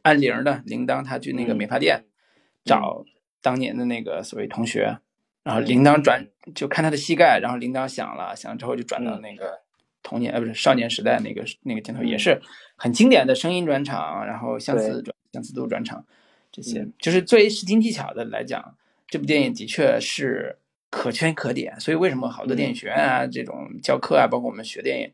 [0.04, 2.06] 按铃的铃铛，他去那个美发店
[2.64, 3.04] 找
[3.42, 4.98] 当年的那个所谓同学，
[5.44, 6.26] 然后铃铛转
[6.56, 9.60] 就看他的膝盖，然后铃铛响了，响了之后就转到那个
[10.02, 12.42] 童年呃不是少年时代那个那个镜头，也是
[12.78, 16.06] 很经典的声音转场，然后相似转相似度转场，
[16.56, 18.78] 这些就是作为视听技巧的来讲，
[19.08, 20.58] 这部电影的确是
[20.90, 21.78] 可圈可点。
[21.80, 25.12] 所以为什么好多电影学院啊这种教课啊，包括我们学电影。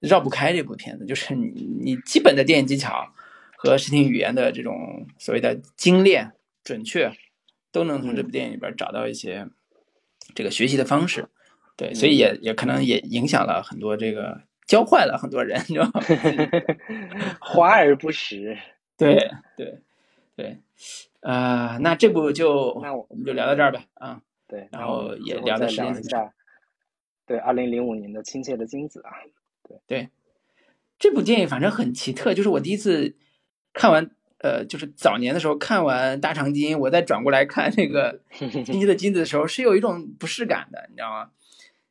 [0.00, 1.48] 绕不开这部片子，就是你
[1.80, 3.12] 你基本的电影技巧
[3.56, 6.30] 和视听语言的这种所谓的精炼、
[6.62, 7.10] 准确，
[7.72, 9.48] 都能从这部电影里边找到一些
[10.36, 11.26] 这个学习的方式。
[11.76, 16.00] 对，所以也也可能也影响了很多这个，教坏了很多人，你知道吗？
[17.42, 18.56] 华而不实。
[18.96, 19.16] 对
[19.56, 19.80] 对
[20.38, 20.60] 对，
[21.18, 23.82] 呃，那这部就那我们就聊到这儿吧。
[23.94, 26.32] 啊，对，然后也聊的时间一下。
[27.26, 29.10] 对，二零零五年的《亲切的金子》啊。
[29.88, 30.10] 对，
[30.96, 33.16] 这部电影反正很奇特，就是我第一次
[33.72, 34.08] 看完，
[34.38, 38.20] 呃，就是早年的时候看完《大长今》，我再转过来看那个
[38.62, 41.30] 《金鸡的金子》的时候，是有一种不适感的，你知道吗？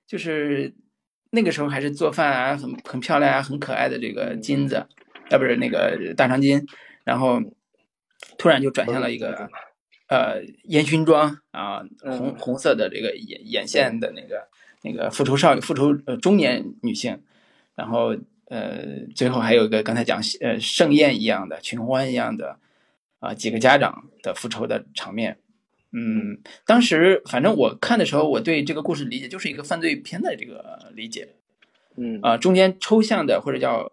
[0.08, 0.74] 就是
[1.32, 4.76] 那个时候还是做饭啊，很很漂亮啊，很可爱的这个金子，
[5.30, 6.66] 啊，不是那个大长今，
[7.04, 7.42] 然后
[8.38, 9.50] 突然就转向了一个
[10.08, 14.48] 呃烟熏妆啊，红红色的这个眼眼线的那个
[14.84, 17.22] 那个复仇少女，复仇呃中年女性。
[17.76, 22.58] 然后，呃，最后还有一个刚才讲，呃，盛宴一样的群欢一样的，
[23.20, 25.38] 啊，几个家长的复仇的场面，
[25.92, 31.36] 嗯，当时反正我看的时候，我对这个故事理解就是一个犯罪片的这个理解，
[31.98, 33.92] 嗯，啊，中间抽象的或者叫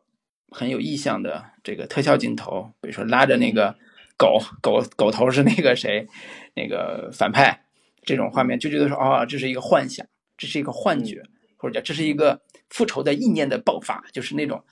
[0.49, 3.77] 很有意象的这个特效镜头，比如说拉着那个
[4.25, 6.07] 狗狗狗头是那个谁，
[6.55, 7.65] 那个反派
[8.03, 10.07] 这种画面，就觉得说，哦，这是一个幻想，
[10.37, 11.23] 这是一个幻觉，
[11.57, 12.41] 或者叫这是一个。
[12.71, 14.65] 复仇的意念的爆发，就是那种，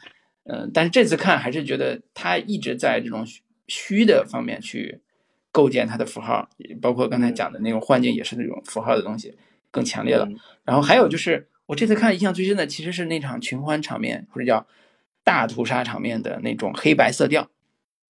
[0.45, 3.25] 嗯，但是这次看还是觉得他一直在这种
[3.69, 5.01] 虚的方面去
[5.53, 6.49] 构建他的符号，
[6.81, 9.37] 包括刚才讲的那种幻境也是那种符号的东西
[9.71, 10.27] 更强烈了。
[10.65, 14.67] 然后还有就是我这次看印象最深的其实是那场群欢场面或者叫
[15.23, 17.51] 大屠杀场面的那种黑白色调，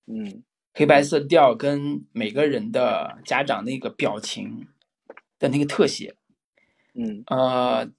[0.07, 4.67] 嗯，黑白色调跟每个人的家长那个表情
[5.39, 6.15] 的那个特写，
[6.95, 7.91] 嗯，呃。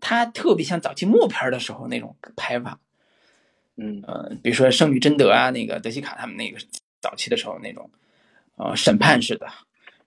[0.00, 2.80] 他特别像早期默片的时候那种拍法，
[3.76, 6.58] 嗯呃，比如说《圣女贞德》啊，那个德西卡他们那个
[7.00, 7.90] 早期的时候那种，
[8.56, 9.46] 呃，审判式的，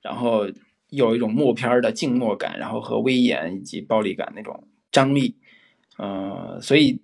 [0.01, 0.47] 然后
[0.89, 5.35] 有一种默片的静默感，然后和威严以及暴力感那种张力，
[5.97, 6.99] 呃，所以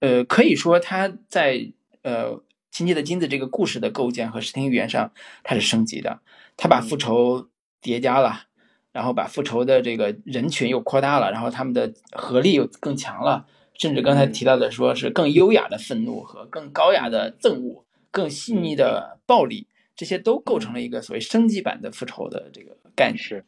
[0.00, 1.70] 呃，可以说他在
[2.02, 2.32] 呃
[2.72, 5.12] 《亲切的金子》这个故事的构建和视听语言上，
[5.44, 6.18] 它是升级的，
[6.56, 7.48] 他把复仇
[7.80, 8.46] 叠加了。
[8.92, 19.66] 然后把复仇的这个人群又扩大了，然后他们的合力又更强了，甚至刚才提到的说是更优雅的愤怒和更高雅的憎恶、更细腻的暴力，
[19.96, 23.16] 这些都构成了一个所谓升级版的复仇的这个概念。
[23.16, 23.46] 是，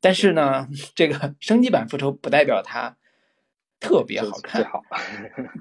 [0.00, 2.96] 但是呢，这个升级版复仇不代表它
[3.80, 4.82] 特别好看，好，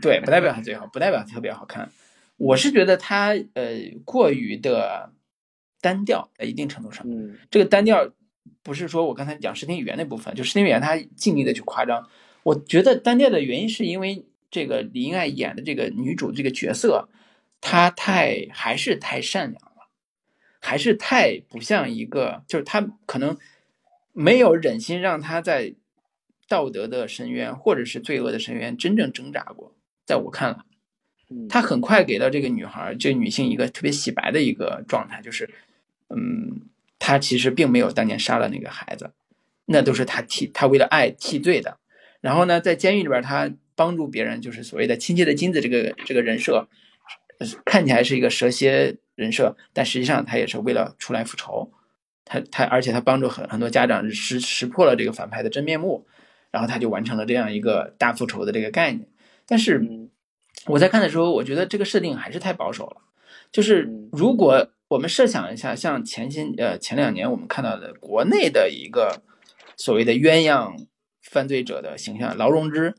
[0.02, 1.92] 对，不代表它最好，不代表特别好看。
[2.38, 5.11] 我是觉得他呃过于的
[5.81, 8.11] 单调，在一定程度上，嗯，这个单调。
[8.64, 12.09] 不是说我刚才讲视听语言那部分，就视听语言他尽力的去夸张。
[12.43, 17.07] 我觉得单调的原因是因为这个李英爱演的这个女主这个角色，
[17.61, 19.88] 她太还是太善良了。
[20.59, 23.38] 还是太不像一个，就是她可能
[24.11, 25.76] 没有忍心让她在
[26.49, 29.76] 道德的深渊或者是罪恶的深渊真正挣扎过。
[30.05, 30.59] 在我看来，
[31.49, 35.49] 他很快给到这个女孩，这个女性一个特别洗白的一个状态，就是，
[36.10, 36.62] 嗯，
[36.99, 39.12] 他其实并没有当年杀了那个孩子，
[39.66, 41.78] 那都是他替他为了爱替罪的。
[42.22, 46.68] 然后呢，在监狱里边，他帮助别人，就是所谓的亲切的金子这个这个人设，
[47.66, 51.72] 看起来是一个蛇蝎人设，但实际上他也是为了出来复仇。
[52.26, 56.08] 他他而且他帮助很很多家长识识破了这个反派的真面目，
[56.52, 59.08] 然后他就完成了这样一个大复仇的这个概念。
[59.45, 60.10] 但是
[60.68, 63.02] 我在看的时候，我觉得这个设定还是太保守了。
[63.52, 69.22] 就是如果我们设想一下，像前些呃前两年我们看到的国内的一个
[69.76, 70.88] 所谓的鸳鸯。
[71.30, 72.95] 犯罪者的形象，劳荣枝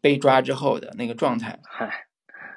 [0.00, 2.08] 被抓之后的那个状态，嗨，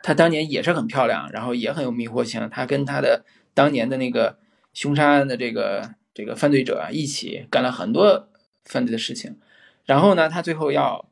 [0.02, 2.50] 他当年也是很漂亮，然后也很有迷惑性。
[2.50, 3.24] 他跟他的
[3.54, 4.40] 当年的那个
[4.74, 8.30] 凶杀案的这个这个犯罪者啊，一起干了很多
[8.66, 9.38] 犯罪的事情。
[9.86, 11.06] 然后呢，他最后要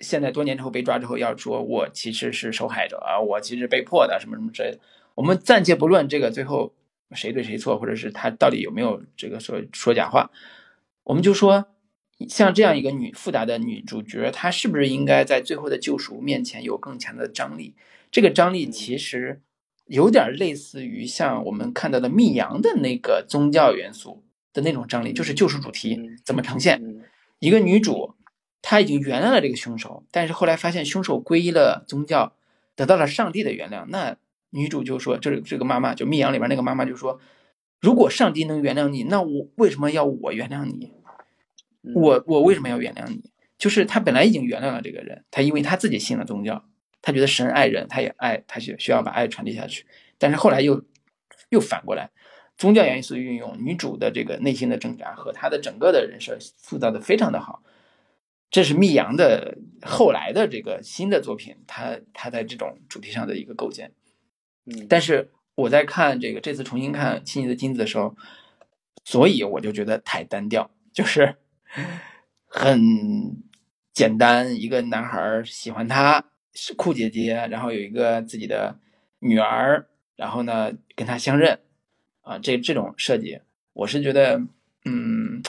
[0.00, 4.78] 现在多年之后被抓之后，要说我其实是受害者啊，我其实被迫的什么什么之类的。
[5.14, 6.72] 我们暂且不论这个最后
[7.12, 10.30] 谁对谁错，或者是他到底有没有这个说说假话，
[11.04, 11.66] 我们就说。
[12.28, 17.74] 像这样一个女复杂的女主角，她是不是应该在最后的救赎面前有更强的张力？
[18.12, 19.40] 这个张力其实
[19.86, 26.80] 有点类似于像我们看到的《密阳》的那个宗教元素的那种张力，就是救赎主题怎么呈现？
[27.40, 28.14] 一个女主
[28.62, 32.32] 她已经原谅了这个凶手，但是后来发现凶手皈依了宗教，
[32.74, 33.84] 得到了上帝的原谅。
[33.88, 34.16] 那
[34.50, 37.20] 女主就说：“这这个妈妈，就《密阳》里边那个妈妈就说，
[37.80, 40.92] 如果上帝能原谅你，那我为什么要我原谅你？”
[41.96, 43.32] 我我为什么要原谅你？
[43.58, 46.64] 就是他本来已经原谅了这个人，他因为他自己信了宗教，
[47.00, 49.84] 他觉得神爱人，他也爱，他需需要把爱传递下去。
[50.18, 50.84] 但是后来又
[51.48, 52.10] 又反过来，
[52.56, 57.64] 宗教元素运用，女主的这个内心的挣扎和她的整个的人设塑造的非常的好。
[58.52, 63.90] 这是密阳的后来的这个新的作品，他他在这种主题上的一个构建。
[64.66, 68.14] 嗯，但是我在看这个这次重新看《亲戚的金子》的时候，
[69.04, 71.34] 所以我就觉得太单调，就是。
[72.54, 73.42] 很
[73.94, 76.22] 简单，一个男孩喜欢她
[76.52, 78.78] 是酷姐姐，然后有一个自己的
[79.20, 81.58] 女儿，然后呢跟他相认，
[82.20, 83.40] 啊，这这种设计，
[83.72, 84.42] 我是觉得，
[84.84, 85.42] 嗯，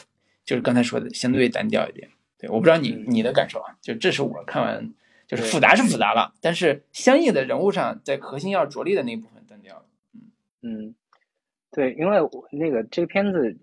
[0.45, 2.09] 就是刚才说的相对单调一点。
[2.43, 4.93] 对，我不知道你你的感受啊，就这是我看完，
[5.25, 9.85] 就是复杂是复杂了，但是相应的人物上，在核心要着力的那部分单调了。
[10.13, 10.21] 嗯
[10.61, 10.95] 嗯，
[11.71, 13.57] 对，因为我那个这个片子。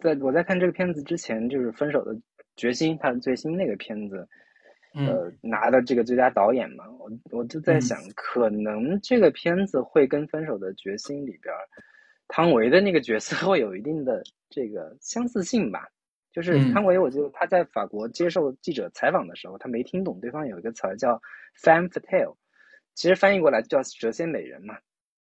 [0.00, 2.16] 在我在看这个片子之前，就是《分手的
[2.54, 4.28] 决心》，他的最新那个片子，
[4.94, 11.52] 呃，拿的这个最佳导演嘛，我我就在想，可能这个片子会跟《分手的决心》里边
[12.28, 15.88] 汤唯的那个角色会有一定的这个相似性吧。
[16.32, 21.20] 就是汤唯，我记得他在法国接受记者采访的时候，他没听懂对方有一个词儿叫
[21.60, 22.36] “femme fatale”，
[22.94, 24.76] 其实翻译过来叫“蛇蝎美人”嘛。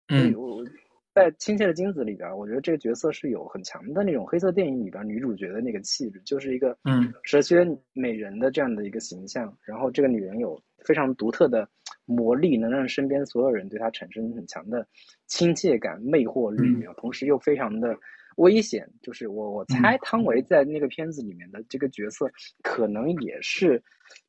[0.09, 0.35] 嗯。
[0.35, 0.65] 我
[1.13, 9.53] 在《亲切的金子》里边，我觉得这个角色是有很强的那种黑色电影里边女主角的那个气质，就是一个嗯蛇蝎美人的这样的一个形象。
[9.65, 11.69] 然后这个女人有非常独特的
[12.05, 14.87] 魔力，能让身边所有人对她产生很强的
[15.27, 17.97] 亲切感、魅惑力，同时又非常的
[18.37, 18.89] 危险。
[19.03, 22.31] 就是我我猜汤唯在那个片子里面的这个角色，
[22.63, 23.83] 可能也是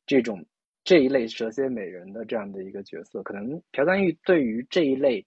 [0.06, 0.44] 这种
[0.84, 3.22] 这一类蛇蝎美人的这样的一个角色。
[3.22, 5.24] 可能朴赞玉对于这一类，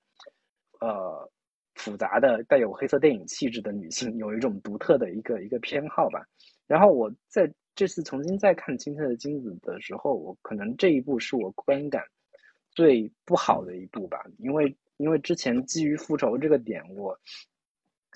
[0.80, 1.30] 呃。
[1.78, 6.26] 复杂的带有黑色电影气质的女性有一种独特的一个一个偏好吧。
[6.68, 12.02] 然后我在这次重新再看《青色的金子》的时候，我可能这一部是我观感
[12.72, 14.24] 最不好的一部吧。
[14.38, 17.20] 因为因为之前基于复仇这个点，我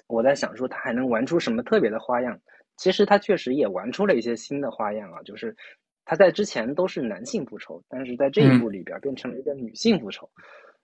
[0.10, 2.38] 我在想说他还能玩出什么特别的花样。
[2.76, 5.56] 其实他确实也玩出了一些新的花样啊，就是
[6.03, 10.30] 他在之前都是男性复仇，但是在这一部里边变成了一个女性复仇。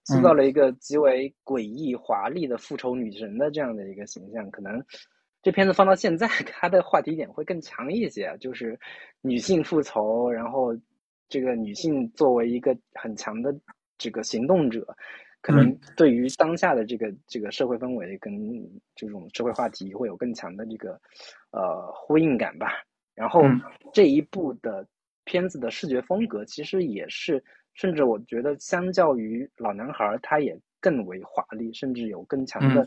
[0.07, 4.79] 塑造了一个极为诡异、华丽的复仇女神的这样的一个形象，可能
[5.41, 8.79] 这片子放到现在， 它的话题点会更强一些，就是
[9.21, 10.77] 女性复仇，然后
[11.27, 13.51] 这个女性作为一个很强的
[13.97, 14.85] 这个行动者，
[15.45, 18.33] 可能对于当下的这个这个社会氛围跟
[18.95, 20.99] 这种社会话题会有更强的这个
[21.51, 22.83] 呃呼应感吧。
[23.13, 23.43] 然后
[23.93, 24.83] 这一部的
[25.23, 27.43] 片子的视觉风格其实也是。
[27.75, 32.85] 甚至我觉得，相较于老男孩，它也更为华丽，甚至有更强的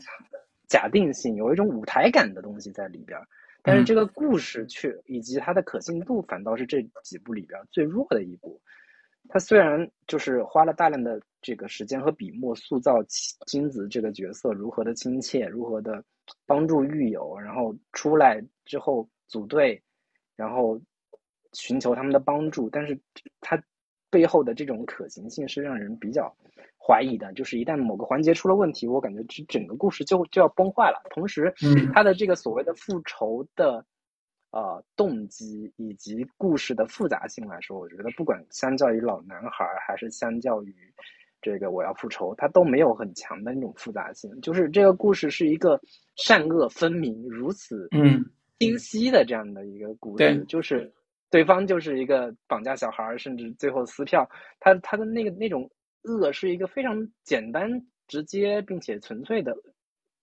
[0.67, 3.15] 假定性，有一种舞台感的东西在里边。
[3.61, 8.59] 但是这个故事却以及它的可信度，反倒是这几部里边最弱的一部。
[9.27, 12.95] 他虽然就是花了大量的这个时间和笔墨塑造
[13.45, 16.03] 金子这个角色如何的亲切，如何的
[16.45, 19.79] 帮助狱友，然后出来之后组队，
[20.35, 20.81] 然后
[21.53, 22.99] 寻求他们的帮助，但是
[23.41, 23.61] 他
[24.09, 26.35] 背后的这种可行性是让人比较
[26.77, 27.31] 怀疑的。
[27.33, 31.01] 就是一旦某个环节出了问题，我感觉这整个故事就就要崩坏了。
[31.11, 31.53] 同时，
[31.93, 33.85] 他的这个所谓的复仇的。
[34.51, 40.73] 呃，动机以及故事的复杂性来说，我觉得不管相较于老男孩，还是相较于
[41.39, 44.41] 这个我要复仇，它都没有很强的那种复杂性。
[44.41, 45.79] 就是这个故事是一个
[46.15, 48.25] 善恶分明、如此嗯
[48.57, 50.43] 清晰的这样的一个故事。
[50.45, 50.91] 就是
[51.29, 54.27] 对方就是一个绑架小孩，甚至最后撕票，
[54.59, 55.69] 他他的那个那种
[56.01, 57.69] 恶是一个非常简单、
[58.07, 59.55] 直接并且纯粹的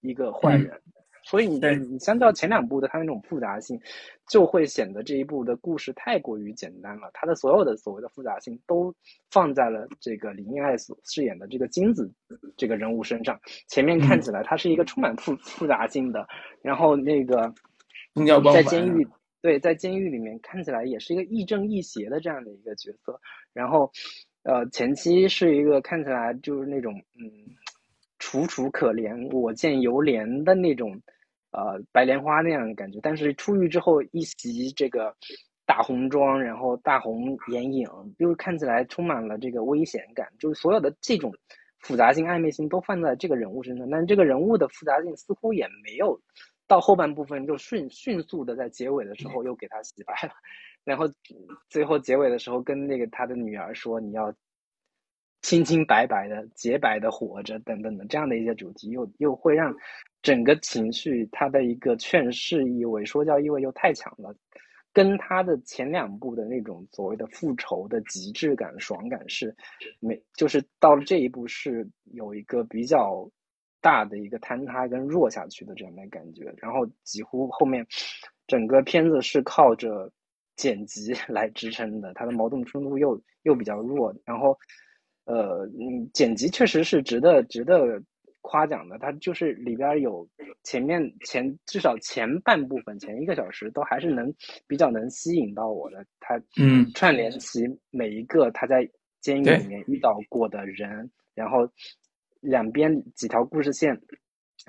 [0.00, 0.82] 一个坏人。
[1.28, 3.76] 所以你你相较前两部的它那种复杂性，
[4.28, 7.10] 就会显得这一部的故事太过于简单了。
[7.12, 8.94] 它的所有的所谓的复杂性都
[9.28, 12.08] 放在了这个李英爱所饰演的这个金子
[12.56, 13.36] 这个人物身上。
[13.66, 16.24] 前面看起来他是一个充满复复杂性的，
[16.62, 17.52] 然后那个
[18.54, 19.04] 在监狱
[19.42, 23.20] 对在监狱里面看起来也是一个亦正亦邪的这样的一个角色。
[23.52, 23.90] 然后
[24.44, 27.26] 呃前期是一个看起来就是那种嗯
[28.20, 31.02] 楚楚可怜我见犹怜的那种。
[31.56, 35.16] 呃，白莲花那样的感觉，但是出狱之后一袭这个
[35.64, 37.88] 大红妆，然后大红眼影，
[38.18, 41.34] 就是看起来充满了这个危险感，就是所有的这种
[41.80, 46.20] 复杂性、暧昧性都放在这个人物身上，但是这个人物的复杂性似乎也没有
[46.66, 50.34] 到后半部分就迅迅速的在结尾的时候又给他洗白了，
[50.84, 51.06] 然后
[51.70, 54.30] 最后结尾的时候跟那个他的女儿说你要
[55.42, 59.74] 清清白白的、洁白的活着等等的这样的一些主题，又又会让。
[60.22, 64.34] 整个情绪，它的一个劝世意味、说教意味又太强了，
[64.92, 69.54] 跟他的前两部的那种所谓的复仇的极致感、爽感是
[70.00, 73.30] 没，就是到了这一步是有一个比较
[73.80, 76.52] 大的一个坍塌跟弱下去的这样的感觉。
[76.56, 77.86] 然后几乎后面
[78.48, 80.10] 整个片子是靠着
[80.56, 84.12] 剪辑 来支撑的，它的矛盾冲突又又比较弱。
[84.24, 84.58] 然后，
[85.26, 88.02] 呃，嗯，剪辑确实是值得值得。
[88.48, 90.24] 夸奖的，它就是里边有
[90.62, 94.32] 前面前至少前半部分前一个小时都还是能
[94.68, 98.88] 比较能吸引到我的，它嗯串联起每一个他在
[99.20, 101.68] 监狱里面遇到过的人，然后
[102.40, 104.00] 两边几条故事线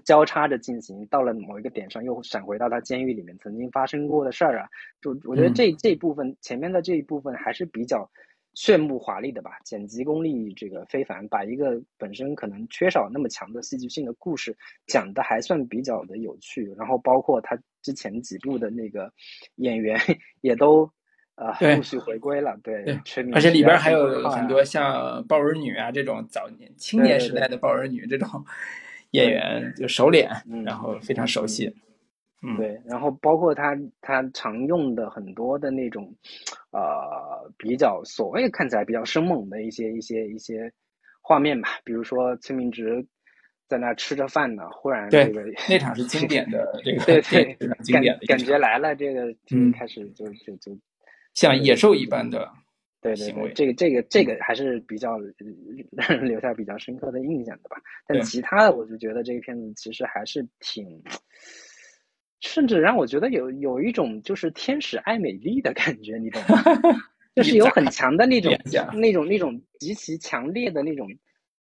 [0.04, 4.68] 交叉着进行，到了某一个点上又闪回到他监狱里面曾经发生过的事儿啊，
[5.04, 8.10] 就我觉得这这部分前面的这一部分还是比较。
[8.58, 14.58] 炫目华丽的吧，剪辑功力这个非凡，把一个本身可能缺少那么强的戏剧性的故事
[14.88, 19.14] 讲的还算比较的有趣，然后包括他之前几部的那个
[19.58, 19.96] 演员
[20.42, 20.90] 也都
[21.36, 22.84] 呃陆续回归了，对，
[23.32, 28.44] 而且里边还有很多像豹儿女啊这种早年青年时代的豹儿女这种
[29.12, 30.32] 演员就熟脸，
[30.66, 31.76] 然后非常熟悉。
[32.56, 36.14] 对，然后包括他他常用的很多的那种，
[36.72, 40.72] 呃，比较所谓看起来比较生猛的一些一些一些
[41.20, 43.04] 画面吧，比如说崔明植
[43.68, 47.22] 在那吃着饭呢，忽然这个那场是经典的这个 对
[47.56, 50.78] 对经典的感觉来了，这个就开始就就就
[51.34, 52.48] 像野兽一般的
[53.02, 55.18] 对对对，这个这个这个还是比较
[55.92, 57.78] 让人 留下比较深刻的印象的吧。
[58.06, 61.02] 但其他的，我就觉得这个片子其实还是挺。
[62.40, 66.64] 甚至让我觉得有有一种就是天使爱美丽的感觉，你懂吗？
[67.36, 68.52] 就是有很强的那种
[68.94, 71.08] 那种那种极其强烈的那种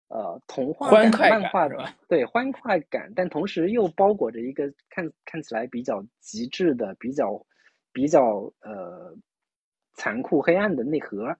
[0.08, 1.76] 呃童话感漫画的
[2.08, 7.44] 对欢快感，但同时又包裹着一个看看起来比较极致的、比较
[7.92, 9.16] 比较呃
[9.94, 11.36] 残酷黑暗的内核。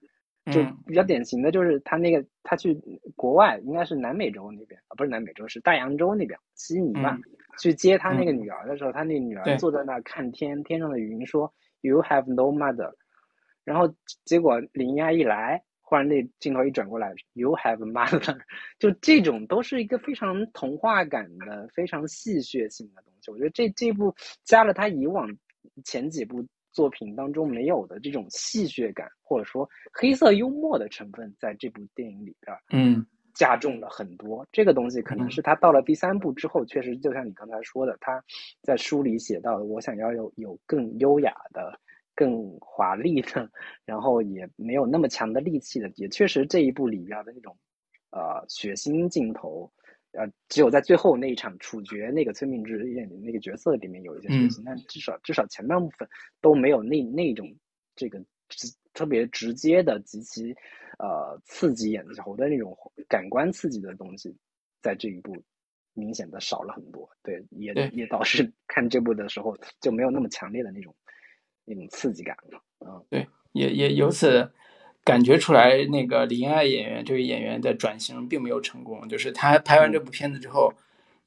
[0.51, 2.79] 就比较典型的就是他那个他去
[3.15, 7.17] 国外，应该是南美洲那边啊，不是南美洲，是大洋洲那边悉尼吧。
[7.59, 12.93] 去接他那个女儿的时候，他那女儿坐在那看天，天上的云说：“You have no mother。”
[13.63, 13.93] 然后
[14.25, 18.37] 结果林亚一来，忽然那镜头一转过来，“You have mother。
[18.79, 23.31] ”就这种都是一个非常童话感的、非常戏谑性的东西。
[23.31, 24.13] 我觉得这这部
[24.43, 25.27] 加了他以往
[25.83, 33.05] 前几部作品当中没有的这种戏谑感，或者说黑色幽默的成分，在这部电影里边，嗯。
[33.35, 38.23] 加重了很多，这个东西可能是他到了第三部之后，确实就像你刚才说的，他
[38.63, 41.79] 在书里写到的，我想要有有更优雅的、
[42.15, 43.47] 更华丽的，
[43.85, 47.55] 然后也没有那么强的力气的，也确实这一部里边的那种
[48.09, 49.71] 呃血腥镜头，
[50.13, 56.07] 呃，只有在最后那一场处决那个崔明植演的那个角色里面有一些血腥，但至少至少前半部分
[56.41, 57.53] 都没有那那种
[57.95, 58.23] 这个。
[58.95, 60.55] 特别直接的、极其
[60.97, 62.75] 呃刺激眼球的那种
[63.07, 64.35] 感官刺激的东西，
[64.81, 65.37] 在这一部
[65.93, 67.07] 明显的少了很多。
[67.21, 70.95] 对，也也导致看这部的时候就没有那么强烈的那种
[71.63, 72.59] 那种刺激感了。
[72.79, 74.51] 嗯，对，也也由此
[75.03, 80.73] 感觉出来，那个李英爱演员这位演员的转型并没有成功，就是他拍完这部片子之后。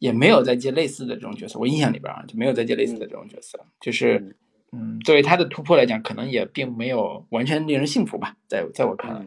[0.00, 4.36] 也没有再接类似的这种角色，我印象里边啊就没有再接类似的这种角色，就是，
[4.72, 9.26] 嗯，作为他的突破来讲，可能也并没有完全令人信服吧，在在我看来，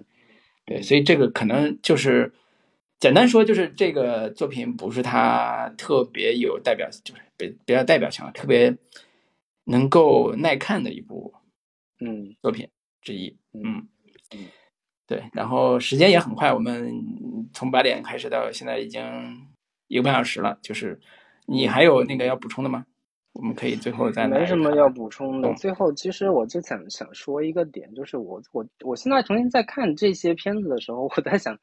[0.66, 2.34] 对，所以这个可能就是
[3.00, 8.78] 简单说，就是这个作品不是他特别有代表，就是比比较代表性，特别
[9.66, 11.34] 能够耐看的一部，
[12.00, 12.70] 嗯，作品
[13.02, 13.88] 之一，嗯
[14.36, 14.46] 嗯，
[15.08, 19.02] 对，然后时间也很快，我们从八点开始到现在已经。
[19.88, 21.02] 一个半小时了，就是
[21.48, 22.86] 你还有那个要补充的吗？
[23.34, 25.54] 我们可以最后再没什么要补充的。
[25.56, 31.58] 最后，其实我就想想说一个点，就是我我我现在重新再看这些片子的时候，我在想，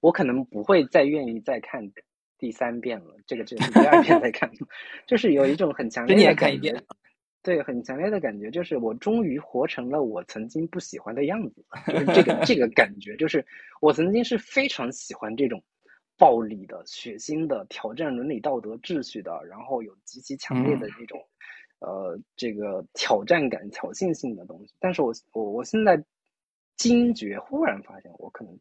[0.00, 1.92] 我可能不会再愿意再看
[2.38, 3.14] 第三遍了。
[3.26, 4.50] 这个这是第二遍再看，
[5.06, 6.74] 就是有一种很强烈的感觉，
[7.42, 13.46] 对，很强烈的感觉，就是我终于活成了我曾经不喜欢的样子，就是这个这个感觉，就是
[13.80, 15.62] 我曾经是非常喜欢这种。
[16.18, 21.18] 暴力的、血腥的、挑战伦理道德秩序的，然后有极其强烈的这种，
[21.80, 24.72] 呃，这个挑战感、挑衅性的东西。
[24.78, 26.00] 但是我我我现在
[26.76, 28.56] 惊觉，忽然发现我可能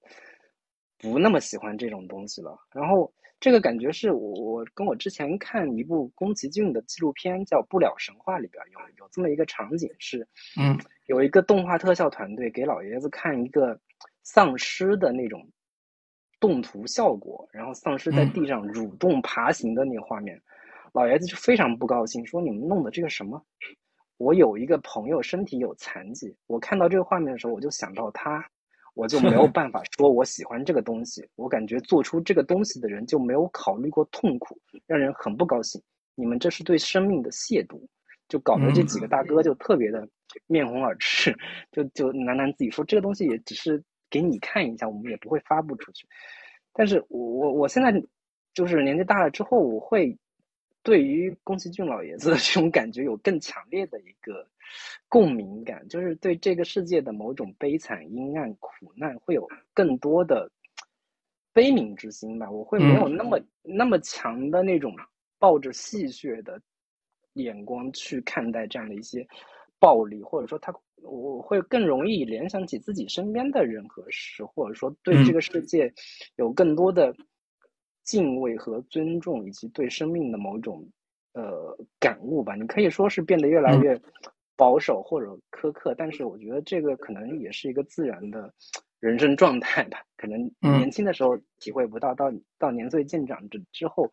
[0.97, 2.57] 不那么喜欢这种东西了。
[2.73, 10.27] 然后这个感觉是我我跟我之前看一部宫崎骏的纪录片叫《不了神话》里边有有这么一个场景是，
[10.59, 13.79] 嗯，有一个动画特效团队给老爷子看一个
[14.23, 15.47] 丧尸的那种。
[16.41, 20.41] 动图效果，然后丧尸在地上蠕动爬行的那个画面，
[20.91, 23.41] 老爷子就非常不高兴，说：“你们弄的这个什么？
[24.17, 28.43] 我有一个朋友身体有残疾，我看到这个画面的时候，我就想到他，
[28.95, 31.25] 我就没有 办法说我喜欢这个东西。
[31.35, 35.81] 我感觉做出这个东西的人就没有考虑过痛苦，让人很不高兴。
[36.15, 37.79] 你们这是对生命的亵渎，
[38.27, 40.07] 就搞得这几个大哥就特别的
[40.47, 41.37] 面红耳赤，
[41.71, 43.79] 就就喃喃自语说这个东西也只是。”
[44.11, 46.05] 给你看一下，我们也不会发布出去。
[46.73, 47.91] 但是我我我现在
[48.53, 50.15] 就是年纪大了之后，我会
[50.83, 54.45] 对于宫崎骏老爷子的这种感觉有更强烈的一个
[55.09, 60.51] 共鸣感， 就是对这个世界的某种悲惨、阴暗、苦难会有更多的
[61.53, 62.51] 悲悯之心吧。
[62.51, 64.95] 我会没有那么那么强的那种
[65.39, 66.61] 抱着戏谑的
[67.33, 69.25] 眼光去看待这样的一些
[69.79, 70.73] 暴力，或者说他。
[71.03, 75.91] 我会更容易联想起自己身边的人和事，或者说对这个世界
[76.35, 77.15] 有更多的
[78.03, 80.87] 敬畏和尊重，以及对生命的某种
[81.33, 82.55] 呃感悟吧。
[82.55, 83.99] 你可以说是变得越来越
[84.55, 88.53] 保守或者苛刻，但是我觉得这个可能也是一个自然的
[88.99, 90.03] 人生状态吧。
[90.17, 94.11] 可能年轻的时候体会不到，到到年岁渐长之之后。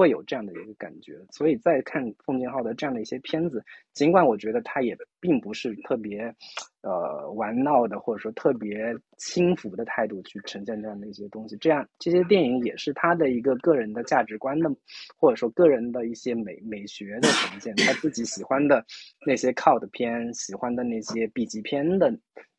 [0.00, 3.62] 会有这样的一个感觉，所以在看奉俊昊的这样的一些片子，
[3.92, 6.34] 尽管我觉得他也并不是特别，
[6.80, 14.74] 呃，玩闹的，或者说特别轻浮的态度去呈现这样的一些东西，这样这些电影也是他的一个个人的价值观的，
[15.18, 18.82] 或者说个人的一些美美学的呈现，他自己喜欢的
[19.26, 22.10] 那些 cult 片，喜欢的那些 B 级片的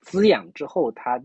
[0.02, 1.20] 滋养之后，他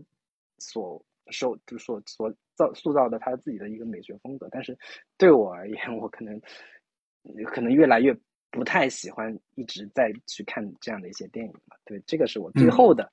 [0.57, 0.99] 所
[1.31, 2.33] 受就所所。
[2.57, 4.75] 造塑造的他自己的一个美学风格，但是
[5.15, 6.41] 对我而言，我可能
[7.53, 8.11] 可能越来越
[8.49, 11.77] 不太喜欢一直在去看这样的一些电影了。
[11.85, 13.07] 对，这个是我最后的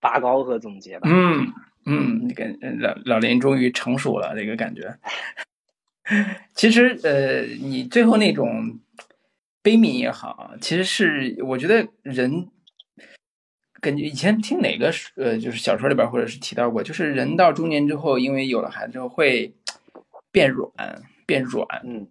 [0.00, 1.08] 拔高和总结吧。
[1.10, 1.50] 嗯
[1.86, 2.44] 嗯，那个
[2.78, 4.94] 老老林终于成熟了，这个感觉。
[6.52, 8.78] 其实呃，你最后那种
[9.62, 12.50] 悲悯也好，其实是我觉得人。
[13.84, 19.52] 感觉以前听哪个呃，就是小说里边或者是提到过，就是人到中年之后，因为有了孩子之后会
[20.32, 20.72] 变软，
[21.26, 22.08] 变软，嗯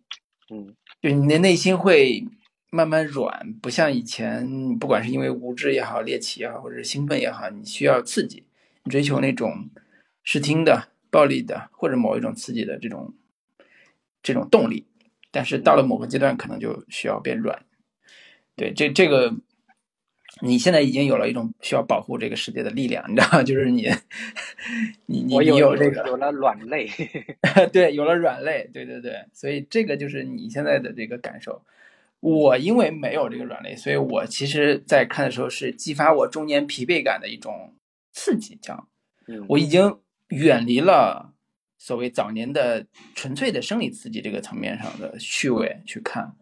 [0.51, 2.27] 嗯，就你的内心会
[2.69, 8.43] 慢慢软，不像以前，不管是因为无知也好、猎奇也好，或者是兴奋也好，你需要刺激，
[8.83, 9.67] 你追求那种
[10.23, 13.15] 视听的、暴力的或者某一种刺激的这种
[14.21, 14.85] 这种动力，
[15.31, 17.65] 但是到了某个阶段，可能就需要变软。
[18.55, 19.33] 对，这这个。
[20.41, 23.43] 你现在已经有了一种需要保护这个世界的力量，你知道吗？
[23.45, 23.87] 就是你，
[25.05, 26.89] 你你你有这个有了软肋，
[27.71, 31.61] 对，有了软肋，对对对，所以这个就是你现在的这个感受。
[32.19, 37.73] 我因为没有这个软肋，所以我其实在看的时候是激发我中年疲惫感的一种
[38.11, 38.87] 刺激，这样。
[39.47, 39.99] 我已经
[40.29, 41.33] 远离了
[41.77, 46.33] 所谓早年的纯粹的生理刺激这个层面上的趣味去看，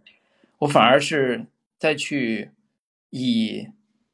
[0.59, 1.45] 我反而是
[1.77, 2.51] 再去
[3.09, 3.67] 以。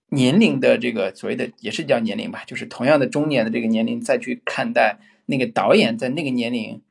[0.10, 6.82] 年龄的这个所谓的也是叫年龄吧，就是同样的中年的这个年龄再去看待那个导演在那个年龄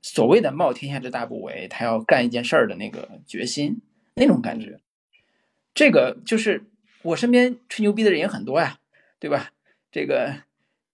[0.00, 3.82] 所谓的冒天下之大不韪，他要干一件事儿的那个决心，
[4.14, 4.80] 那种感觉，
[5.74, 6.64] 这个就是
[7.02, 8.78] 我身边吹牛逼的人也很多呀，
[9.18, 9.52] 对吧？
[9.92, 10.34] 这个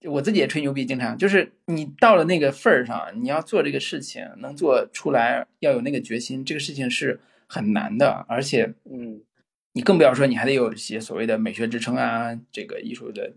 [0.03, 9.21] 我自己也吹牛逼，经常就是你到了那个份儿上，你要做这个事情，能做出来，要有那个决心，这个事情是很难的，而且，嗯。
[9.77, 13.35] 你更不要说，你还得有一些所谓的美学支撑啊，这个艺术的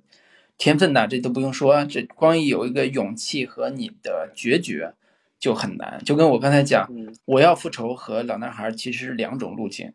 [0.57, 4.93] 天分呐，这都不用说，这光有一个勇气和你的决绝
[5.37, 6.01] 就很难。
[6.05, 6.89] 就跟我刚才讲，
[7.25, 9.91] 我要复仇和老男孩其实是两种路径。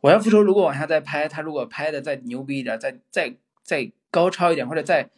[0.00, 5.10] 我要复仇，如果往下再拍，他如果拍的再牛逼一点，再再再高超一点，或者再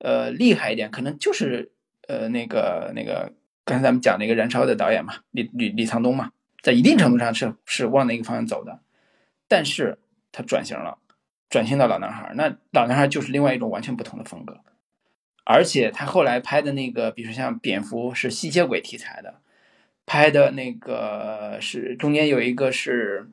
[0.00, 1.72] 呃厉害一点，可能就是
[2.06, 3.32] 呃那个那个
[3.64, 8.80] 刚才咱们讲那个燃烧的导演嘛，李李李沧东嘛，在一定程度上是是往那个方向走的。
[9.54, 9.96] 但是
[10.32, 10.98] 他转型了，
[11.48, 14.58] 转型到老男孩那老男孩就是另外一种完全不同的风格，
[15.44, 19.40] 而且他后来拍的那个，比如说像蝙蝠是吸血鬼题材的，
[20.06, 23.30] 拍的那个是中间有一个是，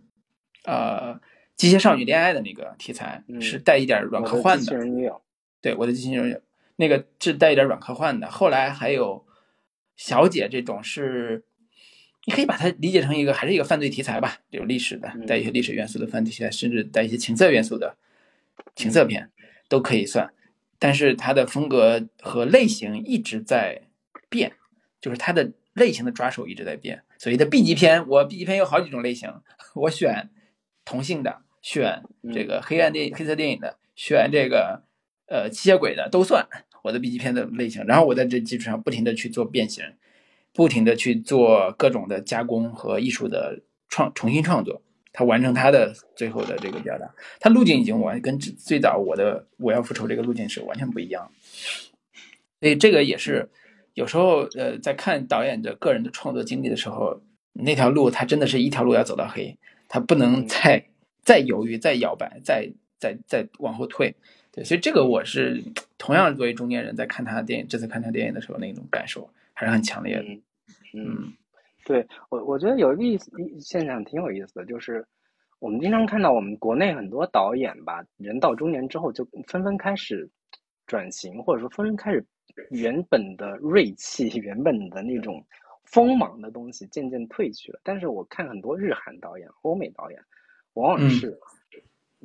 [0.65, 1.19] 呃，
[1.55, 4.77] 机械少女恋爱的那个题材，是带一点软科幻的。
[5.59, 6.41] 对，我的机器人女友，
[6.75, 8.29] 那个是带一点软科幻的。
[8.29, 9.25] 后来还有
[9.95, 11.45] 小姐这种是。
[12.25, 17.97] 你可以把它理解成一个，还是一个犯罪题材吧，有历史的，带一些历史元素的犯罪题材，甚至带一些情色元素的
[18.75, 19.31] 情色片
[19.67, 20.31] 都可以算。
[20.77, 23.81] 但是它的风格和类型一直在
[24.29, 24.53] 变，
[24.99, 27.03] 就是它的类型的抓手一直在变。
[27.17, 29.31] 所谓的 B 级片，我 B 级片有好几种类型，
[29.73, 30.29] 我选
[30.85, 34.83] 同性的，选这个黑暗电黑色电影的，选这个
[35.27, 36.47] 呃吸血鬼的都算
[36.83, 37.83] 我的 B 级片的类型。
[37.85, 39.83] 然后我在这基础上不停的去做变形。
[40.53, 44.81] 不停的去做各种的加工和艺术的创重新创作，
[45.13, 51.31] 他完成他的最后的这个表达，他路径已经完跟最早我的我要复仇这个路径是完全不一样，
[52.59, 53.49] 所以这个也是
[53.93, 57.21] 有时候呃在看导演的个人的创作经历的时候，
[57.53, 59.57] 那条路他真的是一条路要走到黑，
[59.87, 60.85] 他不能再
[61.23, 62.69] 再犹豫、再摇摆、再
[62.99, 64.15] 再再往后退，
[64.51, 65.63] 对，所以这个我是
[65.97, 69.29] 同样作为中间人在看他的电影，这次看他电影的时候那种感受。
[69.61, 70.23] 还是很强烈的，
[70.95, 71.31] 嗯，
[71.85, 75.05] 对我我觉得有一个意思现象挺有意思的，就是
[75.59, 80.27] 我们经常看到我们国内很多导演吧，人到中年之后就纷纷开始
[80.87, 82.25] 转型，或者说纷纷开始
[82.71, 85.45] 原本的锐气、原本的那种
[85.83, 87.79] 锋芒的东西渐渐褪去了。
[87.83, 90.19] 但是我看很多日韩导演、欧美导演，
[90.73, 91.39] 往往是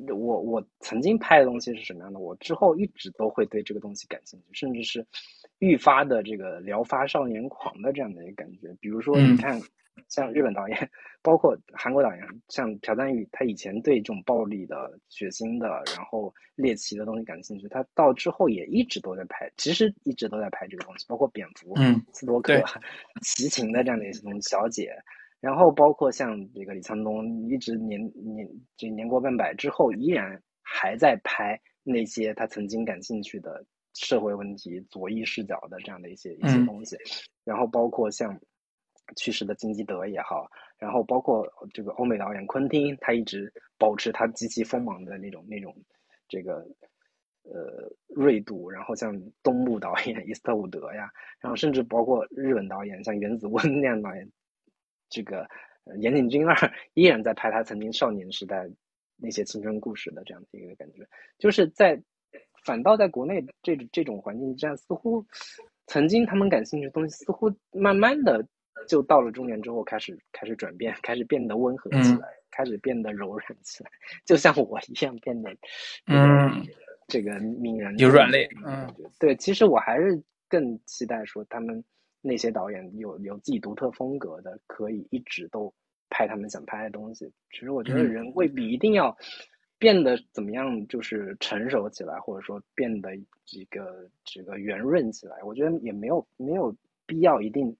[0.08, 5.06] 我我曾经拍的东西是什么样的，我之后一直都会对这个东西感兴趣，甚至是。
[5.58, 9.58] 愈发的这个聊发少年狂的这样的一个感觉，比如说你看，
[10.08, 10.90] 像日本导演，
[11.22, 15.66] 包括韩国导演，像朴赞玉，他以前对这种暴力的、血腥的，
[15.96, 21.74] 然后猎奇的东西感兴趣，他到之后也一直都在拍，其实一直都在拍这个东西，包括蝙蝠、
[22.12, 22.62] 斯多克、
[23.22, 24.90] 齐秦的这样的一些东西，小姐，
[25.40, 28.46] 然后包括像这个李沧东，一直年年
[28.76, 33.64] 这年过半百之后，依然还在拍那些他曾经感兴趣的。
[33.96, 36.96] 社会问题、左翼视角的这样的一些一些东西，
[37.44, 38.38] 然后包括像
[39.16, 40.46] 去世的金基德也好，
[40.78, 45.74] 然后包括这个欧美导演昆汀，他一直保持他极其锋芒的那种那种
[46.28, 46.56] 这个
[47.44, 51.10] 呃锐度，然后像东木导演伊斯特伍德呀，
[51.40, 54.30] 然后甚至包括日本导演像原子温那样导演，
[55.08, 55.48] 这个
[56.00, 56.54] 岩井俊二
[56.92, 58.68] 依然在拍他曾经少年时代
[59.16, 61.08] 那些青春故事的这样的一个感觉，
[61.38, 62.02] 就是在。
[62.66, 65.24] 反倒在国内这这种环境之下，似乎
[65.86, 68.44] 曾经他们感兴趣的东西，似乎慢慢的
[68.88, 73.90] 就到了中年之后开始开始转变，开始变得温和起来，开始变得柔软起来，
[74.26, 75.50] 就像我一样变得
[76.08, 76.66] 嗯
[77.06, 81.84] 这个泯然有软肋嗯对，其实我还是更期待说他们
[82.20, 85.72] 那些导演有有自己独特风格的，可以一直都
[86.10, 87.32] 拍他们想拍的东西。
[87.52, 89.16] 其实我觉得人未必一定要。
[89.78, 90.86] 变得怎么样？
[90.88, 93.10] 就是成熟起来，或者说变得
[93.44, 96.74] 这个这个圆润起来，我觉得也没有没有
[97.06, 97.76] 必要一定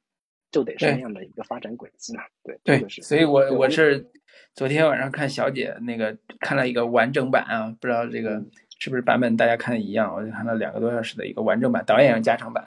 [0.51, 2.23] 就得是那样的一个发展轨迹嘛。
[2.43, 4.07] 对对，所以我我是
[4.55, 8.45] 昨天晚上看小姐那个看了一个完整版啊，不知道这个
[8.79, 10.15] 是不是版本大家看的一样？
[10.15, 12.67] 我就看了两个多小时的一个完整版，导演加长版。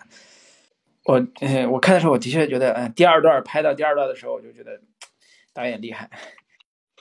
[1.05, 1.25] 我
[1.71, 4.79] 我看的时候，我的确觉得，嗯，第二段拍到第二段的时候，我就觉得
[5.53, 6.09] 导演厉害。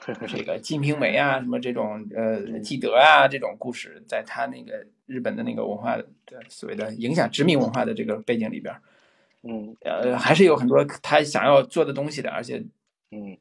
[0.01, 0.13] 这
[0.43, 6.05] 个《金瓶梅》啊，什么这种呃，记得啊，这种故事，在他那个日本的那个文化的
[6.47, 8.73] 所谓的影响殖民文化的这个背景里边，
[9.43, 12.63] 嗯，呃，还是有很多他想要做的东西的，而且，
[13.11, 13.37] 嗯，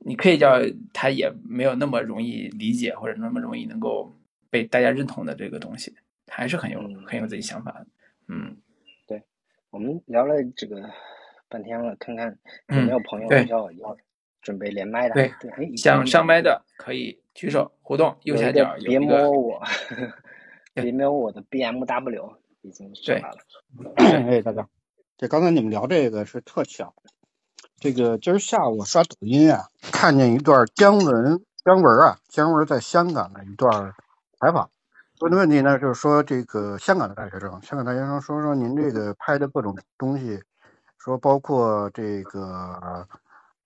[0.00, 0.60] 你可以叫
[0.92, 4.12] 他也没有那么容易理解，或者那么容易能够
[4.50, 5.94] 被大家认同的这个东西，
[6.28, 7.86] 还是很有很有自己想法的。
[8.28, 8.56] 嗯，
[9.06, 9.22] 对，
[9.70, 10.90] 我们聊了这个
[11.48, 12.38] 半天了，看看
[12.68, 13.96] 有没有朋友要要
[14.44, 15.14] 准备连麦的。
[15.14, 19.60] 对，想上麦的可以举手互动，右下角别摸我，
[20.74, 23.38] 别摸我的 BMW 已经上来了。
[23.96, 24.68] 哎，大家，
[25.16, 26.94] 这刚才你们聊这个是特巧。
[27.80, 33.92] 这个今儿下午刷抖音啊，看见一段姜文姜文啊，姜文在香港的一段
[34.38, 34.70] 采访。
[35.20, 40.42] 问的问题呢，就是说这个香港的大学生，香港大学生说说您这个拍的各种东西，
[40.98, 43.06] 说包括这个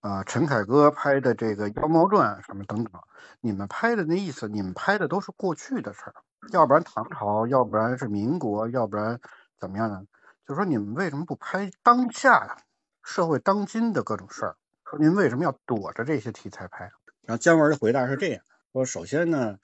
[0.00, 2.92] 啊陈凯歌拍的这个《妖猫传》什么等等，
[3.40, 6.14] 你们拍的那意思，你们拍的都是过去的事儿，
[6.52, 9.20] 要不然唐朝，要不然是民国，要不然
[9.58, 10.02] 怎么样呢？
[10.46, 12.58] 就说你们为什么不拍当下？
[13.02, 14.56] 社会当今的各种事儿，
[14.88, 16.90] 说您为什么要躲着这些题材拍？
[17.22, 18.42] 然后姜文的回答是这样
[18.72, 19.56] 说：首先呢，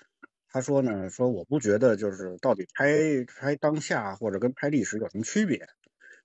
[0.49, 5.69] 他说呢，说我不觉得就是到底拍拍当下或者跟拍历史有什么区别，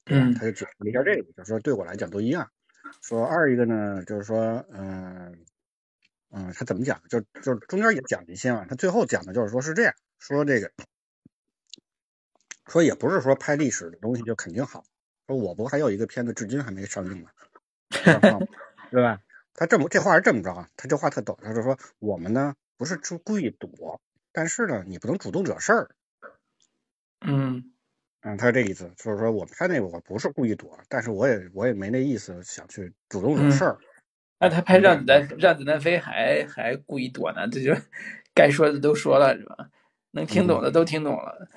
[0.06, 2.50] 嗯，他就解释了一下这个，就说对我来讲都一样。
[3.02, 5.46] 说二一个呢，就是说，嗯
[6.32, 7.02] 嗯，他怎么讲？
[7.10, 10.72] 就就中间也讲了一些嘛，他最后讲的就是说是这样说这个，
[12.68, 14.84] 说也不是说拍历史的东西就肯定好。
[15.28, 17.30] 说我不还有一个片子，至今还没上映呢，
[18.92, 19.22] 对吧？
[19.54, 20.70] 他这么这话是这么着啊？
[20.78, 24.00] 他这话特逗，他就说我们呢不是就故意躲，
[24.32, 25.92] 但是呢你不能主动惹事儿。
[27.22, 27.74] 嗯
[28.22, 33.78] 嗯，他是这意思，就是说我拍那个我不是故意躲，但是我也我也没那意思想去主动惹事儿。
[34.40, 37.48] 那他拍让子弹让子弹飞还还故意躲呢？
[37.50, 37.74] 这就
[38.34, 39.70] 该说的都说了是吧？
[40.12, 41.48] 能听懂的都听懂了，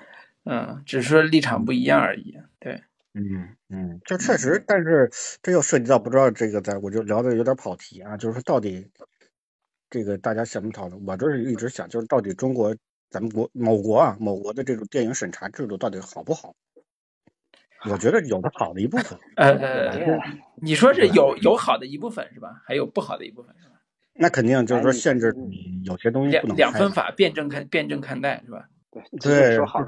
[0.45, 2.37] 嗯，只是说立场不一样而已。
[2.61, 2.83] 对。
[3.15, 5.11] 嗯嗯，就确实，但是
[5.43, 8.89] 这又涉及到不知道这个，在我就聊的有点跑题啊，就是说到底
[9.91, 11.05] 这个大家想不讨论？
[11.07, 12.75] 我就是一直想，就是到底中国
[13.13, 16.55] 咱们国某国啊，某国的这种电影审查制度到底好不好？
[17.91, 19.19] 我觉得有的好的一部分。
[19.37, 20.19] 呃，
[20.57, 22.63] 你说是有有好的一部分是吧？
[22.65, 23.75] 还有不好的一部分是吧？
[24.15, 28.69] 那肯定就是说限制你有些东西不能两分法，辩证看辩证看待是吧？
[28.91, 29.81] 对对，说好。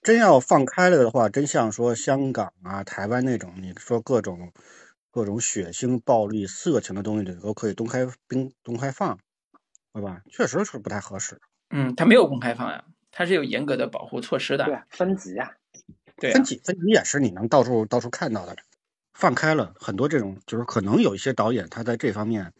[0.00, 4.52] 真要放开了的话，真像说香港啊、台湾那种，你说各种
[5.10, 9.18] 各种血腥、暴力、色情的东西，都可以公开、公公开放，
[9.92, 10.22] 对吧？
[10.30, 11.40] 确实是不太合适。
[11.70, 14.64] 嗯，它没有公开放呀，它是有严格的保护措施的。
[14.64, 15.52] 对，分级呀。
[16.16, 18.56] 对，分级分级也是你能到处到处看到的。
[19.14, 22.52] 放开了很多这种，就是可能有一些导演他在这方面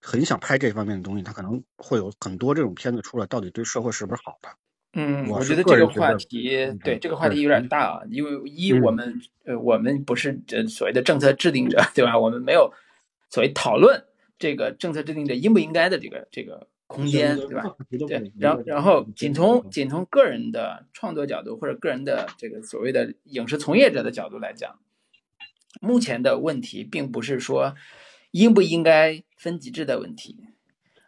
[0.00, 4.48] 很想拍这方面的东西，他可能会有很多这种片子出来，到底对社会是不是好的？
[4.94, 6.50] 嗯，我觉得这个话题，
[6.84, 12.18] 对这个话题有点大啊，因为一我们呃我们不是这所谓的政策制定者， 对吧？
[12.18, 12.72] 我们没有
[13.30, 14.04] 所谓讨论
[14.38, 17.64] 这个政策制定者应不应该的这个这个空间，对吧？
[18.06, 24.78] 对，然后然后仅从仅从个人的创作角度或者个人的这个所谓的影视从业者的角度来讲，
[25.80, 27.74] 目前的问题并不是说
[28.30, 30.36] 应不应该分级制的问题，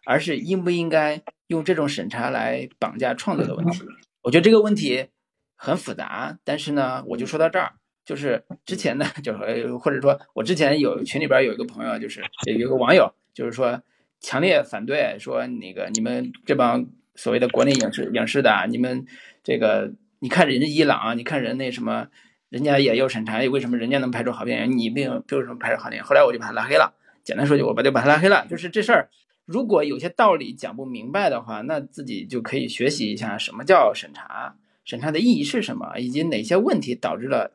[0.04, 1.22] 而是应不应该。
[1.48, 3.84] 用这种审查来绑架创作的问题，
[4.22, 5.08] 我觉得这个问题
[5.56, 6.38] 很复杂。
[6.42, 13.82] 但是呢，我就说到这儿，就是之前呢，就是或者说我之前有群里边有一个朋友，就是有一个网友，就是说
[14.20, 19.06] 强烈反对，说那个你们这帮所谓的国内影视影视的，你们
[19.42, 22.08] 这个你看人家伊朗，你看人那什么，
[22.48, 26.04] 人家也有审查，为什么人家能拍出好电影，你没有为什么拍出好电影？
[26.04, 26.94] 后来我就把他拉黑了。
[27.22, 28.46] 简单说句，我把就把他拉黑了。
[28.48, 29.08] 就是这事儿。
[29.46, 37.52] 如果有些道理讲不明白的话，那自己就可以学习一下什么叫审查，审查的意义是什么，以及哪些问题导致了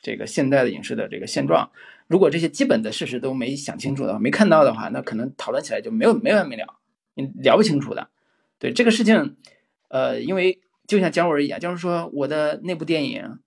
[0.00, 1.70] 这个现在的影视的这个现状。
[2.08, 6.66] 如果这些基本的事实都没想清楚的话，没看到的话，那可能讨论起来就没有没完没了，
[7.14, 8.08] 你聊不清楚的。
[8.58, 9.36] 对这个事情，
[9.88, 13.38] 呃，因为就像姜文一样，姜文说我的那部电影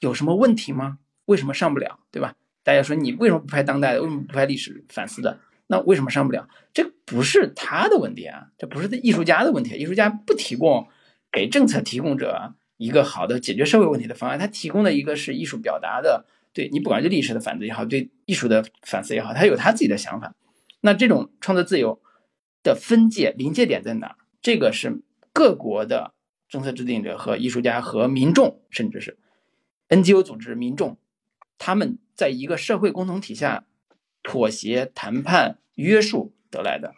[0.00, 0.98] 有什么问题吗？
[1.26, 1.98] 为什么上不了？
[2.10, 2.36] 对吧？
[2.62, 4.00] 大家说你为什么不拍当代的？
[4.00, 5.40] 为什么不拍历史反思的？
[5.66, 6.48] 那为什么上不了？
[6.72, 9.76] 这不是他的问题啊，这不是艺术家的问题。
[9.76, 10.86] 艺术家不提供
[11.32, 20.34] 给政策提供者一个好的解决社会问题的方案，他提供的一个是艺术表达的，对你不管是历史的反思也好，对艺术的反思也好，他有他自己的想法。
[20.80, 22.00] 那这种创作自由
[22.62, 24.16] 的分界临界点在哪？
[24.40, 25.02] 这个是
[25.34, 26.14] 各国的
[26.48, 29.18] 政策制定者和艺术家和民众，甚至是
[29.90, 30.96] NGO 组织、民众，
[31.58, 33.66] 他们在一个社会共同体下。
[34.26, 36.94] 妥协、谈判、约束得来的，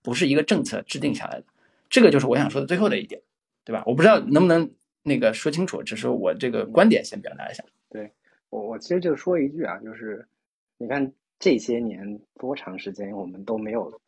[0.00, 1.44] 不是一个政策制定下来的。
[1.90, 3.20] 这个就是我想说的最后的一点，
[3.64, 3.82] 对吧？
[3.84, 4.70] 我不知道能不能
[5.02, 7.64] 那个说清楚，只是我这个观点先表达一下。
[7.90, 8.12] 对
[8.50, 10.26] 我，我其实就说一句啊，就是
[10.78, 14.00] 你看这些年多长时间，我们都没有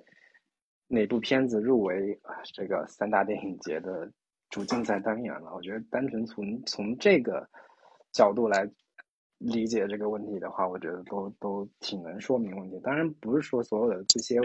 [0.88, 4.10] 哪部片子入围啊这个三大电影节的
[4.48, 5.54] 主竞赛单元了。
[5.54, 7.48] 我觉得单纯从从这个
[8.12, 8.68] 角度来
[9.38, 12.80] 理解这个问题的话，我觉得都都挺能说明问题。
[12.82, 14.40] 当然不是说所有的这些，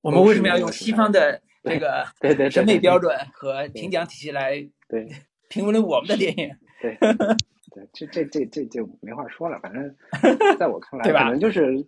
[0.00, 5.08] 我们为什么要用西方的这个对对审美标准和评奖体系来对
[5.48, 6.56] 评论我们的电影？
[6.82, 6.98] 对
[7.72, 9.58] 对，这这这这就没话说了。
[9.60, 9.94] 反正
[10.58, 11.86] 在我看来，可能就是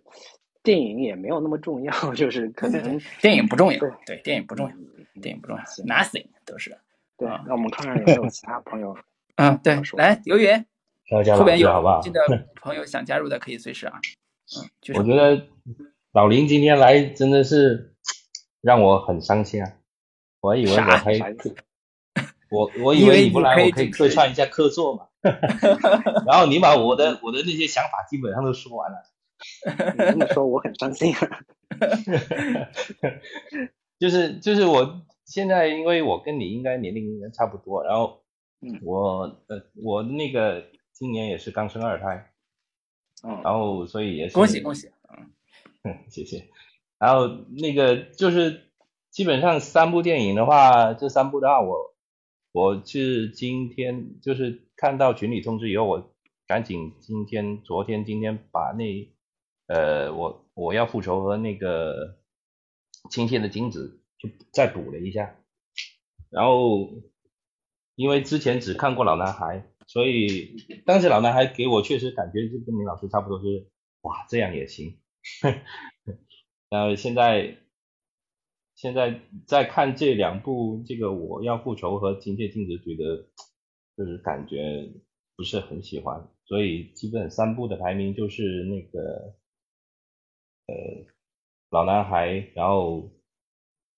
[0.61, 3.79] 电影也没有那么重要， 就是可能电影不重要。
[4.05, 4.75] 对，电影不重要，
[5.21, 6.77] 电影不重要，nothing 都是。
[7.17, 8.97] 对，那我们看看有没有其他朋友。
[9.35, 10.65] 嗯，对，来游云，
[11.35, 12.19] 后边有记得
[12.61, 13.99] 朋友想加入的可以随时啊。
[14.57, 15.47] 嗯，我觉得
[16.11, 17.95] 老林今天来真的是
[18.61, 19.73] 让我很伤心啊！
[20.41, 21.13] 我以为我还
[22.51, 25.07] 我我以为你不来，我可以客串一下客座嘛。
[26.27, 28.97] 然后你把我的我的那些想法基本上都说完了。
[29.97, 31.13] 你这么说我很伤心。
[33.99, 38.21] 就是就是我现在，因为我跟你应该年龄应该差不多，然后
[38.81, 42.31] 我呃我那个今年也是刚生二胎，
[43.23, 44.91] 嗯，然后所以也是恭喜恭喜，
[45.83, 46.49] 嗯， 谢谢。
[46.99, 48.63] 然后那个就是
[49.09, 51.93] 基本上三部电影的话，这三部的话我。
[52.55, 56.13] 我是今天就是看到群里通知以后，我
[56.45, 59.09] 赶紧今天、昨天、今天把那
[59.67, 62.17] 呃，我我要复仇和那个
[63.09, 65.37] 亲切的金子就再补了一下。
[66.29, 66.91] 然后
[67.95, 74.99] 因为之前只看过老男孩，所以当时老男孩给我确实感觉就跟林老师差不多，就是哇这样也行。
[76.69, 77.57] 然后现在。
[78.75, 83.29] 现在在看这两部，这个我要复仇和亲切镜子，觉得
[83.97, 84.91] 就是感觉
[85.35, 89.35] 不是很喜欢，所以基本三部的排名就是那个
[90.67, 91.05] 呃
[91.69, 93.11] 老男孩，然后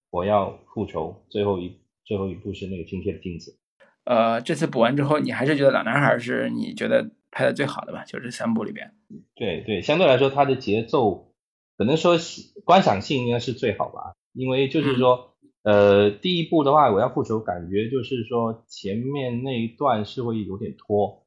[0.09, 3.59] 我要复仇，最后一最后一部是那个亲切的镜子。
[4.05, 8.03] 呃，这次补完之后，你还是觉得老男孩是你觉得拍的最好的吧？
[8.05, 8.93] 就这三部里边。
[9.35, 11.34] 对对，相对来说，它的节奏
[11.77, 12.15] 可能说
[12.63, 14.13] 观赏性应该是最好吧。
[14.31, 15.34] 因为就是说，
[15.65, 21.25] 呃，第一部的话，我要复仇，感觉就是说前面那一段是会有点拖，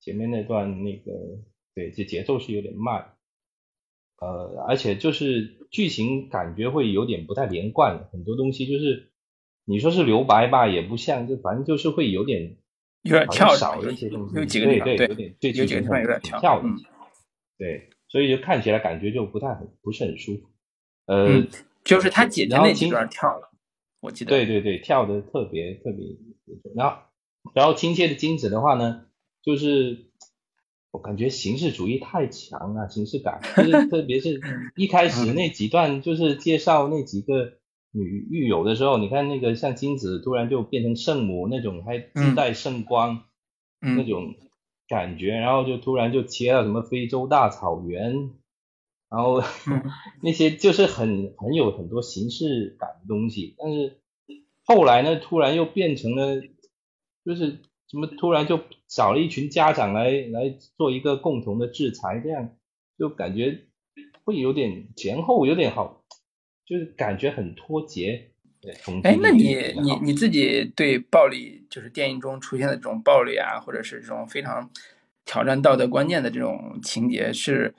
[0.00, 1.10] 前面那段那个，
[1.74, 3.14] 对，这节奏是有点慢，
[4.20, 9.10] 呃，而且就是剧情感觉会有点不太连贯，很多东西就是
[9.64, 12.58] 你说是留白吧，也不像，就反正就是会有点
[13.02, 16.68] 有点跳少一些东西，有几个地方对有点有几个地方有点跳的，
[17.58, 20.48] 对，所以就看起来感觉就不太很不是很舒服，
[21.06, 21.42] 呃。
[21.84, 23.47] 就是他姐姐那几段跳了，
[24.00, 24.30] 我记得。
[24.30, 26.16] 对对对，跳的特别特别。
[26.74, 26.96] 然后，
[27.54, 29.06] 然后亲切的金子的话呢，
[29.42, 30.10] 就是
[30.90, 34.40] 我感觉形式主义太强了，形式感，就是特别是
[34.76, 37.54] 一开始那几段，就是介绍那几个
[37.90, 43.24] 女狱友的时候，你看那个像金子突然就变成圣母那种，还自带圣光
[43.80, 44.34] 那种
[44.88, 48.30] 感觉，然后就突然就切到什么非洲大草原。
[49.10, 49.42] 然后
[50.22, 53.96] 那些就是很很有很多形式感的东西，但是
[54.64, 56.42] 后来呢，突然又变成了，
[57.24, 62.54] 就是什么突然就找了一群家长来来做一个共同的制裁，这样
[62.98, 63.64] 就感觉
[64.24, 66.04] 会有点前后有点好，
[66.66, 68.32] 就是感觉很脱节。
[69.04, 74.68] 哎，那你你你自己对暴力，就是电影中出现的这种暴力啊，或者是这种非常
[75.24, 77.74] 挑战道德观念的这种情节是？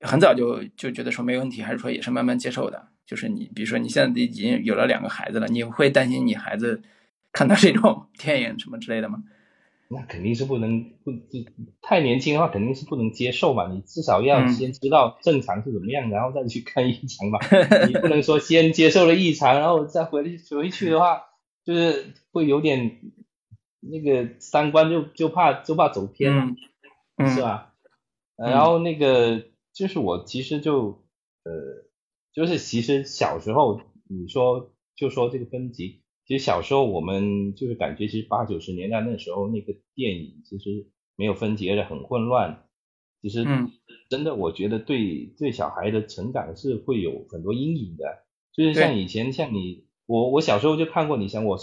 [0.00, 2.88] 很早就就觉得说没问题，还是说也是慢慢接受的？
[3.04, 6.82] 就是你，比如说你现在已经有了两个孩子了，你会担心你孩子
[7.32, 9.22] 看到这种 电影什么之类的吗？
[9.88, 11.10] 那肯定是不能不
[11.80, 13.66] 太年轻的话肯定是不能接受嘛。
[13.72, 17.38] 你至少要先知道正常是怎么样，然后再去看异常吧。
[17.88, 21.22] 你不能说先接受了异常，然后再回回去的话，
[21.64, 23.00] 就是会有点
[23.80, 26.46] 那个三观就就怕就怕走偏了，
[27.26, 27.72] 是吧？
[28.36, 29.42] 然后那个。
[29.78, 31.04] 就是我其实就
[31.44, 31.52] 呃，
[32.34, 42.64] 就是其实小时候你说就说这个分级，其实小时候我们就是感觉其实八九十年代那时候那个电影其实没有分级，而且很混乱。
[43.22, 43.46] 其实
[44.10, 48.04] 真的我觉得对对小孩的成长是会有很多阴影的。
[48.52, 51.56] 就是像以前像你我我小时候就看过，你像我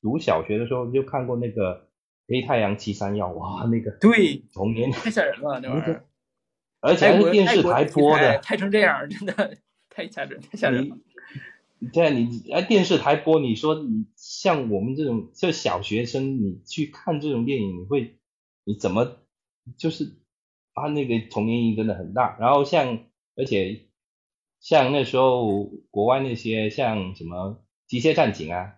[0.00, 1.88] 读小学的时候就看过那个
[2.26, 6.06] 黑太阳七三幺，哇那个对童年太吓人了那玩意儿。
[6.80, 9.58] 而且还是电视台播的，拍成这样真的
[9.88, 10.98] 太吓人，太吓人了。
[11.92, 18.18] 对，你哎，电视台播，你说你像我们这种就小学生，你去看这种电影，你会
[18.64, 19.16] 你怎么
[19.78, 20.18] 就是
[20.74, 22.36] 他那个童年阴影真的很大。
[22.38, 23.04] 然后像
[23.34, 23.86] 而且
[24.60, 28.74] 像那时候国外那些像什么机械战警啊，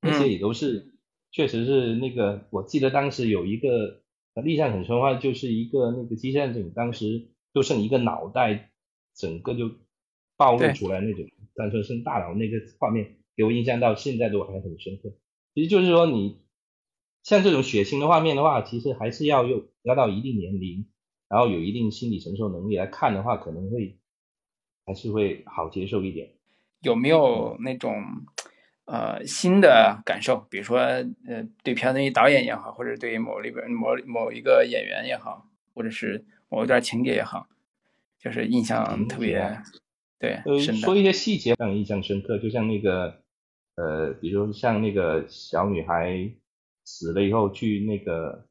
[0.00, 0.94] 那些也都是
[1.30, 4.02] 确实是那个，我记得当时有一个
[4.44, 8.70] 印象很深的话，就是一个那个机械战警当时就剩一个脑袋，
[9.14, 9.70] 整个就
[10.36, 11.24] 暴露出来那种，
[11.54, 15.12] 但是剩大脑那个画面，给我印象到现在都还很深刻。
[15.54, 16.40] 其实就是说，你
[17.22, 20.86] 像这种血腥的画面的话，其实还是要有要到一定年龄，
[21.28, 23.98] 然后有一定心理承受能力来看的话，可能会
[24.86, 26.32] 还是会好接受一点。
[26.80, 28.02] 有没有那种？
[28.86, 37.48] 呃，新的感受，比如说，呃，对片子导演也好，或者对某里边某某一个演员也好，或者是某一段情节也好，
[38.18, 39.62] 就是印象特别，
[40.18, 43.22] 对，深说一些细节让印象深刻，就像那个，
[43.76, 46.30] 呃，比如像那个小女孩
[46.84, 48.46] 死了以后去那个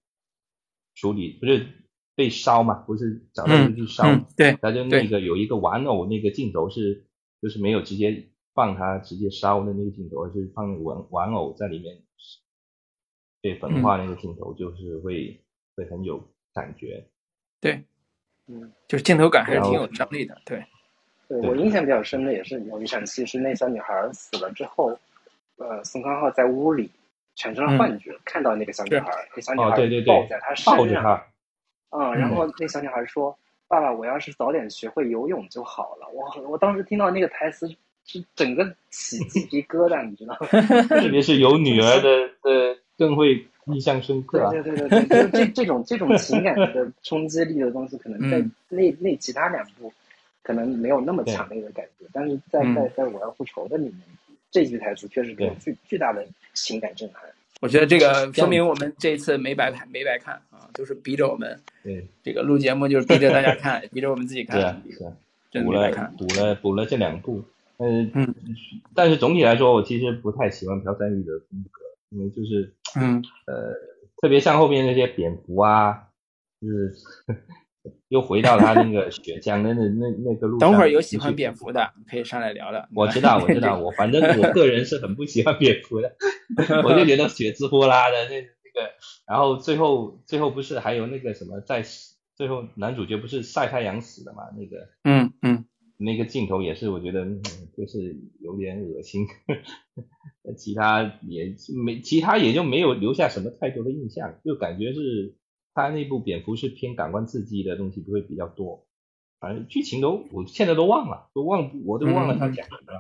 [0.96, 1.68] 处理，不是
[2.16, 4.04] 被烧嘛，不是找到人去烧，
[4.36, 7.06] 对，他就那个有一个玩偶那个镜头是，
[7.40, 8.28] 就是没有直接。
[8.52, 12.04] 放他直接烧的那个镜头，而是放玩玩偶在里面
[13.42, 15.42] 被焚化那个镜头，就是会
[15.76, 17.10] 会很有感觉。
[17.61, 17.84] 对，
[18.48, 20.38] 嗯，就是镜头感还是挺有张力的。
[20.45, 20.64] 对，
[21.27, 24.98] 对我印象比较深的也是有一场戏，是那小女孩死了之后，
[25.57, 26.90] 呃，宋康昊在屋里
[27.36, 29.69] 产生了幻觉，看到那个小女孩，那小女孩
[30.06, 31.23] 抱在他身上，
[31.91, 33.38] 嗯，然后那小女孩说
[33.68, 37.69] ：“爸爸，我要是早点学会游泳就好了。”我我当时听到那个台词。
[38.06, 40.48] 是整个起鸡皮疙瘩，你知道吗？
[40.90, 44.50] 特别是有女儿的，的更会印象深刻。
[44.52, 49.91] 对对对对对，就这这种这种情感的冲击力的东西，可能在那那其他两部
[50.44, 54.02] 可能没有那么强烈的感觉，但是在在在我要复仇的里面，
[54.52, 57.24] 这句台词确实给我巨巨大的情感震撼。
[57.62, 61.60] 我觉得这个说明我们这次没白看，没白看啊，就是逼着我们。
[61.84, 64.82] 对，这个录节目就是逼着大家看， 逼着我们自己看。
[64.84, 67.44] 对是，补了补了补了这两部。
[67.82, 68.36] 嗯嗯，
[68.94, 73.73] 但是总体来说，我其实不太喜欢朴赞玉的风格，因为就是嗯呃，
[74.22, 76.07] 特别像后面那些蝙蝠啊，
[76.61, 76.94] 就是
[78.10, 80.57] 又回到他那个血浆的那那那个路。
[80.60, 82.88] 等会儿有喜欢蝙蝠的可以上来聊聊。
[82.95, 86.15] 我知道，我知道，我反正我个人是很不喜欢蝙蝠的，
[86.84, 88.91] 我就觉得血滋呼啦的那那个，
[89.27, 91.84] 然后最后最后不是还有那个什么在
[92.36, 94.44] 最后男主角不是晒太阳死的嘛？
[94.57, 95.65] 那个嗯嗯。
[96.02, 97.28] 那个镜头也是，我觉得
[97.76, 99.28] 就是有点恶心，
[100.58, 101.54] 其他也
[101.86, 105.36] 没，其他也就没有留下什么太多的印象，就感觉是
[105.74, 108.88] 他那部蝙蝠是偏感官刺激的东西不会比较多，
[109.42, 112.94] 反正剧情都我现在都忘了，都忘我都忘了他讲什么，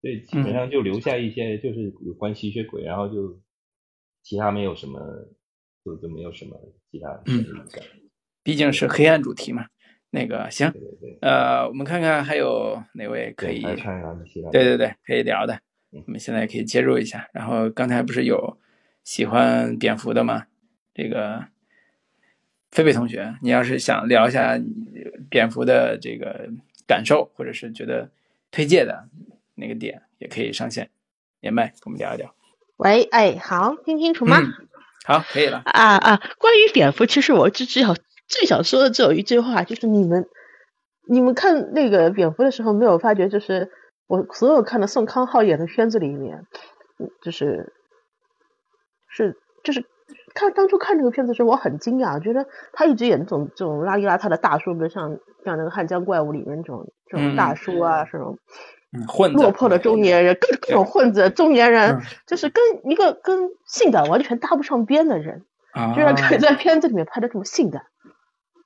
[0.00, 3.40] 对，基本上就留下一些就是有关吸血鬼，然后就
[4.22, 5.00] 其他没有什么，
[5.84, 6.56] 就就没有什么
[6.92, 7.84] 其他印象，
[8.44, 9.66] 毕竟是黑暗主题嘛。
[10.12, 10.72] 那个行，
[11.20, 13.62] 呃，我们看看还有哪位可以，
[14.50, 15.60] 对对对，可以聊的，
[15.90, 17.28] 我们现在可以接入一下。
[17.32, 18.58] 然后刚才不是有
[19.04, 20.46] 喜欢蝙蝠的吗？
[20.92, 21.44] 这个
[22.72, 24.60] 菲菲同学，你要是想聊一下
[25.28, 26.50] 蝙蝠的这个
[26.88, 28.10] 感受，或者是觉得
[28.50, 29.08] 推荐的
[29.54, 30.90] 那个点，也可以上线
[31.38, 32.34] 连麦，我们聊一聊。
[32.78, 34.40] 喂，哎，好，听清楚吗？
[35.04, 35.62] 好，可以了。
[35.66, 37.94] 啊啊，关于蝙蝠，其实我只只有。
[38.30, 40.24] 最想说的只有一句话，就是你们，
[41.08, 43.68] 你们看那个蝙蝠的时候，没有发觉，就是
[44.06, 46.46] 我所有看的宋康昊演的片子里面，
[47.22, 47.72] 就是
[49.08, 49.84] 是就是
[50.32, 58.38] 看当初看这个片子的时候，我很惊讶，觉得他一直演这种这种邋里邋遢的大叔，比如像像那个汉江怪物里面这种这种大叔啊，这种
[59.08, 65.44] 混落魄的中年人，各各种混子中年人，就是跟一个跟性感完全搭不上边的人，
[65.96, 67.82] 居然可以在片子里面拍的这么性感。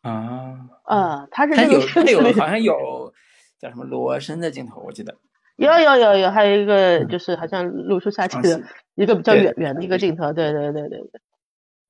[0.05, 0.55] 啊
[0.85, 3.13] 啊，他是他有他有好像有
[3.59, 5.17] 叫什么罗生的镜头，我记得
[5.57, 8.61] 有有有有，还有一个就是好像露出下体的
[8.97, 11.21] 一个比较远远的一个镜头，对对对对对，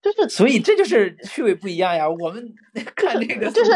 [0.00, 2.08] 就是所以这就是趣味不一样呀。
[2.08, 2.54] 我们
[2.94, 3.72] 看这个就是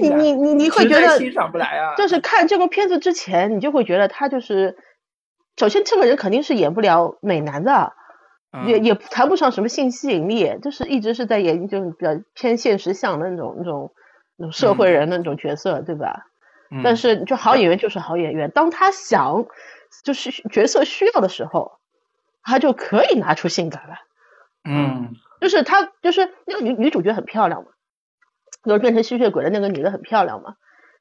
[0.00, 1.94] 你你你你会觉得欣赏不来啊。
[1.94, 4.76] 就是看这部片子之前，你就会觉得他就是
[5.56, 7.92] 首先这个人肯定是演不了美男的。
[8.66, 13.94] 也也谈不上什么性吸引力，就是一直是在演就是比较偏现实向的那种那种
[14.36, 16.26] 那种社会人的那种角色，对吧？
[16.84, 19.46] 但是就好演员就是好演员，当他想
[20.04, 21.78] 就是角色需要的时候，
[22.42, 24.00] 他就可以拿出性感来。
[24.64, 27.70] 嗯，就是他就是那个女女主角很漂亮嘛，
[28.64, 30.56] 就是变成吸血鬼的那个女的很漂亮嘛，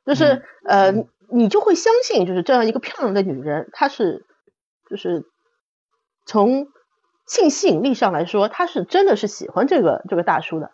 [0.06, 0.94] 就是呃
[1.30, 4.26] 你就会相信就是这样一个漂亮的女人，她是
[4.90, 5.26] 就是
[6.26, 6.70] 从。
[7.32, 10.72] 性吸引力上来说，他是真的是喜欢这个这个大叔的，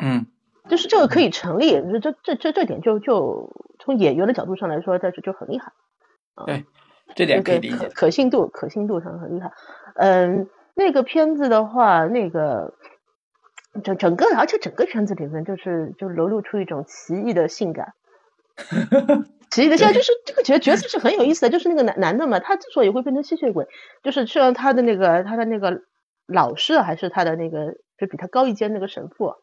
[0.00, 0.24] 嗯，
[0.70, 5.72] 就是这个可以成立，这这这这点就就从演员的角度上来说，这就很厉害，
[6.46, 6.64] 对，
[7.14, 9.52] 这点可以理解，可信度可信度上很厉害，
[9.96, 12.72] 嗯，那个片子的话，那个
[13.84, 17.92] 整整个，而且整个片子里面就是就流露出一种奇异的性感。
[19.50, 23.66] 奇异的，现在就是这个角角色是很有意思的，就是那个男男的嘛，他之所以会变成吸血鬼，
[24.00, 25.82] 就是虽然他的那个他的那个
[26.32, 29.34] 老师还是他的那个就比他高一阶那个神父，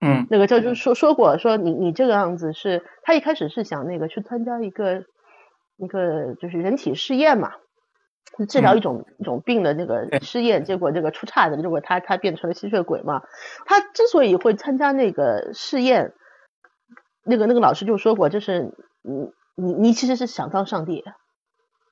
[0.00, 5.04] 嗯，那个就就说说过说你你这个样子是，他一开始是想那个去参加一个
[5.76, 7.52] 一个就是人体试验嘛，
[8.48, 9.04] 治疗一种。
[9.18, 13.22] 一种病的那个试验，结果这个出岔子，结果他他变成了吸血鬼嘛，
[13.66, 16.12] 他之所以会参加那个试验，
[17.24, 19.30] 那个那个老师就说过，就是你。
[19.60, 21.02] 你你其实是想当上帝，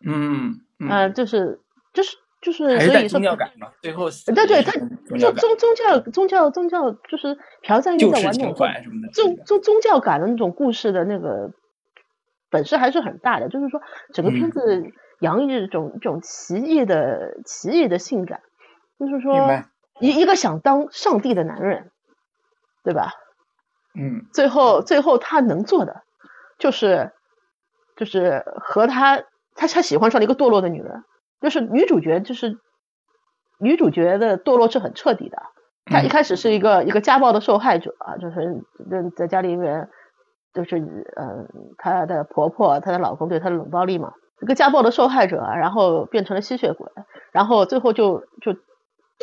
[0.06, 1.58] 嗯嗯，就是
[1.92, 4.72] 就是就是，所以宗教感嘛，最后对对，他
[5.18, 8.54] 宗宗宗教宗教宗教就是朴赞玉在玩那种
[9.12, 11.50] 宗宗宗教感的那种故事的那个
[12.50, 13.80] 本事还是很大的，就是说
[14.12, 18.40] 整个片子洋溢着一种一种奇异的奇异的性感，
[18.98, 19.62] 就是说
[20.00, 21.90] 一一个想当上帝的男人，
[22.84, 23.12] 对吧？
[23.94, 26.02] 嗯，最后最后他能做的
[26.58, 27.12] 就是。
[27.98, 29.22] 就是和他，
[29.54, 31.02] 他他喜欢上了一个堕落的女人，
[31.40, 32.58] 就是女主角，就是
[33.58, 35.42] 女主角的堕落是很彻底的。
[35.84, 39.88] 她一开始是一个一个家暴的受害者啊，就是在在家里面，
[40.52, 41.48] 就是嗯，
[41.78, 46.90] 她的婆婆、她的老公对她的冷暴力嘛，一个家暴的受害者，然后变成了吸血鬼，
[47.32, 48.54] 然后最后就就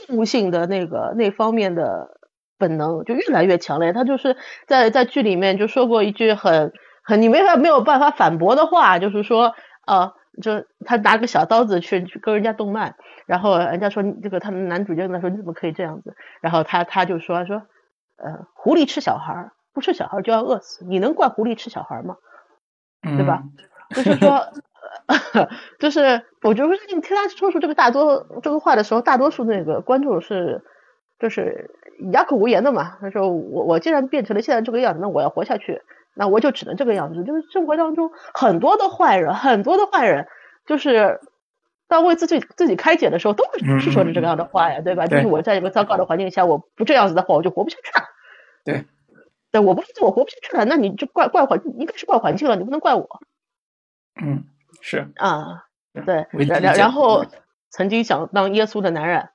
[0.07, 2.17] 动物性的那个那方面的
[2.57, 3.91] 本能就越来越强烈。
[3.91, 4.37] 她就是
[4.67, 6.71] 在在剧里面就说过一句很。
[7.05, 9.53] 很你没法没有办法反驳的话，就是说，
[9.85, 12.95] 呃，就他拿个小刀子去去割人家动脉，
[13.25, 17.63] 然后人家说这个他们男主角跟他说你怎么可以这样子，然后他他就说说，
[18.17, 22.15] 呃，狐狸吃小孩不吃小孩就要饿死，你能怪狐狸吃小孩吗？
[23.01, 23.43] 对吧？
[23.93, 24.47] 就是说，
[25.77, 30.63] 就是我觉得你听他说出这个大多这个话的时候，大多数那个观众是
[31.19, 31.69] 就是
[32.11, 32.97] 哑口无言的嘛。
[33.01, 35.81] 他说我我既然变成了现在这个样子，那我要活下去。
[36.15, 40.27] 那我就只能这个样子，就是生活当中很多的坏人，很多的坏人，
[40.65, 41.19] 就是
[41.87, 43.43] 当为自己自己开解的时候，都
[43.79, 45.07] 是说着这个样的话呀，对吧？
[45.07, 48.05] 就是我在一个糟糕的环境下，我不这样子的话，我就活不下去了。
[48.63, 48.85] 对，
[49.51, 53.21] 对，我不我活不下去了，那你就怪怪环，应该是怪环境了，你不能怪我。
[54.21, 54.45] 嗯，
[54.81, 55.65] 是啊，
[56.05, 57.25] 对，然然然后
[57.69, 59.29] 曾经想当耶稣的男人，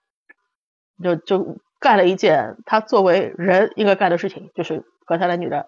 [1.02, 5.66] 就就干了一件他作为人应该干的事情，就是和他的女的。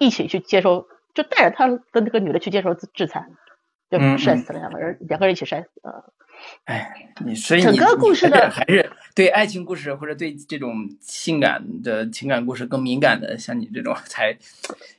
[0.00, 3.28] 一起去接受，就带着他跟那个女的去接受制裁，
[3.90, 5.68] 就摔死了两个人，两个人一起摔死。
[6.64, 14.38] 哎，你所以整个故事的 还是对爱情故事或者对这种性感的情感故事更敏感的，像你这种才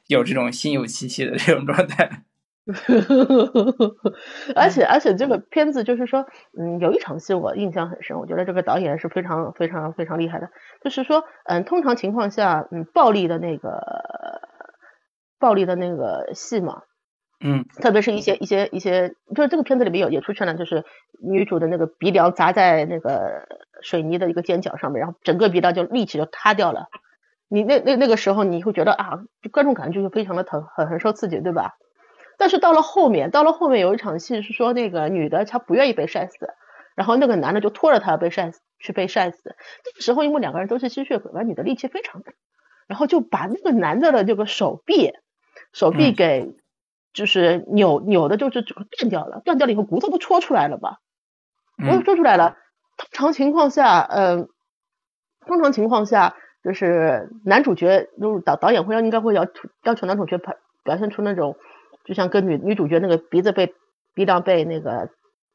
[0.05, 2.21] 有这种心有戚戚的这种状态。
[4.55, 10.51] 而且而且这个片子就是说，嗯，有一场戏我印象很深，我觉得这个导演是非常非常非常厉害的，
[10.83, 14.50] 就是说，嗯，通常情况下，嗯，暴力的那个。
[15.41, 16.83] 暴力的那个戏嘛，
[17.43, 20.85] 嗯，特别是一些一些一些，就是这个片子里面有也出现了，就是
[21.19, 23.47] 女主的那个鼻梁砸在那个
[23.81, 26.87] 水泥的一个尖角上面，然后整个鼻梁就立起就塌掉了。
[27.49, 29.19] 你那那那个时候你会觉得啊，
[29.51, 31.73] 观众感觉就是非常的疼，很很受刺激，对吧？
[32.37, 36.53] 但是到了后面，到了后面有一场戏是说那个女的她不愿意被晒死，
[36.95, 39.55] 然后那个男的就拖着她被晒死去被晒死。
[39.83, 42.31] 这个时候因为两个人都是吸血鬼嘛，女的力气非常大，
[42.87, 45.11] 然后就把那个男的的这个手臂。
[45.73, 46.55] 手臂给
[47.13, 50.99] 就是扭扭的，就是整个断掉了，断掉了以后骨头都戳出来了吧？
[51.77, 52.57] 骨头戳出来了。
[52.97, 54.47] 通常情况下，嗯，
[55.45, 59.47] 通常情况下就是男主角，就是导导演会要应该会要
[59.83, 61.55] 要求男主角表表现出那种，
[62.05, 63.73] 就像跟女女主角那个鼻子被
[64.13, 65.09] 鼻梁被那个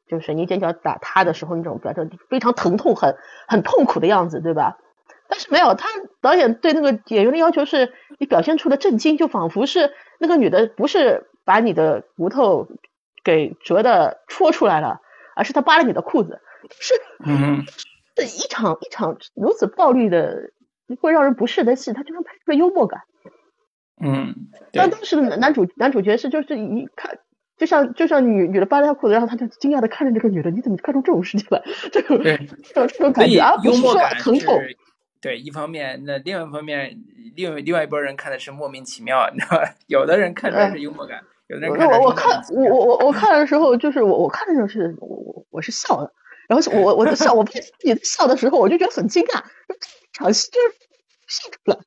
[0.07, 3.15] 就是水泥尖角打塌的时候那种表现非常疼痛、很
[3.47, 4.77] 很痛苦的样子，对吧？
[5.29, 5.87] 但是没有，他
[6.21, 12.67] 导演对那个演员的要求是，你表现出的震惊，就仿佛是那个女的不是把你的骨头
[13.23, 15.01] 给折的戳出来了，
[15.35, 16.39] 而是她扒了你的裤子，
[16.79, 16.93] 是，
[17.25, 17.65] 嗯，
[18.15, 20.51] 这一场一场如此暴力的
[21.01, 23.01] 会让人不适的戏，他居然拍出了幽默感，
[24.01, 24.33] 嗯，
[24.71, 27.19] 但当时的男男主男主角是就是一看，
[27.57, 31.61] 就像就像女女的扒了他裤子，然后他就惊讶的看着这个女的，你怎么看出这种事情来？
[31.91, 34.57] 这种这种这种感觉，啊不是说疼痛。
[35.19, 37.03] 对，一方面，那另外一方面，
[37.35, 39.73] 另另外一拨人看的是莫名其妙，你知道吧？
[39.87, 41.87] 有的人看出来是幽默感，有的人看。
[41.87, 46.13] 我我看我我 我我看的时候，就是我我看的时候是我我我是笑的，
[46.47, 49.43] 然后我我在笑，我自己笑的时候，我就觉得很惊讶，
[50.13, 50.75] 场戏就是
[51.27, 51.77] 笑出来，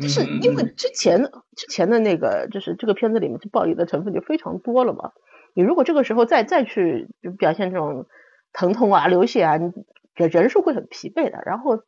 [0.00, 1.24] 就是因为之前
[1.56, 5.12] 之前的那个就是这个片子里面就暴力的成分就非常多了嘛，
[5.54, 8.06] 你如果这个时候再再去就表现这种
[8.52, 9.72] 疼痛啊、流血啊，你。
[10.16, 11.40] 人人是会很疲惫的。
[11.46, 11.78] 然后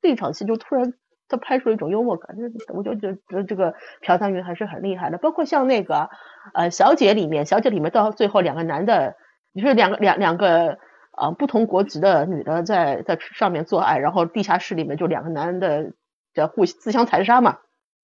[0.00, 0.94] 这场戏就突然
[1.28, 5.18] 他拍出了一种幽默感，就是我就觉得这个朴赞云还是很厉害的。
[5.18, 6.08] 包括像那个
[6.54, 9.16] 呃小姐里面，小姐里面到最后两个男的，
[9.54, 10.78] 就是两个两两个
[11.16, 15.92] 呃不同国籍的女的在在上面做爱，然后地下室里面就两个男的
[16.34, 17.58] 在互自相残杀嘛。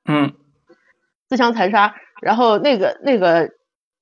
[0.09, 0.33] 嗯。
[1.29, 3.51] 自相残杀，然后那个那个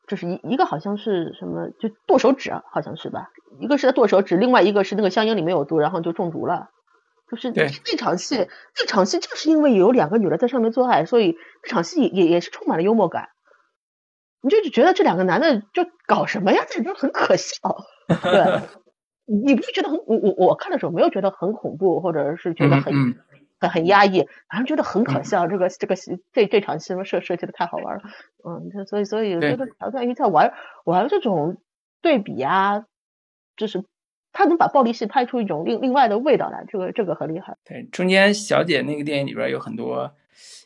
[0.06, 3.30] 就是一一个好像是什么，就剁手指，好像是吧？
[3.58, 6.68] 一个是在剁手指，另外一个是那个香烟里面有毒，然后就中毒了。
[7.36, 8.48] 就是那场戏，
[8.78, 13.28] 那场戏就是因为有两个女的在上面做爱，所以那场戏也也是充满了幽默感。
[14.40, 16.64] 你就觉得这两个男的就搞什么呀？
[16.68, 17.54] 这就很可笑。
[18.22, 18.60] 对，
[19.26, 23.14] 你不会觉得很我我我看的时候没有觉得很恐怖，或者是觉得很。
[23.60, 25.46] 很很压抑，反正觉得很可笑。
[25.46, 28.02] 这个这个戏，这这场戏设设计的太好玩了。
[28.44, 30.52] 嗯，所以所以我觉得朴赞郁在玩
[30.84, 31.62] 玩这种
[32.02, 32.84] 对比啊，
[33.56, 33.84] 就是
[34.34, 37.56] 他能把暴力戏拍出一种另另外的味道来，这个这个很厉害。
[37.64, 40.12] 对，中间小姐那个电影里边有很多，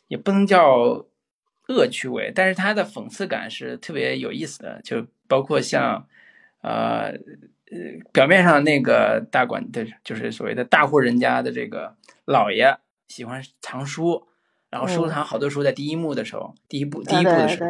[0.09, 1.05] 也不能叫
[1.69, 4.81] 恶趣味，但是他的讽刺感是特别有意思的。
[4.83, 6.05] 就包括像
[6.61, 7.13] 呃
[7.71, 7.77] 呃，
[8.11, 12.77] 表面上那个大管的，就是所谓的大户人家的这个老爷。
[13.07, 14.27] 喜欢藏书，
[14.69, 15.63] 然后收藏好多书。
[15.63, 17.69] 在第一幕的时候，第一部第一部的时候，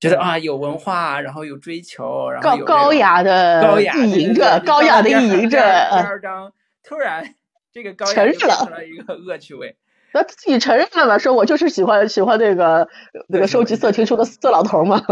[0.00, 5.58] 觉得啊有文化，然后有追求，然后高高雅的高雅意淫着，高雅的意淫着。
[5.58, 6.52] 第二章
[6.82, 7.34] 突然
[7.70, 8.34] 这个高雅承认
[8.70, 9.76] 了一个恶趣味，
[10.12, 11.18] 那自己承认了嘛？
[11.18, 12.88] 说我就是喜欢喜欢那个
[13.28, 15.04] 那个收集色情书的色老头嘛。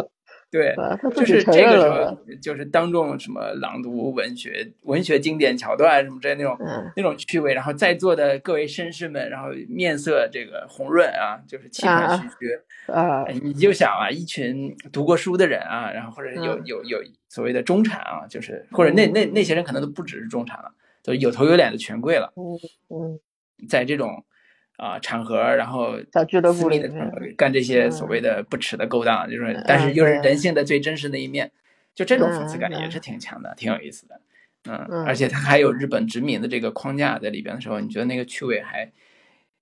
[0.51, 0.75] 对，
[1.15, 6.57] 就是这个时候，就是当众什么朗读文学、文学经典桥段什么之类那种
[6.97, 13.27] 那种趣味，然后在座的各位绅士们，然后面色这个红润啊，就是气喘吁吁啊。
[13.43, 20.73] 你就想啊，一群读过书的人啊，然后或者有有有所谓的中产啊，就是或者那那那些人可能都不只是中产了，
[21.03, 22.33] 都有头有脸的权贵了。
[22.37, 22.57] 嗯
[22.89, 23.21] 嗯，
[23.69, 24.25] 在这种。
[24.79, 26.81] 啊，场合，然后小俱乐部里
[27.37, 31.51] 干这些所谓的不耻的勾当，就是，但是又是人性的最真实的一面，
[31.97, 34.21] 就这种讽刺感也是挺强的，挺有意思的。
[34.71, 38.85] 嗯，而且它还有日本殖民的这个框架在里边的时候，你觉得那个趣味还，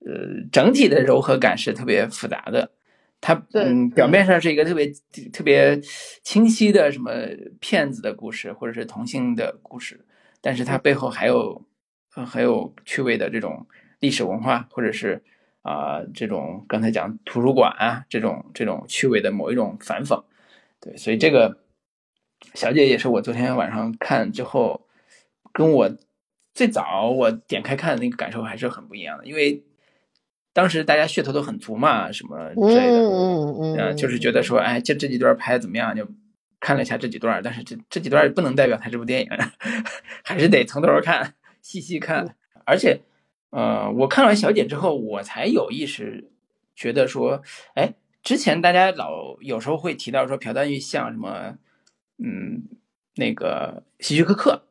[0.04, 2.72] 呃，整体的柔和感是特别复杂的。
[3.22, 4.92] 它嗯，表面上是一个特别
[5.32, 5.80] 特别
[6.22, 7.10] 清晰的什么
[7.58, 10.04] 骗子的故事，或者是同性的故事，
[10.42, 11.64] 但是它背后还有
[12.10, 13.66] 很有趣味的这种。
[14.00, 15.22] 历史文化，或者是
[15.62, 20.22] 啊这种刚才讲图书馆啊这种这种趣味的某一种反讽，
[20.80, 21.58] 对，所以这个
[22.54, 24.86] 小姐也是我昨天晚上看之后，
[25.52, 25.96] 跟我
[26.54, 29.64] 最早我点开看的那个感受还是很不一样的，因为
[30.52, 35.96] 当时大家噱头都很足嘛，什么之类的，嗯嗯嗯，就是觉得说，哎，这这几段拍的怎么样？
[35.96, 36.06] 就
[36.60, 39.28] 看了一下这几段，但是这这几段不能代表他这部电影，
[40.22, 43.00] 还是得从头看，细细看，而且。
[43.50, 46.30] 呃，我看完小姐之后，我才有意识
[46.74, 47.42] 觉得说，
[47.74, 51.56] 哎，之前大家老有时候会提到说朴赞郁像什么，
[52.18, 52.64] 嗯，
[53.14, 54.66] 那个希区柯克，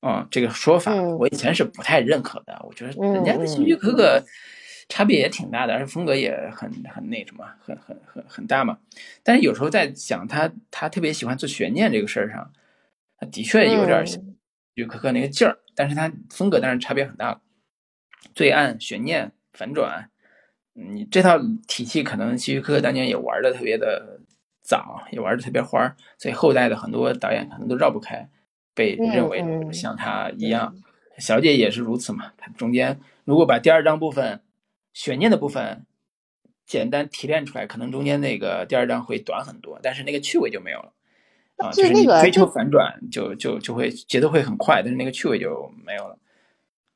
[0.00, 2.60] 嗯，这个说法，我以前是不太认可的。
[2.66, 4.22] 我觉得人家的希区柯克
[4.88, 8.78] 差别也挺大的，而且风格也很很那什么，很很很很大嘛。
[9.22, 12.52] 但是有时候在想他他特别喜欢做悬念这个事儿上，
[13.18, 14.18] 他的确有点希
[14.74, 17.40] 区柯克那个劲儿，但是他风格当然差别很大。
[18.34, 20.10] 罪案、悬念、反转，
[20.72, 24.20] 你这套体系可能希区柯克当年也玩的特别的
[24.62, 28.28] 早，也玩的特别花所以后代的很多导演可能都绕不开，
[28.74, 30.74] 被认为像他一样。
[31.16, 34.40] 小姐也是如此嘛，它中间如果把第二章部分
[34.92, 35.86] 悬念的部分
[36.66, 40.92] 简单提炼出来，可能中间那个第二章会短很多，但是那个趣味就没有了
[41.58, 46.18] 啊，就是你追求反转就就就会节奏会很快，但是那个趣味就没有了。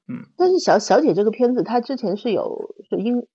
[0.08, 3.26] 嗯，但是小小姐这个片子，它之前是有是英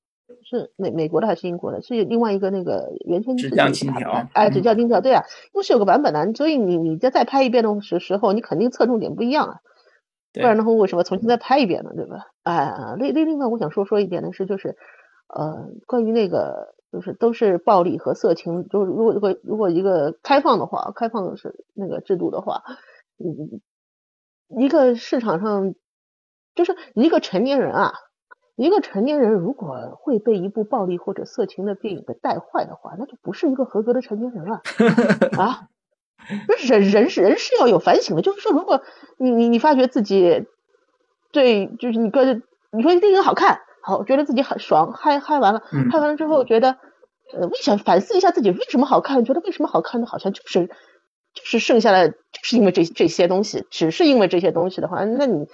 [0.44, 1.82] 是美美国的还是英国的？
[1.84, 5.24] 是另外一个那个原先纸浆金条，哎，纸浆金条，对啊，
[5.54, 9.60] 因为是有个版本的，所以你你再再拍一遍的时时候，你肯定侧重点不一样啊，
[10.34, 11.92] 不然的话为什么重新再拍一遍呢？
[11.96, 12.26] 对吧？
[12.42, 14.76] 哎，另另另外我想说说一点的是，就是
[15.28, 22.64] 呃，关于那个就是都是暴力和色情，就是如果如果如果一个开放的话，开放的是那个制度的话，
[23.20, 23.62] 嗯，
[24.60, 25.76] 一个市场上。
[26.56, 27.94] 就是一个成年人啊，
[28.56, 34.62] 一个成年人如果会被一部暴力或者色情的电影给带坏的话，那就不是一个合格的成年人了
[35.42, 35.68] 啊！
[36.68, 38.82] 人人是人是要有反省的，就是说，如果
[39.18, 40.46] 你你你发觉自己
[41.32, 46.78] 对，就是你跟你说电影好看，好，觉得自己很爽，嗨嗨完了，嗨完了之后觉得
[47.34, 49.26] 呃，为什么反思一下自己为什么好看？
[49.26, 50.68] 觉得为什么好看的，好像就是
[51.34, 55.48] 就是剩下的就是因为这这些东西，只是因为这些东西的话，那你。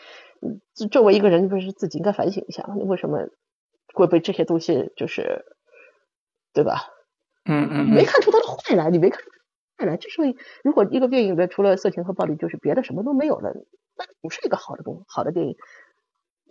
[0.89, 3.29] 作为一个人，不是自己应该反省一下，你为什么
[3.93, 5.45] 会被这些东西就是，
[6.53, 6.81] 对吧？
[7.45, 9.29] 嗯嗯，没看出他的坏来，你没看出
[9.77, 10.21] 坏来，就是
[10.63, 13.53] 如果一个电影的除了色情和暴力，就是别的什么都没有了，
[13.97, 15.57] 那不是一个好的东好的电影。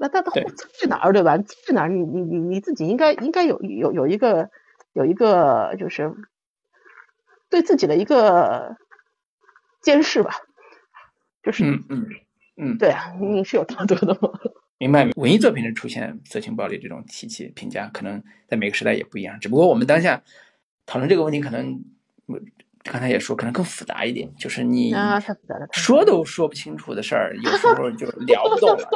[0.00, 0.44] 那它的坏
[0.80, 1.38] 在哪儿，对吧？
[1.38, 1.88] 在哪儿？
[1.88, 4.50] 你你你你自己应该应该有有有一个
[4.92, 6.14] 有一个就是
[7.50, 8.76] 对自己的一个
[9.82, 10.30] 监视吧，
[11.42, 12.06] 就是嗯嗯
[12.58, 14.30] 嗯，对啊，你是有道德的吗？
[14.78, 15.08] 明白。
[15.16, 19.38] 文艺作品的出现色情暴力这种提起评价，可能在每个时代也不一样。
[19.40, 20.22] 只不过我们当下
[20.86, 21.82] 讨论这个问题，可能
[22.84, 24.32] 刚才也说，可能更复杂一点。
[24.36, 24.94] 就是你
[25.72, 28.88] 说都说不清楚的事儿，有时候就聊不动了。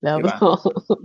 [0.00, 0.58] 聊不动，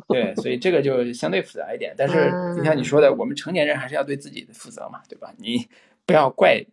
[0.09, 1.93] 对，所以这个就相对复杂一点。
[1.97, 5.33] 但是就像你说的，我们成年人还是要对自己的负责嘛，对吧？
[5.37, 5.67] 你
[6.05, 6.63] 不要怪，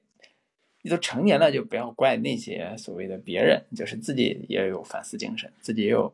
[0.86, 6.12] 你都成年了，就不要怪那些所谓的别人，就是自己也有反思精神，自己也有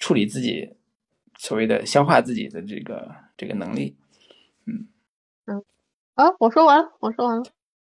[0.00, 0.74] 处理自己
[1.36, 3.94] 所谓的消化自己的这个这个能力。
[4.66, 4.88] 嗯
[5.46, 5.62] 嗯，
[6.14, 7.44] 啊，我说完了，我说完了。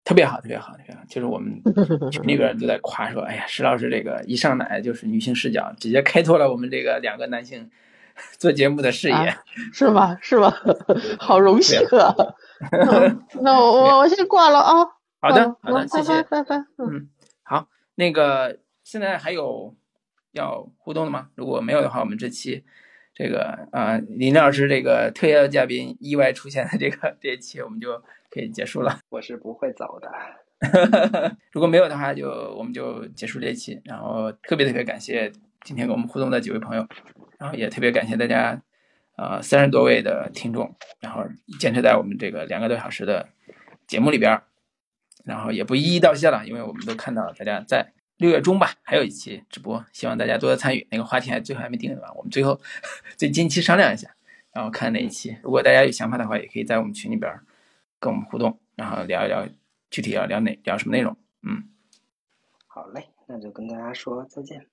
[0.03, 1.03] 特别好，特别好，特别好。
[1.07, 1.61] 就是我们
[2.11, 7.71] 群里边都在夸说：“哎呀，石老师这个一上来就是女性视角，直接开拓了我们这个两个男性
[8.39, 9.37] 做节目的视野，
[9.75, 10.17] 是吗？
[10.23, 10.51] 是吗？
[11.21, 12.17] 好荣幸啊！
[13.43, 14.87] 那我我我先挂了啊。
[15.25, 16.57] 好的，好的，谢谢，拜拜。
[16.79, 17.09] 嗯，
[17.43, 19.75] 好，那个现在还有
[20.33, 21.31] 要互动的吗？
[21.35, 22.65] 如果没有的话，我们这期
[23.15, 28.03] 这个啊林老师这个特邀嘉宾意外出现的这个这一期，我们就。
[28.31, 30.11] 可以结束了，我是不会走的。
[31.53, 32.29] 如果没有的话，就
[32.59, 33.81] 我们就结束这一期。
[33.85, 35.31] 然后特别特别感谢
[35.63, 36.85] 今天跟我们互动的几位朋友，
[37.39, 38.61] 然后也特别感谢大家，
[39.17, 41.23] 呃，三十多位的听众，然后
[41.61, 43.29] 坚持在我们这个两个多小时的
[43.87, 44.43] 节目里边，
[45.26, 50.88] 然后也不一一道谢了，因为我们都看到大家在六月中吧，还有一期直播，希望大家多多参与。
[50.92, 52.12] 那个话题还最后还没定吧？
[52.16, 52.60] 我们最后
[53.18, 54.16] 最近期商量一下，
[54.52, 55.38] 然后看哪一期。
[55.44, 57.32] 如果大家有想法的话，也可以在我们群里边。
[58.02, 59.46] 跟我们互动，然后聊一聊
[59.92, 61.18] 具体要聊哪聊什么内容。
[61.42, 61.68] 嗯，
[62.66, 64.68] 好嘞，那就跟大家说再见。